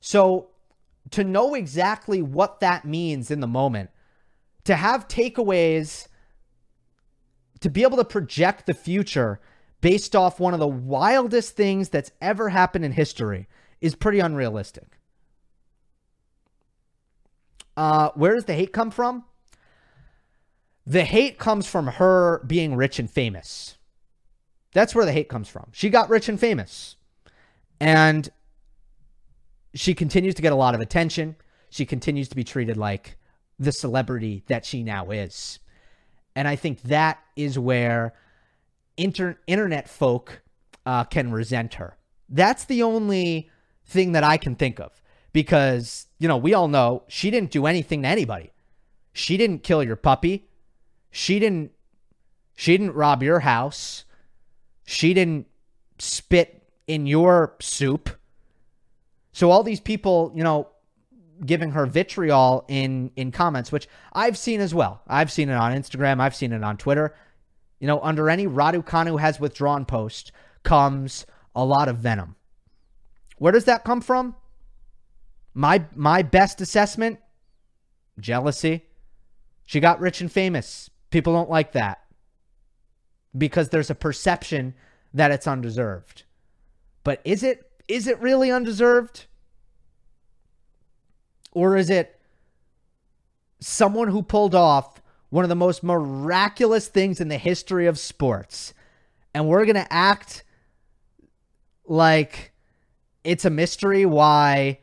So, 0.00 0.50
to 1.10 1.24
know 1.24 1.54
exactly 1.54 2.22
what 2.22 2.60
that 2.60 2.84
means 2.84 3.32
in 3.32 3.40
the 3.40 3.48
moment, 3.48 3.90
to 4.64 4.76
have 4.76 5.08
takeaways, 5.08 6.06
to 7.60 7.70
be 7.70 7.82
able 7.82 7.96
to 7.96 8.04
project 8.04 8.66
the 8.66 8.74
future 8.74 9.40
based 9.80 10.14
off 10.14 10.40
one 10.40 10.54
of 10.54 10.60
the 10.60 10.68
wildest 10.68 11.56
things 11.56 11.88
that's 11.88 12.12
ever 12.20 12.50
happened 12.50 12.84
in 12.84 12.92
history 12.92 13.48
is 13.80 13.94
pretty 13.94 14.20
unrealistic. 14.20 14.98
Uh, 17.76 18.10
where 18.14 18.34
does 18.34 18.44
the 18.44 18.54
hate 18.54 18.72
come 18.72 18.90
from? 18.90 19.24
The 20.86 21.04
hate 21.04 21.38
comes 21.38 21.66
from 21.66 21.86
her 21.86 22.42
being 22.46 22.76
rich 22.76 22.98
and 22.98 23.10
famous. 23.10 23.76
That's 24.72 24.94
where 24.94 25.04
the 25.04 25.12
hate 25.12 25.28
comes 25.28 25.48
from. 25.48 25.68
She 25.72 25.88
got 25.88 26.10
rich 26.10 26.28
and 26.28 26.38
famous. 26.38 26.96
And 27.80 28.28
she 29.74 29.94
continues 29.94 30.34
to 30.34 30.42
get 30.42 30.52
a 30.52 30.56
lot 30.56 30.74
of 30.74 30.80
attention. 30.80 31.36
She 31.70 31.86
continues 31.86 32.28
to 32.28 32.36
be 32.36 32.44
treated 32.44 32.76
like 32.76 33.16
the 33.58 33.72
celebrity 33.72 34.42
that 34.48 34.64
she 34.64 34.82
now 34.82 35.10
is. 35.10 35.58
And 36.34 36.46
I 36.46 36.56
think 36.56 36.82
that 36.82 37.18
is 37.36 37.58
where 37.58 38.14
inter- 38.96 39.38
internet 39.46 39.88
folk 39.88 40.42
uh, 40.86 41.04
can 41.04 41.32
resent 41.32 41.74
her. 41.74 41.96
That's 42.28 42.64
the 42.64 42.82
only 42.82 43.50
thing 43.84 44.12
that 44.12 44.24
I 44.24 44.36
can 44.36 44.54
think 44.54 44.78
of 44.78 45.02
because, 45.32 46.06
you 46.18 46.28
know, 46.28 46.36
we 46.36 46.54
all 46.54 46.68
know 46.68 47.02
she 47.08 47.30
didn't 47.30 47.50
do 47.50 47.66
anything 47.66 48.02
to 48.02 48.08
anybody. 48.08 48.52
She 49.12 49.36
didn't 49.36 49.62
kill 49.62 49.82
your 49.82 49.96
puppy. 49.96 50.48
She 51.10 51.38
didn't 51.38 51.72
she 52.54 52.76
didn't 52.76 52.94
rob 52.94 53.22
your 53.22 53.40
house. 53.40 54.04
She 54.84 55.14
didn't 55.14 55.46
spit 55.98 56.62
in 56.86 57.06
your 57.06 57.54
soup. 57.60 58.10
So 59.32 59.50
all 59.50 59.62
these 59.62 59.80
people, 59.80 60.32
you 60.34 60.44
know, 60.44 60.68
giving 61.44 61.70
her 61.72 61.86
vitriol 61.86 62.64
in 62.68 63.10
in 63.16 63.32
comments, 63.32 63.72
which 63.72 63.88
I've 64.12 64.36
seen 64.36 64.60
as 64.60 64.74
well. 64.74 65.02
I've 65.06 65.32
seen 65.32 65.48
it 65.48 65.54
on 65.54 65.72
Instagram, 65.72 66.20
I've 66.20 66.34
seen 66.34 66.52
it 66.52 66.62
on 66.62 66.76
Twitter. 66.76 67.14
You 67.78 67.86
know, 67.86 68.00
under 68.00 68.28
any 68.28 68.46
Raducanu 68.46 69.18
has 69.20 69.40
withdrawn 69.40 69.84
post 69.84 70.32
comes 70.62 71.26
a 71.54 71.64
lot 71.64 71.88
of 71.88 71.98
venom. 71.98 72.36
Where 73.38 73.52
does 73.52 73.64
that 73.64 73.84
come 73.84 74.00
from? 74.00 74.36
My 75.54 75.84
my 75.94 76.22
best 76.22 76.60
assessment, 76.60 77.18
jealousy. 78.18 78.84
She 79.66 79.80
got 79.80 80.00
rich 80.00 80.20
and 80.20 80.30
famous. 80.30 80.90
People 81.10 81.32
don't 81.32 81.50
like 81.50 81.72
that. 81.72 82.00
Because 83.36 83.68
there's 83.68 83.90
a 83.90 83.94
perception 83.94 84.74
that 85.14 85.30
it's 85.30 85.46
undeserved. 85.46 86.24
But 87.04 87.20
is 87.24 87.42
it 87.42 87.70
is 87.88 88.06
it 88.06 88.20
really 88.20 88.50
undeserved? 88.50 89.26
Or 91.52 91.76
is 91.76 91.90
it 91.90 92.20
someone 93.60 94.08
who 94.08 94.22
pulled 94.22 94.54
off 94.54 95.02
one 95.30 95.44
of 95.44 95.48
the 95.48 95.56
most 95.56 95.82
miraculous 95.82 96.88
things 96.88 97.20
in 97.20 97.28
the 97.28 97.38
history 97.38 97.86
of 97.86 97.98
sports? 97.98 98.74
And 99.34 99.48
we're 99.48 99.64
going 99.64 99.76
to 99.76 99.92
act 99.92 100.44
like 101.86 102.52
it's 103.24 103.44
a 103.44 103.50
mystery 103.50 104.06
why 104.06 104.80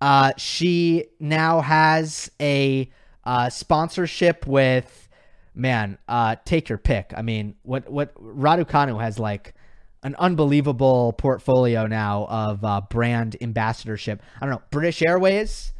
uh, 0.00 0.32
she 0.36 1.06
now 1.20 1.60
has 1.60 2.30
a 2.40 2.90
uh, 3.24 3.48
sponsorship 3.50 4.46
with 4.46 5.08
man. 5.54 5.98
Uh, 6.08 6.36
take 6.44 6.68
your 6.68 6.78
pick. 6.78 7.12
I 7.16 7.22
mean, 7.22 7.54
what 7.62 7.88
what 7.90 8.14
Raducanu 8.14 9.00
has 9.00 9.18
like 9.18 9.54
an 10.02 10.16
unbelievable 10.18 11.12
portfolio 11.12 11.86
now 11.86 12.26
of 12.28 12.64
uh, 12.64 12.80
brand 12.90 13.36
ambassadorship. 13.40 14.20
I 14.40 14.46
don't 14.46 14.50
know 14.50 14.62
British 14.70 15.02
Airways. 15.02 15.72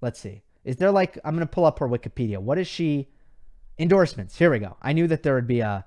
Let's 0.00 0.18
see. 0.20 0.42
Is 0.64 0.76
there 0.76 0.90
like 0.90 1.18
I'm 1.24 1.34
gonna 1.34 1.46
pull 1.46 1.64
up 1.64 1.78
her 1.78 1.88
Wikipedia. 1.88 2.38
What 2.38 2.58
is 2.58 2.66
she? 2.66 3.08
Endorsements. 3.78 4.36
Here 4.36 4.50
we 4.50 4.58
go. 4.58 4.76
I 4.82 4.92
knew 4.92 5.06
that 5.06 5.22
there 5.22 5.34
would 5.34 5.46
be 5.46 5.60
a 5.60 5.86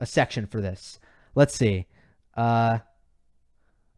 a 0.00 0.06
section 0.06 0.46
for 0.46 0.60
this. 0.60 0.98
Let's 1.34 1.54
see. 1.54 1.86
Uh, 2.36 2.78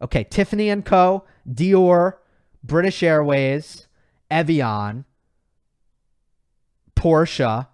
okay, 0.01 0.23
Tiffany 0.23 0.69
and 0.69 0.85
Co, 0.85 1.23
Dior, 1.49 2.15
British 2.63 3.03
Airways, 3.03 3.87
Evian, 4.29 5.05
Porsche. 6.95 7.67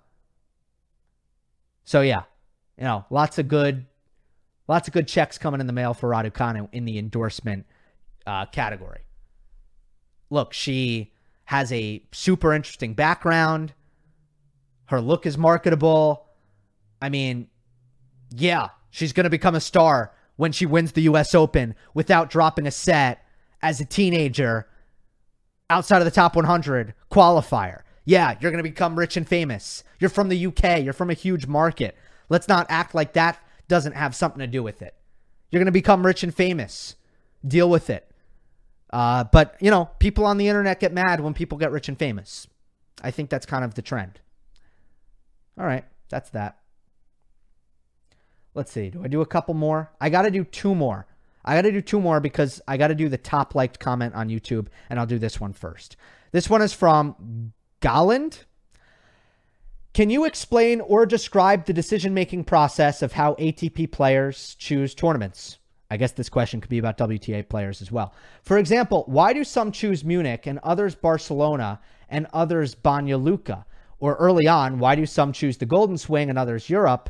So 1.84 2.02
yeah, 2.02 2.24
you 2.78 2.84
know, 2.84 3.06
lots 3.10 3.40
of 3.40 3.48
good, 3.48 3.86
lots 4.68 4.88
of 4.88 4.94
good 4.94 5.08
checks 5.08 5.38
coming 5.38 5.62
in 5.62 5.68
the 5.68 5.74
mail 5.74 5.94
for 5.94 6.10
Raducanu 6.10 6.70
in 6.72 6.86
the 6.86 6.98
endorsement 6.98 7.66
uh, 8.26 8.46
category. 8.48 9.02
Look, 10.30 10.54
she 10.54 11.12
has 11.46 11.72
a 11.72 12.04
super 12.12 12.54
interesting 12.54 12.94
background. 12.94 13.74
Her 14.86 15.02
look 15.02 15.26
is 15.26 15.38
marketable. 15.38 16.26
I 17.02 17.10
mean, 17.10 17.48
yeah, 18.32 18.70
she's 18.90 19.14
going 19.14 19.26
to 19.26 19.30
become 19.30 19.56
a 19.56 19.62
star 19.62 20.14
when 20.36 20.52
she 20.52 20.66
wins 20.66 20.92
the 20.92 21.04
US 21.04 21.34
Open 21.34 21.76
without 21.94 22.30
dropping 22.30 22.68
a 22.68 22.72
set 22.72 23.26
as 23.62 23.80
a 23.80 23.86
teenager 23.86 24.68
outside 25.70 26.00
of 26.00 26.06
the 26.06 26.12
top 26.12 26.36
100 26.36 26.94
qualifier. 27.12 27.82
Yeah, 28.06 28.38
you're 28.40 28.52
going 28.52 28.64
to 28.64 28.70
become 28.70 28.98
rich 28.98 29.18
and 29.18 29.28
famous. 29.28 29.84
You're 30.00 30.10
from 30.10 30.30
the 30.30 30.48
UK, 30.48 30.84
you're 30.84 30.94
from 30.94 31.10
a 31.10 31.14
huge 31.14 31.48
market. 31.48 31.98
Let's 32.30 32.48
not 32.48 32.68
act 32.70 32.96
like 32.96 33.14
that 33.14 33.40
doesn't 33.68 33.96
have 33.96 34.16
something 34.16 34.40
to 34.40 34.48
do 34.48 34.64
with 34.64 34.82
it. 34.82 34.96
You're 35.52 35.60
going 35.60 35.66
to 35.66 35.72
become 35.72 36.06
rich 36.06 36.24
and 36.24 36.34
famous. 36.34 36.96
Deal 37.46 37.70
with 37.70 37.90
it. 37.90 38.07
Uh, 38.90 39.26
but, 39.26 39.56
you 39.60 39.70
know, 39.70 39.90
people 40.00 40.26
on 40.26 40.38
the 40.38 40.48
internet 40.48 40.80
get 40.80 40.94
mad 40.94 41.20
when 41.20 41.34
people 41.34 41.58
get 41.58 41.72
rich 41.72 41.90
and 41.90 42.00
famous. 42.00 42.48
I 43.02 43.12
think 43.12 43.30
that's 43.30 43.46
kind 43.46 43.64
of 43.64 43.76
the 43.76 43.82
trend. 43.82 44.20
All 45.60 45.66
right, 45.66 45.86
that's 46.10 46.30
that. 46.32 46.58
Let's 48.54 48.72
see. 48.72 48.90
Do 48.90 49.04
I 49.04 49.08
do 49.08 49.22
a 49.22 49.26
couple 49.26 49.54
more? 49.54 49.92
I 50.02 50.10
got 50.10 50.24
to 50.24 50.32
do 50.32 50.44
two 50.44 50.74
more. 50.74 51.06
I 51.44 51.56
got 51.56 51.62
to 51.62 51.72
do 51.72 51.82
two 51.82 52.02
more 52.02 52.20
because 52.20 52.62
I 52.68 52.78
got 52.78 52.88
to 52.88 52.96
do 52.96 53.08
the 53.08 53.18
top 53.18 53.56
liked 53.56 53.80
comment 53.80 54.16
on 54.16 54.30
YouTube, 54.30 54.68
and 54.90 55.00
I'll 55.00 55.06
do 55.06 55.20
this 55.20 55.40
one 55.40 55.54
first. 55.54 55.96
This 56.32 56.50
one 56.50 56.62
is 56.62 56.74
from 56.74 57.54
Golland. 57.82 58.44
Can 59.94 60.10
you 60.10 60.26
explain 60.26 60.82
or 60.82 61.06
describe 61.06 61.66
the 61.66 61.74
decision 61.74 62.14
making 62.14 62.44
process 62.44 63.02
of 63.02 63.14
how 63.14 63.34
ATP 63.36 63.92
players 63.92 64.56
choose 64.56 64.94
tournaments? 64.94 65.58
I 65.90 65.98
guess 65.98 66.12
this 66.12 66.30
question 66.30 66.60
could 66.60 66.70
be 66.70 66.80
about 66.80 66.98
WTA 66.98 67.48
players 67.48 67.82
as 67.82 67.92
well. 67.92 68.14
For 68.42 68.58
example, 68.58 69.04
why 69.08 69.34
do 69.34 69.44
some 69.44 69.72
choose 69.72 70.04
Munich 70.04 70.46
and 70.46 70.60
others 70.64 70.96
Barcelona 70.96 71.80
and 72.10 72.28
others 72.34 72.76
Banja 72.76 73.22
Luka? 73.22 73.66
Or 74.00 74.16
early 74.16 74.48
on, 74.48 74.80
why 74.80 74.96
do 74.96 75.06
some 75.06 75.32
choose 75.32 75.58
the 75.58 75.66
Golden 75.66 75.98
Swing 75.98 76.30
and 76.30 76.38
others 76.38 76.70
Europe? 76.70 77.10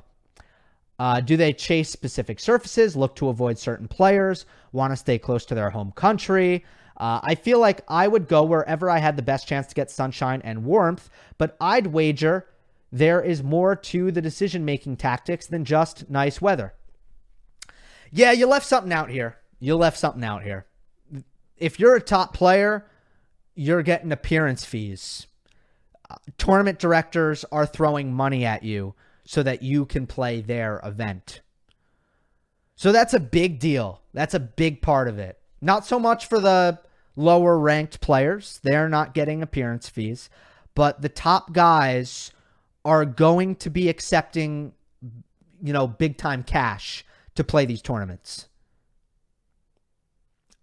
Uh, 0.99 1.19
do 1.19 1.37
they 1.37 1.53
chase 1.53 1.89
specific 1.89 2.39
surfaces, 2.39 2.95
look 2.95 3.15
to 3.15 3.29
avoid 3.29 3.57
certain 3.57 3.87
players, 3.87 4.45
want 4.71 4.91
to 4.91 4.97
stay 4.97 5.19
close 5.19 5.45
to 5.45 5.55
their 5.55 5.69
home 5.69 5.91
country? 5.91 6.63
Uh, 6.95 7.19
I 7.23 7.35
feel 7.35 7.59
like 7.59 7.81
I 7.87 8.07
would 8.07 8.27
go 8.27 8.43
wherever 8.43 8.89
I 8.89 8.97
had 8.97 9.15
the 9.15 9.21
best 9.21 9.47
chance 9.47 9.67
to 9.67 9.75
get 9.75 9.91
sunshine 9.91 10.41
and 10.43 10.65
warmth, 10.65 11.09
but 11.37 11.55
I'd 11.61 11.87
wager 11.87 12.47
there 12.91 13.21
is 13.21 13.43
more 13.43 13.75
to 13.75 14.11
the 14.11 14.21
decision 14.21 14.65
making 14.65 14.97
tactics 14.97 15.45
than 15.45 15.65
just 15.65 16.09
nice 16.09 16.41
weather. 16.41 16.73
Yeah, 18.11 18.31
you 18.31 18.47
left 18.47 18.65
something 18.65 18.93
out 18.93 19.09
here. 19.09 19.37
You 19.59 19.75
left 19.75 19.97
something 19.97 20.23
out 20.23 20.43
here. 20.43 20.65
If 21.57 21.79
you're 21.79 21.95
a 21.95 22.01
top 22.01 22.33
player, 22.33 22.85
you're 23.55 23.83
getting 23.83 24.11
appearance 24.11 24.63
fees. 24.63 25.27
Uh, 26.09 26.15
tournament 26.37 26.79
directors 26.79 27.43
are 27.51 27.65
throwing 27.65 28.13
money 28.13 28.45
at 28.45 28.63
you 28.63 28.93
so 29.25 29.43
that 29.43 29.61
you 29.61 29.85
can 29.85 30.07
play 30.07 30.41
their 30.41 30.79
event. 30.83 31.41
So 32.75 32.91
that's 32.91 33.13
a 33.13 33.19
big 33.19 33.59
deal. 33.59 34.01
That's 34.13 34.35
a 34.35 34.39
big 34.39 34.81
part 34.81 35.07
of 35.07 35.17
it. 35.17 35.39
Not 35.59 35.85
so 35.85 35.99
much 35.99 36.27
for 36.27 36.39
the 36.39 36.79
lower 37.15 37.57
ranked 37.57 37.99
players, 37.99 38.59
they're 38.63 38.87
not 38.87 39.15
getting 39.15 39.41
appearance 39.41 39.89
fees, 39.89 40.29
but 40.75 41.01
the 41.01 41.09
top 41.09 41.51
guys 41.51 42.31
are 42.85 43.03
going 43.03 43.55
to 43.55 43.71
be 43.71 43.89
accepting, 43.89 44.71
you 45.63 45.73
know, 45.73 45.87
big 45.87 46.17
time 46.17 46.43
cash 46.43 47.03
to 47.37 47.43
play 47.43 47.65
these 47.65 47.81
tournaments. 47.81 48.49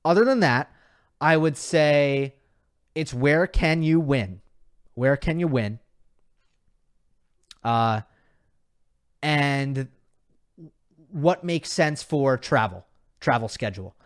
Other 0.05 0.25
than 0.25 0.41
that, 0.41 0.71
I 1.21 1.37
would 1.37 1.57
say 1.57 2.35
it's 2.95 3.15
where 3.15 3.47
can 3.47 3.83
you 3.83 3.99
win? 3.99 4.41
Where 4.95 5.17
can 5.17 5.41
you 5.41 5.49
win? 5.49 5.79
Uh, 7.63 8.03
and 9.23 9.89
what 11.11 11.43
makes 11.45 11.71
sense 11.73 12.03
for 12.03 12.37
travel, 12.37 12.85
travel 13.21 13.49
schedule. 13.49 13.97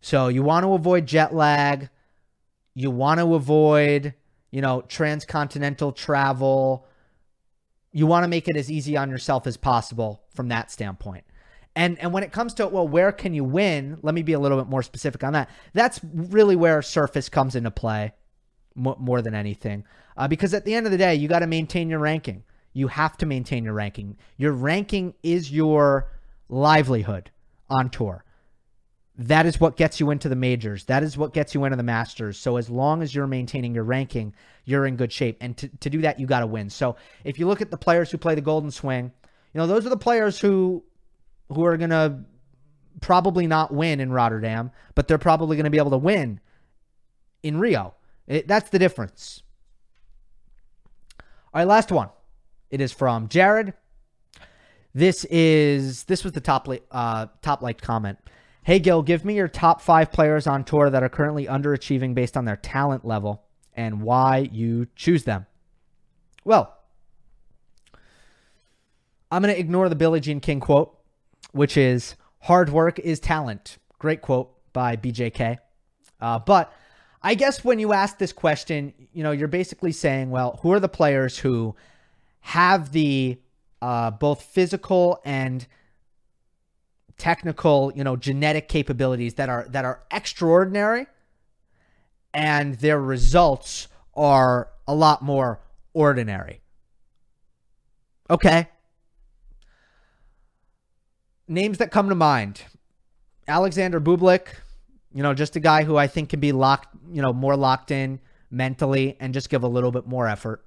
So 0.00 0.28
you 0.28 0.42
want 0.42 0.64
to 0.64 0.74
avoid 0.74 1.06
jet 1.06 1.34
lag. 1.34 1.88
You 2.74 2.90
want 2.90 3.18
to 3.18 3.34
avoid, 3.34 4.14
you 4.50 4.60
know, 4.60 4.82
transcontinental 4.82 5.92
travel. 5.92 6.86
You 7.92 8.06
want 8.06 8.24
to 8.24 8.28
make 8.28 8.46
it 8.46 8.56
as 8.56 8.70
easy 8.70 8.96
on 8.96 9.10
yourself 9.10 9.46
as 9.46 9.56
possible 9.56 10.22
from 10.34 10.48
that 10.48 10.70
standpoint. 10.70 11.24
And 11.80 11.98
and 11.98 12.12
when 12.12 12.22
it 12.22 12.30
comes 12.30 12.52
to 12.54 12.68
well, 12.68 12.86
where 12.86 13.10
can 13.10 13.32
you 13.32 13.42
win? 13.42 13.98
Let 14.02 14.14
me 14.14 14.20
be 14.20 14.34
a 14.34 14.38
little 14.38 14.58
bit 14.58 14.66
more 14.66 14.82
specific 14.82 15.24
on 15.24 15.32
that. 15.32 15.48
That's 15.72 15.98
really 16.12 16.54
where 16.54 16.82
surface 16.82 17.30
comes 17.30 17.56
into 17.56 17.70
play 17.70 18.12
more 18.74 19.22
than 19.22 19.34
anything, 19.34 19.84
uh, 20.14 20.28
because 20.28 20.52
at 20.52 20.66
the 20.66 20.74
end 20.74 20.84
of 20.84 20.92
the 20.92 20.98
day, 20.98 21.14
you 21.14 21.26
got 21.26 21.38
to 21.38 21.46
maintain 21.46 21.88
your 21.88 21.98
ranking. 21.98 22.44
You 22.74 22.88
have 22.88 23.16
to 23.16 23.26
maintain 23.26 23.64
your 23.64 23.72
ranking. 23.72 24.18
Your 24.36 24.52
ranking 24.52 25.14
is 25.22 25.50
your 25.50 26.12
livelihood 26.50 27.30
on 27.70 27.88
tour. 27.88 28.26
That 29.16 29.46
is 29.46 29.58
what 29.58 29.78
gets 29.78 30.00
you 30.00 30.10
into 30.10 30.28
the 30.28 30.36
majors. 30.36 30.84
That 30.84 31.02
is 31.02 31.16
what 31.16 31.32
gets 31.32 31.54
you 31.54 31.64
into 31.64 31.78
the 31.78 31.82
masters. 31.82 32.38
So 32.38 32.58
as 32.58 32.68
long 32.68 33.00
as 33.00 33.14
you're 33.14 33.26
maintaining 33.26 33.74
your 33.74 33.84
ranking, 33.84 34.34
you're 34.66 34.86
in 34.86 34.96
good 34.96 35.12
shape. 35.12 35.38
And 35.40 35.56
to, 35.56 35.68
to 35.68 35.88
do 35.88 36.02
that, 36.02 36.20
you 36.20 36.26
got 36.26 36.40
to 36.40 36.46
win. 36.46 36.68
So 36.68 36.96
if 37.24 37.38
you 37.38 37.46
look 37.46 37.62
at 37.62 37.70
the 37.70 37.78
players 37.78 38.10
who 38.10 38.18
play 38.18 38.34
the 38.34 38.42
Golden 38.42 38.70
Swing, 38.70 39.10
you 39.54 39.58
know, 39.58 39.66
those 39.66 39.86
are 39.86 39.90
the 39.90 39.96
players 39.96 40.38
who 40.38 40.84
who 41.52 41.64
are 41.64 41.76
going 41.76 41.90
to 41.90 42.20
probably 43.00 43.46
not 43.46 43.72
win 43.72 44.00
in 44.00 44.12
Rotterdam, 44.12 44.70
but 44.94 45.08
they're 45.08 45.18
probably 45.18 45.56
going 45.56 45.64
to 45.64 45.70
be 45.70 45.78
able 45.78 45.90
to 45.90 45.98
win 45.98 46.40
in 47.42 47.58
Rio. 47.58 47.94
It, 48.26 48.46
that's 48.46 48.70
the 48.70 48.78
difference. 48.78 49.42
All 51.52 51.60
right, 51.60 51.66
last 51.66 51.90
one. 51.90 52.08
It 52.70 52.80
is 52.80 52.92
from 52.92 53.28
Jared. 53.28 53.74
This 54.94 55.24
is 55.26 56.04
this 56.04 56.24
was 56.24 56.32
the 56.32 56.40
top 56.40 56.68
uh, 56.90 57.26
top 57.42 57.62
liked 57.62 57.82
comment. 57.82 58.18
Hey 58.62 58.78
Gill, 58.78 59.02
give 59.02 59.24
me 59.24 59.34
your 59.34 59.48
top 59.48 59.80
five 59.80 60.12
players 60.12 60.46
on 60.46 60.64
tour 60.64 60.90
that 60.90 61.02
are 61.02 61.08
currently 61.08 61.46
underachieving 61.46 62.14
based 62.14 62.36
on 62.36 62.44
their 62.44 62.56
talent 62.56 63.04
level 63.04 63.42
and 63.74 64.02
why 64.02 64.48
you 64.52 64.86
choose 64.96 65.24
them. 65.24 65.46
Well, 66.44 66.76
I'm 69.30 69.42
going 69.42 69.54
to 69.54 69.60
ignore 69.60 69.88
the 69.88 69.96
Billie 69.96 70.20
Jean 70.20 70.40
King 70.40 70.60
quote, 70.60 70.98
which 71.52 71.76
is 71.76 72.16
hard 72.40 72.70
work 72.70 72.98
is 72.98 73.20
talent. 73.20 73.78
Great 73.98 74.22
quote 74.22 74.52
by 74.72 74.96
BJK. 74.96 75.58
Uh, 76.20 76.38
but 76.38 76.72
I 77.22 77.34
guess 77.34 77.64
when 77.64 77.78
you 77.78 77.92
ask 77.92 78.18
this 78.18 78.32
question, 78.32 78.94
you 79.12 79.22
know, 79.22 79.30
you're 79.30 79.48
basically 79.48 79.92
saying, 79.92 80.30
well, 80.30 80.58
who 80.62 80.72
are 80.72 80.80
the 80.80 80.88
players 80.88 81.38
who 81.38 81.74
have 82.40 82.92
the 82.92 83.38
uh, 83.82 84.10
both 84.10 84.42
physical 84.42 85.20
and 85.24 85.66
technical, 87.18 87.92
you 87.94 88.04
know, 88.04 88.16
genetic 88.16 88.68
capabilities 88.68 89.34
that 89.34 89.48
are 89.48 89.66
that 89.68 89.84
are 89.84 90.02
extraordinary, 90.10 91.06
and 92.32 92.76
their 92.76 93.00
results 93.00 93.88
are 94.14 94.68
a 94.88 94.94
lot 94.94 95.22
more 95.22 95.60
ordinary. 95.92 96.60
Okay. 98.28 98.68
Names 101.50 101.78
that 101.78 101.90
come 101.90 102.08
to 102.08 102.14
mind. 102.14 102.62
Alexander 103.48 104.00
Bublik, 104.00 104.46
you 105.12 105.24
know, 105.24 105.34
just 105.34 105.56
a 105.56 105.60
guy 105.60 105.82
who 105.82 105.96
I 105.96 106.06
think 106.06 106.28
can 106.28 106.38
be 106.38 106.52
locked, 106.52 106.94
you 107.10 107.20
know, 107.20 107.32
more 107.32 107.56
locked 107.56 107.90
in 107.90 108.20
mentally 108.52 109.16
and 109.18 109.34
just 109.34 109.50
give 109.50 109.64
a 109.64 109.68
little 109.68 109.90
bit 109.90 110.06
more 110.06 110.28
effort. 110.28 110.64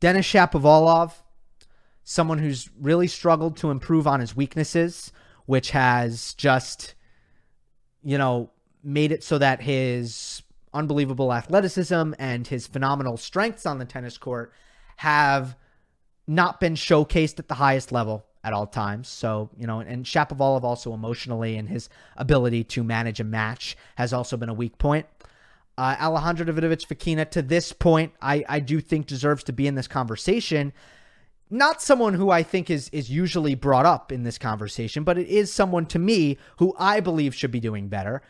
Denis 0.00 0.26
Shapovalov, 0.26 1.12
someone 2.04 2.38
who's 2.38 2.70
really 2.80 3.06
struggled 3.06 3.58
to 3.58 3.70
improve 3.70 4.06
on 4.06 4.20
his 4.20 4.34
weaknesses, 4.34 5.12
which 5.44 5.72
has 5.72 6.32
just, 6.32 6.94
you 8.02 8.16
know, 8.16 8.50
made 8.82 9.12
it 9.12 9.22
so 9.22 9.36
that 9.36 9.60
his 9.60 10.42
unbelievable 10.72 11.34
athleticism 11.34 12.14
and 12.18 12.46
his 12.46 12.66
phenomenal 12.66 13.18
strengths 13.18 13.66
on 13.66 13.78
the 13.78 13.84
tennis 13.84 14.16
court 14.16 14.54
have 14.96 15.54
not 16.26 16.60
been 16.60 16.74
showcased 16.74 17.38
at 17.38 17.48
the 17.48 17.56
highest 17.56 17.92
level 17.92 18.24
at 18.46 18.52
all 18.52 18.66
times. 18.66 19.08
So, 19.08 19.50
you 19.58 19.66
know, 19.66 19.80
and 19.80 20.04
Shapovalov 20.04 20.62
also 20.62 20.94
emotionally 20.94 21.56
and 21.56 21.68
his 21.68 21.88
ability 22.16 22.62
to 22.64 22.84
manage 22.84 23.18
a 23.18 23.24
match 23.24 23.76
has 23.96 24.12
also 24.12 24.36
been 24.36 24.48
a 24.48 24.54
weak 24.54 24.78
point. 24.78 25.06
Uh, 25.76 25.96
Alejandro 26.00 26.46
Davidovich 26.46 26.86
Fokina, 26.86 27.28
to 27.32 27.42
this 27.42 27.72
point, 27.72 28.12
I, 28.22 28.44
I 28.48 28.60
do 28.60 28.80
think 28.80 29.06
deserves 29.06 29.42
to 29.44 29.52
be 29.52 29.66
in 29.66 29.74
this 29.74 29.88
conversation. 29.88 30.72
Not 31.50 31.82
someone 31.82 32.14
who 32.14 32.30
I 32.30 32.44
think 32.44 32.70
is 32.70 32.88
is 32.90 33.10
usually 33.10 33.56
brought 33.56 33.84
up 33.84 34.12
in 34.12 34.22
this 34.22 34.38
conversation, 34.38 35.02
but 35.02 35.18
it 35.18 35.26
is 35.26 35.52
someone 35.52 35.86
to 35.86 35.98
me 35.98 36.38
who 36.58 36.74
I 36.78 37.00
believe 37.00 37.34
should 37.34 37.50
be 37.50 37.60
doing 37.60 37.88
better. 37.88 38.22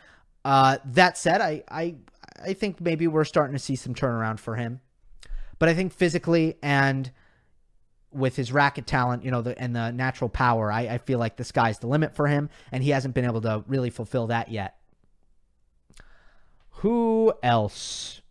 Uh, 0.43 0.79
that 0.83 1.17
said, 1.17 1.41
I, 1.41 1.63
I 1.69 1.95
I 2.43 2.53
think 2.53 2.81
maybe 2.81 3.07
we're 3.07 3.23
starting 3.23 3.53
to 3.53 3.59
see 3.59 3.75
some 3.75 3.93
turnaround 3.93 4.39
for 4.39 4.55
him. 4.55 4.81
But 5.59 5.69
I 5.69 5.73
think 5.73 5.93
physically 5.93 6.57
and 6.61 7.11
with 8.17 8.35
his 8.35 8.51
racket 8.51 8.87
talent, 8.87 9.23
you 9.23 9.31
know, 9.31 9.41
the, 9.41 9.57
and 9.59 9.75
the 9.75 9.91
natural 9.91 10.29
power, 10.29 10.71
I, 10.71 10.81
I 10.81 10.97
feel 10.97 11.19
like 11.19 11.37
the 11.37 11.43
sky's 11.43 11.79
the 11.79 11.87
limit 11.87 12.15
for 12.15 12.27
him, 12.27 12.49
and 12.71 12.83
he 12.83 12.89
hasn't 12.89 13.13
been 13.13 13.25
able 13.25 13.41
to 13.41 13.63
really 13.67 13.89
fulfill 13.89 14.27
that 14.27 14.51
yet. 14.51 14.75
Who 16.81 17.33
else? 17.41 18.21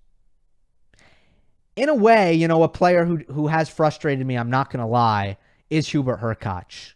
In 1.74 1.88
a 1.88 1.94
way, 1.94 2.34
you 2.34 2.48
know, 2.48 2.62
a 2.62 2.68
player 2.68 3.04
who 3.04 3.18
who 3.32 3.48
has 3.48 3.68
frustrated 3.68 4.26
me, 4.26 4.36
I'm 4.36 4.50
not 4.50 4.70
going 4.70 4.80
to 4.80 4.86
lie, 4.86 5.36
is 5.68 5.88
Hubert 5.88 6.20
Hurkacz. 6.20 6.94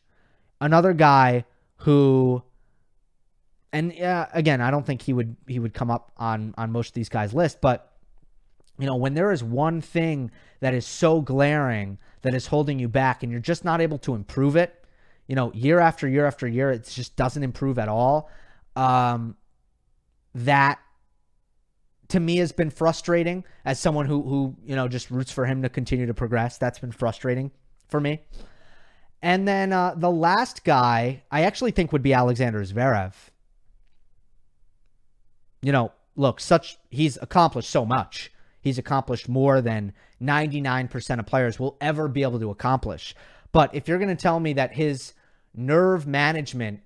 Another 0.61 0.93
guy 0.93 1.45
who 1.77 2.43
and 3.73 3.99
uh, 4.01 4.27
again, 4.33 4.61
I 4.61 4.71
don't 4.71 4.85
think 4.85 5.03
he 5.03 5.13
would 5.13 5.37
he 5.47 5.59
would 5.59 5.75
come 5.75 5.91
up 5.91 6.13
on 6.17 6.55
on 6.57 6.73
most 6.73 6.89
of 6.89 6.95
these 6.95 7.09
guys' 7.09 7.35
list, 7.35 7.61
but 7.61 7.90
you 8.81 8.87
know, 8.87 8.97
when 8.97 9.15
there 9.15 9.33
is 9.33 9.45
one 9.45 9.81
thing 9.81 10.31
that 10.61 10.75
is 10.75 10.87
so 10.87 11.21
glaring 11.21 11.99
that 12.23 12.35
is 12.35 12.47
holding 12.49 12.79
you 12.79 12.89
back 12.89 13.23
and 13.23 13.31
you're 13.31 13.41
just 13.41 13.65
not 13.65 13.81
able 13.81 13.99
to 13.99 14.15
improve 14.15 14.57
it, 14.57 14.85
you 15.27 15.37
know, 15.37 15.53
year 15.53 15.79
after 15.79 16.09
year 16.09 16.27
after 16.27 16.47
year, 16.47 16.71
it 16.71 16.89
just 16.89 17.17
doesn't 17.17 17.43
improve 17.43 17.79
at 17.79 17.89
all. 17.89 18.31
Um, 18.77 19.37
that 20.35 20.79
to 22.09 22.21
me 22.21 22.39
has 22.39 22.53
been 22.53 22.71
frustrating 22.71 23.45
as 23.65 23.79
someone 23.79 24.07
who 24.07 24.23
who 24.23 24.57
you 24.65 24.77
know 24.77 24.89
just 24.89 25.11
roots 25.11 25.31
for 25.31 25.45
him 25.45 25.63
to 25.63 25.69
continue 25.69 26.07
to 26.07 26.15
progress. 26.15 26.59
That's 26.59 26.79
been 26.79 26.93
frustrating 26.93 27.51
for 27.89 28.01
me. 28.01 28.23
And 29.23 29.47
then 29.47 29.73
uh, 29.73 29.95
the 29.97 30.11
last 30.11 30.65
guy 30.65 31.23
I 31.31 31.43
actually 31.43 31.73
think 31.73 31.93
would 31.93 32.03
be 32.03 32.13
Alexander 32.13 32.61
Zverev 32.65 33.13
you 35.63 35.73
know, 35.73 35.93
look, 36.17 36.41
such 36.41 36.79
he's 36.91 37.19
accomplished 37.21 37.71
so 37.71 37.85
much. 37.85 38.33
He's 38.61 38.79
accomplished 38.79 39.29
more 39.29 39.61
than 39.61 39.93
99% 40.21 41.19
of 41.19 41.27
players 41.27 41.59
will 41.59 41.77
ever 41.81 42.09
be 42.09 42.23
able 42.23 42.41
to 42.41 42.51
accomplish. 42.51 43.15
But 43.53 43.75
if 43.75 43.89
you're 43.89 43.99
going 43.99 44.15
to 44.15 44.23
tell 44.23 44.39
me 44.39 44.53
that 44.55 44.75
his 44.75 45.15
nerve 45.55 46.07
management, 46.07 46.81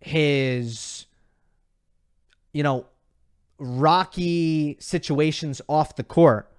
his, 0.00 1.06
you 2.52 2.62
know, 2.62 2.86
rocky 3.58 4.76
situations 4.80 5.60
off 5.68 5.96
the 5.96 6.04
court, 6.04 6.50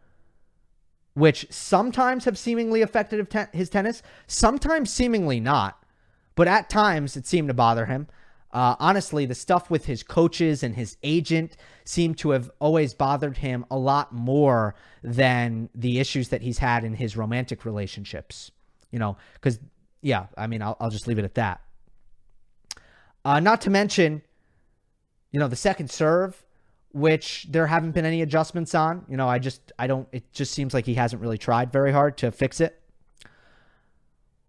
which 1.14 1.48
sometimes 1.50 2.26
have 2.26 2.38
seemingly 2.38 2.82
affected 2.82 3.28
his 3.54 3.70
tennis, 3.70 4.02
sometimes 4.28 4.94
seemingly 4.94 5.40
not, 5.40 5.84
but 6.36 6.48
at 6.48 6.70
times 6.70 7.18
it 7.18 7.26
seemed 7.26 7.48
to 7.48 7.54
bother 7.54 7.86
him. 7.88 8.08
Uh, 8.54 8.76
honestly, 8.80 9.26
the 9.26 9.36
stuff 9.36 9.70
with 9.70 9.86
his 9.86 10.04
coaches 10.04 10.62
and 10.62 10.76
his 10.76 10.98
agent 11.04 11.56
seemed 11.86 12.18
to 12.18 12.32
have 12.32 12.52
always 12.60 12.94
bothered 12.94 13.38
him 13.38 13.66
a 13.72 13.78
lot 13.78 14.14
more 14.14 14.76
than 15.04 15.70
the 15.74 16.00
issues 16.00 16.30
that 16.30 16.42
he's 16.42 16.58
had 16.58 16.84
in 16.84 16.94
his 16.94 17.16
romantic 17.16 17.64
relationships. 17.64 18.52
You 18.92 19.00
know, 19.00 19.16
because, 19.36 19.58
yeah, 20.02 20.26
I 20.38 20.48
mean, 20.48 20.62
I'll, 20.62 20.76
I'll 20.82 20.90
just 20.90 21.08
leave 21.08 21.18
it 21.18 21.24
at 21.24 21.36
that. 21.36 21.62
Uh, 23.24 23.40
not 23.40 23.62
to 23.62 23.70
mention, 23.70 24.22
you 25.32 25.40
know, 25.40 25.48
the 25.48 25.56
second 25.56 25.90
serve, 25.90 26.44
which 26.92 27.48
there 27.50 27.68
haven't 27.68 27.92
been 27.92 28.04
any 28.04 28.22
adjustments 28.22 28.76
on. 28.76 29.06
You 29.08 29.16
know, 29.16 29.30
I 29.30 29.40
just, 29.40 29.72
I 29.80 29.88
don't, 29.88 30.10
it 30.12 30.34
just 30.34 30.54
seems 30.54 30.74
like 30.74 30.86
he 30.86 30.96
hasn't 30.96 31.22
really 31.22 31.38
tried 31.38 31.72
very 31.72 31.94
hard 31.94 32.18
to 32.18 32.32
fix 32.32 32.60
it. 32.60 32.82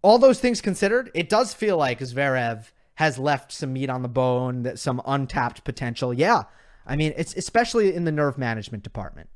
All 0.01 0.19
those 0.19 0.41
things 0.41 0.59
considered, 0.59 1.09
it 1.13 1.29
does 1.29 1.53
feel 1.53 1.77
like 1.77 1.99
Zverev 1.99 2.65
has 2.95 3.17
left 3.17 3.51
some 3.51 3.73
meat 3.73 3.89
on 3.89 4.01
the 4.01 4.07
bone, 4.07 4.63
that 4.63 4.79
some 4.79 5.01
untapped 5.05 5.63
potential. 5.63 6.13
Yeah. 6.13 6.43
I 6.85 6.95
mean, 6.95 7.13
it's 7.15 7.35
especially 7.35 7.93
in 7.93 8.03
the 8.03 8.11
nerve 8.11 8.37
management 8.37 8.83
department 8.83 9.29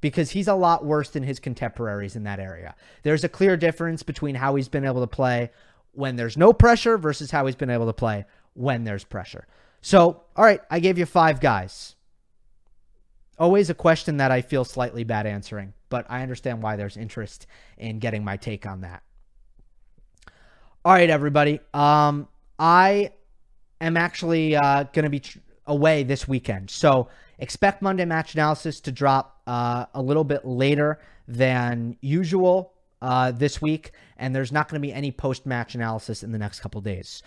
because 0.00 0.30
he's 0.30 0.48
a 0.48 0.54
lot 0.54 0.84
worse 0.84 1.10
than 1.10 1.22
his 1.22 1.40
contemporaries 1.40 2.16
in 2.16 2.24
that 2.24 2.38
area. 2.38 2.74
There's 3.02 3.24
a 3.24 3.28
clear 3.28 3.56
difference 3.56 4.02
between 4.02 4.34
how 4.34 4.54
he's 4.54 4.68
been 4.68 4.84
able 4.84 5.00
to 5.00 5.06
play 5.06 5.50
when 5.92 6.16
there's 6.16 6.36
no 6.36 6.52
pressure 6.52 6.98
versus 6.98 7.30
how 7.30 7.46
he's 7.46 7.56
been 7.56 7.70
able 7.70 7.86
to 7.86 7.92
play 7.92 8.26
when 8.54 8.84
there's 8.84 9.04
pressure. 9.04 9.46
So, 9.80 10.22
all 10.36 10.44
right, 10.44 10.60
I 10.70 10.80
gave 10.80 10.98
you 10.98 11.06
five 11.06 11.40
guys. 11.40 11.96
Always 13.38 13.70
a 13.70 13.74
question 13.74 14.18
that 14.18 14.30
I 14.30 14.42
feel 14.42 14.64
slightly 14.64 15.04
bad 15.04 15.26
answering, 15.26 15.74
but 15.88 16.06
I 16.08 16.22
understand 16.22 16.62
why 16.62 16.76
there's 16.76 16.96
interest 16.96 17.46
in 17.76 17.98
getting 17.98 18.24
my 18.24 18.36
take 18.36 18.66
on 18.66 18.82
that. 18.82 19.02
All 20.84 20.92
right, 20.92 21.10
everybody. 21.10 21.60
Um, 21.72 22.28
I 22.58 23.12
am 23.80 23.96
actually 23.96 24.56
uh, 24.56 24.84
going 24.84 25.04
to 25.04 25.10
be 25.10 25.20
tr- 25.20 25.38
away 25.66 26.02
this 26.02 26.28
weekend. 26.28 26.70
So 26.70 27.08
expect 27.38 27.82
Monday 27.82 28.04
match 28.04 28.34
analysis 28.34 28.80
to 28.80 28.92
drop 28.92 29.40
uh, 29.46 29.86
a 29.94 30.02
little 30.02 30.24
bit 30.24 30.44
later 30.44 31.00
than 31.26 31.96
usual 32.00 32.72
uh, 33.02 33.32
this 33.32 33.60
week. 33.60 33.92
And 34.16 34.34
there's 34.34 34.52
not 34.52 34.68
going 34.68 34.80
to 34.80 34.86
be 34.86 34.92
any 34.92 35.10
post 35.10 35.46
match 35.46 35.74
analysis 35.74 36.22
in 36.22 36.32
the 36.32 36.38
next 36.38 36.60
couple 36.60 36.80
days. 36.80 37.22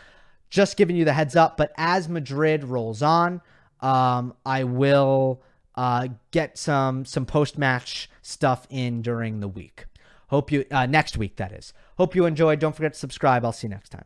Just 0.49 0.77
giving 0.77 0.95
you 0.95 1.05
the 1.05 1.13
heads 1.13 1.35
up. 1.35 1.57
But 1.57 1.71
as 1.77 2.07
Madrid 2.07 2.63
rolls 2.63 3.01
on, 3.01 3.41
um, 3.81 4.33
I 4.45 4.63
will 4.63 5.41
uh, 5.75 6.07
get 6.31 6.57
some 6.57 7.05
some 7.05 7.25
post 7.25 7.57
match 7.57 8.09
stuff 8.21 8.65
in 8.69 9.01
during 9.01 9.41
the 9.41 9.47
week. 9.47 9.85
Hope 10.29 10.51
you 10.51 10.65
uh, 10.71 10.85
next 10.85 11.17
week 11.17 11.35
that 11.35 11.51
is. 11.51 11.73
Hope 11.97 12.15
you 12.15 12.25
enjoyed. 12.25 12.59
Don't 12.59 12.75
forget 12.75 12.93
to 12.93 12.99
subscribe. 12.99 13.45
I'll 13.45 13.51
see 13.51 13.67
you 13.67 13.71
next 13.71 13.89
time. 13.89 14.05